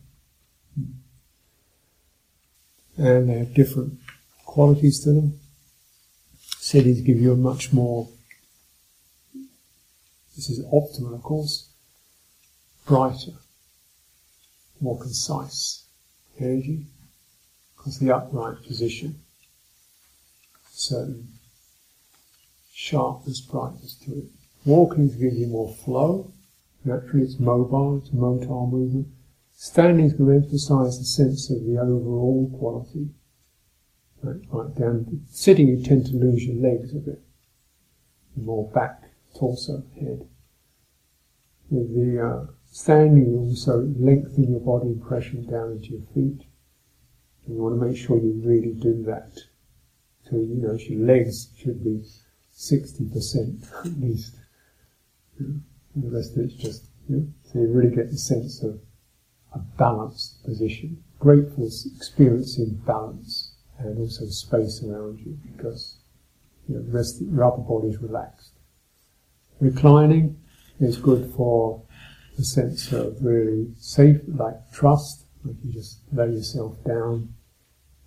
And 2.98 3.30
they 3.30 3.40
have 3.40 3.54
different 3.54 4.00
qualities 4.46 5.02
to 5.04 5.12
them. 5.12 5.40
Cities 6.58 7.02
give 7.02 7.20
you 7.20 7.32
a 7.34 7.38
much 7.38 7.72
more 7.72 8.10
this 10.38 10.50
is 10.50 10.64
optimal, 10.68 11.16
of 11.16 11.24
course, 11.24 11.70
brighter, 12.86 13.34
more 14.80 14.98
concise 14.98 15.84
energy, 16.40 16.86
because 17.76 18.00
the 18.00 18.16
upright 18.16 18.64
position, 18.64 19.20
certain 20.72 21.28
sharpness, 22.72 23.42
brightness 23.42 23.96
to 23.96 24.12
it. 24.12 24.26
Walking 24.64 25.08
gives 25.08 25.38
you 25.38 25.48
more 25.48 25.74
flow. 25.74 26.32
Naturally, 26.86 27.26
it's 27.26 27.40
mobile, 27.40 27.98
it's 27.98 28.10
motile 28.10 28.72
movement. 28.72 29.08
Standing 29.56 30.06
is 30.06 30.14
going 30.14 30.30
to 30.30 30.46
emphasize 30.46 31.00
the 31.00 31.06
sense 31.06 31.50
of 31.50 31.66
the 31.66 31.80
overall 31.80 32.56
quality. 32.60 33.10
Right, 34.22 34.42
right 34.52 34.76
down. 34.76 35.26
Sitting, 35.32 35.68
you 35.68 35.84
tend 35.84 36.06
to 36.06 36.14
lose 36.14 36.46
your 36.46 36.62
legs 36.62 36.94
a 36.94 37.00
bit. 37.00 37.22
More 38.36 38.70
back, 38.72 39.07
torso, 39.38 39.84
head. 40.00 40.28
With 41.70 41.94
the 41.94 42.26
uh, 42.26 42.52
standing, 42.72 43.32
you 43.32 43.40
also 43.40 43.94
lengthen 43.98 44.52
your 44.52 44.60
body 44.60 44.96
pressure 45.08 45.38
down 45.38 45.72
into 45.74 45.90
your 45.90 46.02
feet. 46.14 46.48
And 47.46 47.56
you 47.56 47.62
want 47.62 47.80
to 47.80 47.86
make 47.86 47.98
sure 47.98 48.18
you 48.18 48.42
really 48.44 48.74
do 48.74 49.04
that. 49.04 49.38
So, 50.30 50.38
you 50.38 50.56
know, 50.56 50.74
your 50.74 51.06
legs 51.06 51.50
should 51.58 51.84
be 51.84 52.04
60% 52.56 53.86
at 53.86 54.02
least. 54.02 54.36
And 55.40 55.64
the 55.96 56.10
rest 56.10 56.38
of 56.38 56.46
it's 56.46 56.54
just, 56.56 56.86
you 57.08 57.16
know, 57.16 57.28
so 57.44 57.60
you 57.60 57.68
really 57.68 57.96
get 57.96 58.10
the 58.12 58.18
sense 58.18 58.64
of 58.64 58.80
a 59.54 59.60
balanced 59.60 60.44
position. 60.44 61.04
Grateful 61.20 61.66
experiencing 61.68 62.82
balance 62.86 63.54
and 63.80 63.98
also 63.98 64.26
space 64.28 64.84
around 64.84 65.20
you 65.20 65.38
because 65.52 65.98
you 66.68 66.76
know, 66.76 66.82
the 66.84 66.92
rest 66.92 67.22
your 67.22 67.44
upper 67.44 67.62
body 67.62 67.90
is 67.90 68.02
relaxed. 68.02 68.57
Reclining 69.60 70.40
is 70.80 70.98
good 70.98 71.34
for 71.36 71.82
the 72.38 72.44
sense 72.44 72.92
of 72.92 73.18
really 73.22 73.68
safe, 73.78 74.22
like 74.28 74.72
trust, 74.72 75.26
like 75.44 75.56
you 75.64 75.74
just 75.74 76.00
lay 76.14 76.28
yourself 76.28 76.76
down 76.84 77.34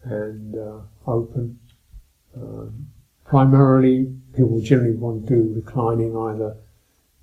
and 0.04 0.56
uh, 0.56 0.80
open. 1.06 1.58
Um, 2.36 2.86
primarily, 3.24 4.14
people 4.36 4.60
generally 4.60 4.96
want 4.96 5.26
to 5.26 5.34
do 5.34 5.52
reclining 5.54 6.16
either 6.16 6.56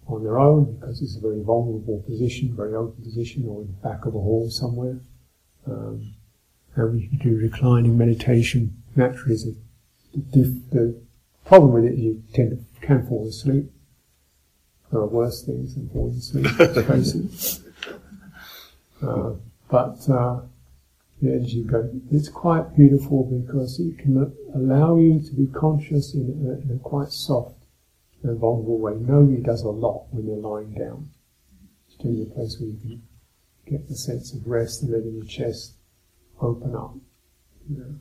on 0.08 0.24
their 0.24 0.40
own 0.40 0.78
because 0.78 1.02
it's 1.02 1.16
a 1.16 1.22
very 1.22 1.42
vulnerable 1.42 2.04
position, 2.06 2.56
very 2.56 2.76
open 2.76 3.02
position, 3.04 3.46
or 3.48 3.62
in 3.62 3.68
the 3.68 3.88
back 3.88 4.06
of 4.06 4.16
a 4.16 4.20
hall 4.20 4.50
somewhere. 4.50 5.00
Um, 5.66 6.14
and 6.76 7.10
can 7.10 7.18
do 7.18 7.38
reclining 7.38 7.98
meditation. 7.98 8.84
Naturally, 8.96 9.36
a, 9.36 10.18
the, 10.32 10.62
the 10.72 11.02
problem 11.46 11.72
with 11.74 11.86
it 11.86 11.94
is 11.94 12.00
you 12.00 12.24
tend 12.34 12.52
to 12.52 12.86
can 12.86 13.08
fall 13.08 13.28
asleep. 13.28 13.72
There 14.92 15.02
are 15.02 15.08
worse 15.08 15.44
things 15.44 15.76
than 15.76 15.90
falling 15.90 16.18
asleep, 16.18 16.46
it. 16.60 17.60
Uh, 19.02 19.34
but 19.70 20.10
uh, 20.10 20.40
as 21.26 21.54
you 21.54 21.66
go, 21.66 21.90
it's 22.12 22.30
quite 22.30 22.76
beautiful 22.76 23.24
because 23.26 23.80
it 23.80 23.98
can 24.00 24.34
allow 24.56 24.96
you 24.98 25.20
to 25.20 25.34
be 25.34 25.48
conscious 25.48 26.14
in 26.14 26.22
a, 26.22 26.64
in 26.64 26.76
a 26.76 26.80
quite 26.80 27.10
soft 27.10 27.58
and 28.24 28.40
vulnerable 28.40 28.80
way. 28.80 28.94
Nobody 28.96 29.42
does 29.42 29.64
a 29.64 29.70
lot 29.70 30.08
when 30.12 30.26
they're 30.26 30.36
lying 30.36 30.74
down. 30.74 31.10
It's 31.88 31.98
generally 31.98 32.24
a 32.24 32.26
place 32.34 32.58
where 32.60 32.70
you 32.70 32.78
can 32.80 33.02
get 33.70 33.90
the 33.90 33.96
sense 33.96 34.34
of 34.34 34.48
rest 34.48 34.84
and 34.84 34.92
letting 34.92 35.16
your 35.16 35.26
chest 35.26 35.74
open 36.42 36.76
up. 36.76 36.96
You 37.70 37.78
know. 37.78 37.96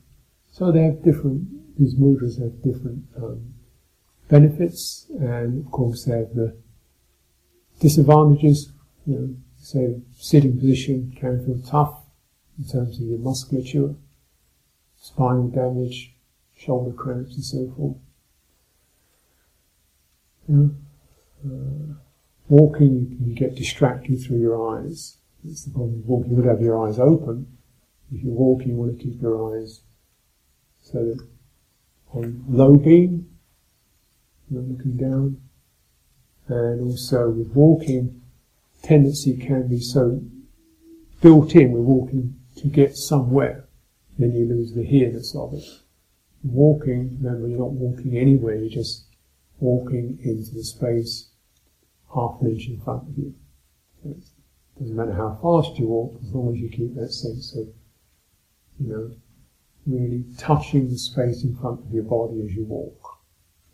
So 0.53 0.71
they 0.71 0.85
have 0.85 1.03
different, 1.03 1.79
these 1.79 1.95
mudras 1.95 2.41
have 2.41 2.63
different 2.63 3.05
um, 3.17 3.55
benefits, 4.29 5.07
and 5.19 5.65
of 5.65 5.71
course 5.73 6.05
they 6.05 6.17
have 6.19 6.35
the 6.35 6.57
disadvantages. 7.81 8.73
You 9.07 9.15
know, 9.15 9.37
say 9.59 10.01
sitting 10.19 10.59
position 10.59 11.17
can 11.19 11.45
feel 11.45 11.61
tough 11.67 12.03
in 12.59 12.65
terms 12.67 12.99
of 12.99 13.07
your 13.07 13.19
musculature, 13.19 13.95
spinal 14.97 15.49
damage, 15.49 16.15
shoulder 16.57 16.93
cramps, 16.93 17.35
and 17.35 17.45
so 17.45 17.73
forth. 17.77 17.97
You 20.49 20.57
know, 20.57 20.71
uh, 21.45 21.95
walking, 22.49 23.09
you 23.11 23.17
can 23.17 23.35
get 23.35 23.57
distracted 23.57 24.21
through 24.23 24.41
your 24.41 24.79
eyes. 24.79 25.19
That's 25.45 25.65
the 25.65 25.71
problem. 25.73 26.03
Walking, 26.07 26.31
you 26.31 26.37
would 26.37 26.47
have 26.47 26.61
your 26.61 26.87
eyes 26.87 26.99
open. 26.99 27.59
If 28.13 28.23
you're 28.23 28.33
walking, 28.33 28.69
you 28.69 28.77
want 28.77 28.99
to 28.99 29.05
keep 29.05 29.21
your 29.21 29.57
eyes 29.57 29.81
so 30.81 31.05
that 31.05 31.27
on 32.13 32.45
low 32.49 32.77
beam, 32.77 33.29
you're 34.49 34.63
looking 34.63 34.97
down, 34.97 35.41
and 36.49 36.81
also 36.81 37.31
with 37.31 37.49
walking, 37.55 38.23
tendency 38.83 39.37
can 39.37 39.69
be 39.69 39.81
so 39.81 40.23
built 41.21 41.55
in. 41.55 41.73
We're 41.73 41.81
walking 41.81 42.37
to 42.57 42.69
get 42.69 42.97
somewhere, 42.97 43.69
then 44.19 44.33
you 44.33 44.47
lose 44.47 44.73
the 44.73 44.85
here-ness 44.85 45.35
of 45.35 45.55
it. 45.55 45.65
Walking, 46.45 47.19
remember, 47.21 47.49
you're 47.49 47.59
not 47.59 47.73
walking 47.73 48.17
anywhere. 48.17 48.57
You're 48.57 48.71
just 48.71 49.07
walking 49.59 50.19
into 50.23 50.55
the 50.55 50.63
space 50.63 51.31
half 52.15 52.41
an 52.41 52.49
inch 52.49 52.69
in 52.69 52.81
front 52.81 53.09
of 53.09 53.19
you. 53.19 53.35
it 54.05 54.23
doesn't 54.79 54.95
matter 54.97 55.13
how 55.13 55.39
fast 55.43 55.79
you 55.79 55.87
walk, 55.89 56.21
as 56.23 56.33
long 56.33 56.55
as 56.55 56.61
you 56.61 56.69
keep 56.69 56.95
that 56.95 57.13
sense 57.13 57.57
of, 57.57 57.67
you 58.79 58.89
know, 58.89 59.11
really 59.87 60.25
touching 60.39 60.89
the 60.89 60.99
space 60.99 61.43
in 61.43 61.57
front 61.57 61.81
of 61.81 61.93
your 61.93 62.05
body 62.05 62.43
as 62.45 62.55
you 62.55 62.65
walk 62.65 63.06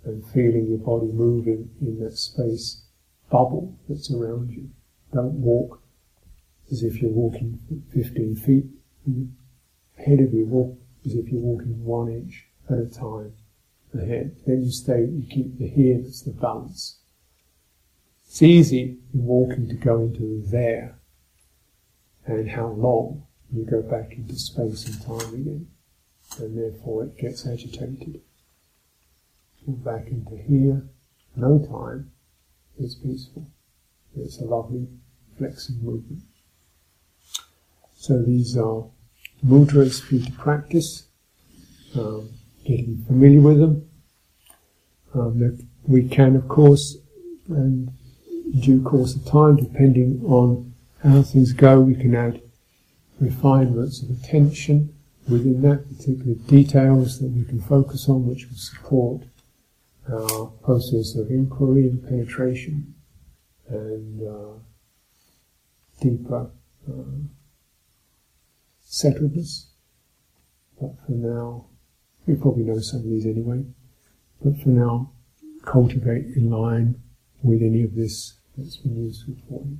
and 0.04 0.26
feeling 0.26 0.66
your 0.68 0.78
body 0.78 1.10
moving 1.12 1.70
in 1.80 2.00
that 2.00 2.16
space 2.16 2.82
bubble 3.30 3.78
that's 3.88 4.10
around 4.12 4.50
you. 4.50 4.68
Don't 5.12 5.34
walk 5.34 5.82
as 6.70 6.82
if 6.82 7.00
you're 7.00 7.10
walking 7.10 7.58
15 7.92 8.36
feet 8.36 8.64
ahead 9.98 10.20
of 10.20 10.32
you, 10.32 10.46
walk 10.46 10.78
as 11.04 11.14
if 11.14 11.28
you're 11.30 11.40
walking 11.40 11.84
one 11.84 12.08
inch 12.08 12.46
at 12.70 12.78
a 12.78 12.86
time 12.86 13.32
ahead. 13.94 14.36
Then 14.46 14.62
you 14.62 14.70
stay, 14.70 15.04
you 15.04 15.26
keep 15.28 15.58
the 15.58 15.68
here, 15.68 16.00
that's 16.02 16.22
the 16.22 16.32
balance. 16.32 16.98
It's 18.26 18.42
easy 18.42 18.98
in 19.12 19.24
walking 19.24 19.68
to 19.68 19.74
go 19.74 20.00
into 20.00 20.42
there 20.46 20.98
and 22.24 22.50
how 22.50 22.68
long 22.68 23.24
you 23.52 23.64
go 23.64 23.82
back 23.82 24.12
into 24.12 24.34
space 24.36 24.86
and 24.86 25.02
time 25.02 25.34
again. 25.34 25.68
And 26.38 26.56
therefore 26.56 27.04
it 27.04 27.18
gets 27.18 27.46
agitated. 27.46 28.22
Move 29.66 29.84
back 29.84 30.08
into 30.08 30.36
here, 30.36 30.82
no 31.36 31.58
time, 31.58 32.10
it's 32.78 32.94
peaceful. 32.94 33.46
It's 34.16 34.40
a 34.40 34.44
lovely 34.44 34.88
flexing 35.38 35.82
movement. 35.82 36.22
So 37.96 38.22
these 38.22 38.56
are 38.56 38.84
mudras 39.44 40.02
for 40.02 40.16
you 40.16 40.24
to 40.24 40.32
practice. 40.32 41.06
Um, 41.94 42.30
getting 42.64 43.04
familiar 43.06 43.40
with 43.40 43.58
them. 43.58 43.88
Um, 45.14 45.58
we 45.86 46.08
can, 46.08 46.36
of 46.36 46.48
course, 46.48 46.96
and 47.48 47.92
in 48.26 48.60
due 48.60 48.82
course 48.82 49.14
of 49.14 49.24
time, 49.26 49.56
depending 49.56 50.22
on 50.24 50.74
how 51.02 51.22
things 51.22 51.52
go, 51.52 51.80
we 51.80 51.94
can 51.94 52.14
add 52.14 52.40
refinements 53.20 54.02
of 54.02 54.10
attention 54.10 54.94
within 55.28 55.62
that, 55.62 55.86
particular 55.88 56.34
details 56.46 57.18
that 57.20 57.30
we 57.30 57.44
can 57.44 57.60
focus 57.60 58.08
on, 58.08 58.26
which 58.26 58.48
will 58.48 58.56
support 58.56 59.22
our 60.10 60.46
process 60.62 61.14
of 61.14 61.30
inquiry 61.30 61.88
and 61.88 62.02
penetration 62.02 62.94
and 63.68 64.28
uh, 64.28 64.58
deeper 66.00 66.50
uh, 66.88 66.92
settledness. 68.84 69.66
But 70.80 70.96
for 71.06 71.12
now, 71.12 71.66
you 72.26 72.36
probably 72.36 72.64
know 72.64 72.78
some 72.80 73.00
of 73.00 73.04
these 73.06 73.26
anyway. 73.26 73.64
But 74.42 74.60
for 74.60 74.70
now, 74.70 75.12
cultivate 75.64 76.36
in 76.36 76.50
line 76.50 77.00
with 77.42 77.62
any 77.62 77.82
of 77.84 77.94
this 77.94 78.34
that's 78.56 78.76
been 78.76 78.96
useful 78.96 79.36
for 79.48 79.64
you. 79.64 79.78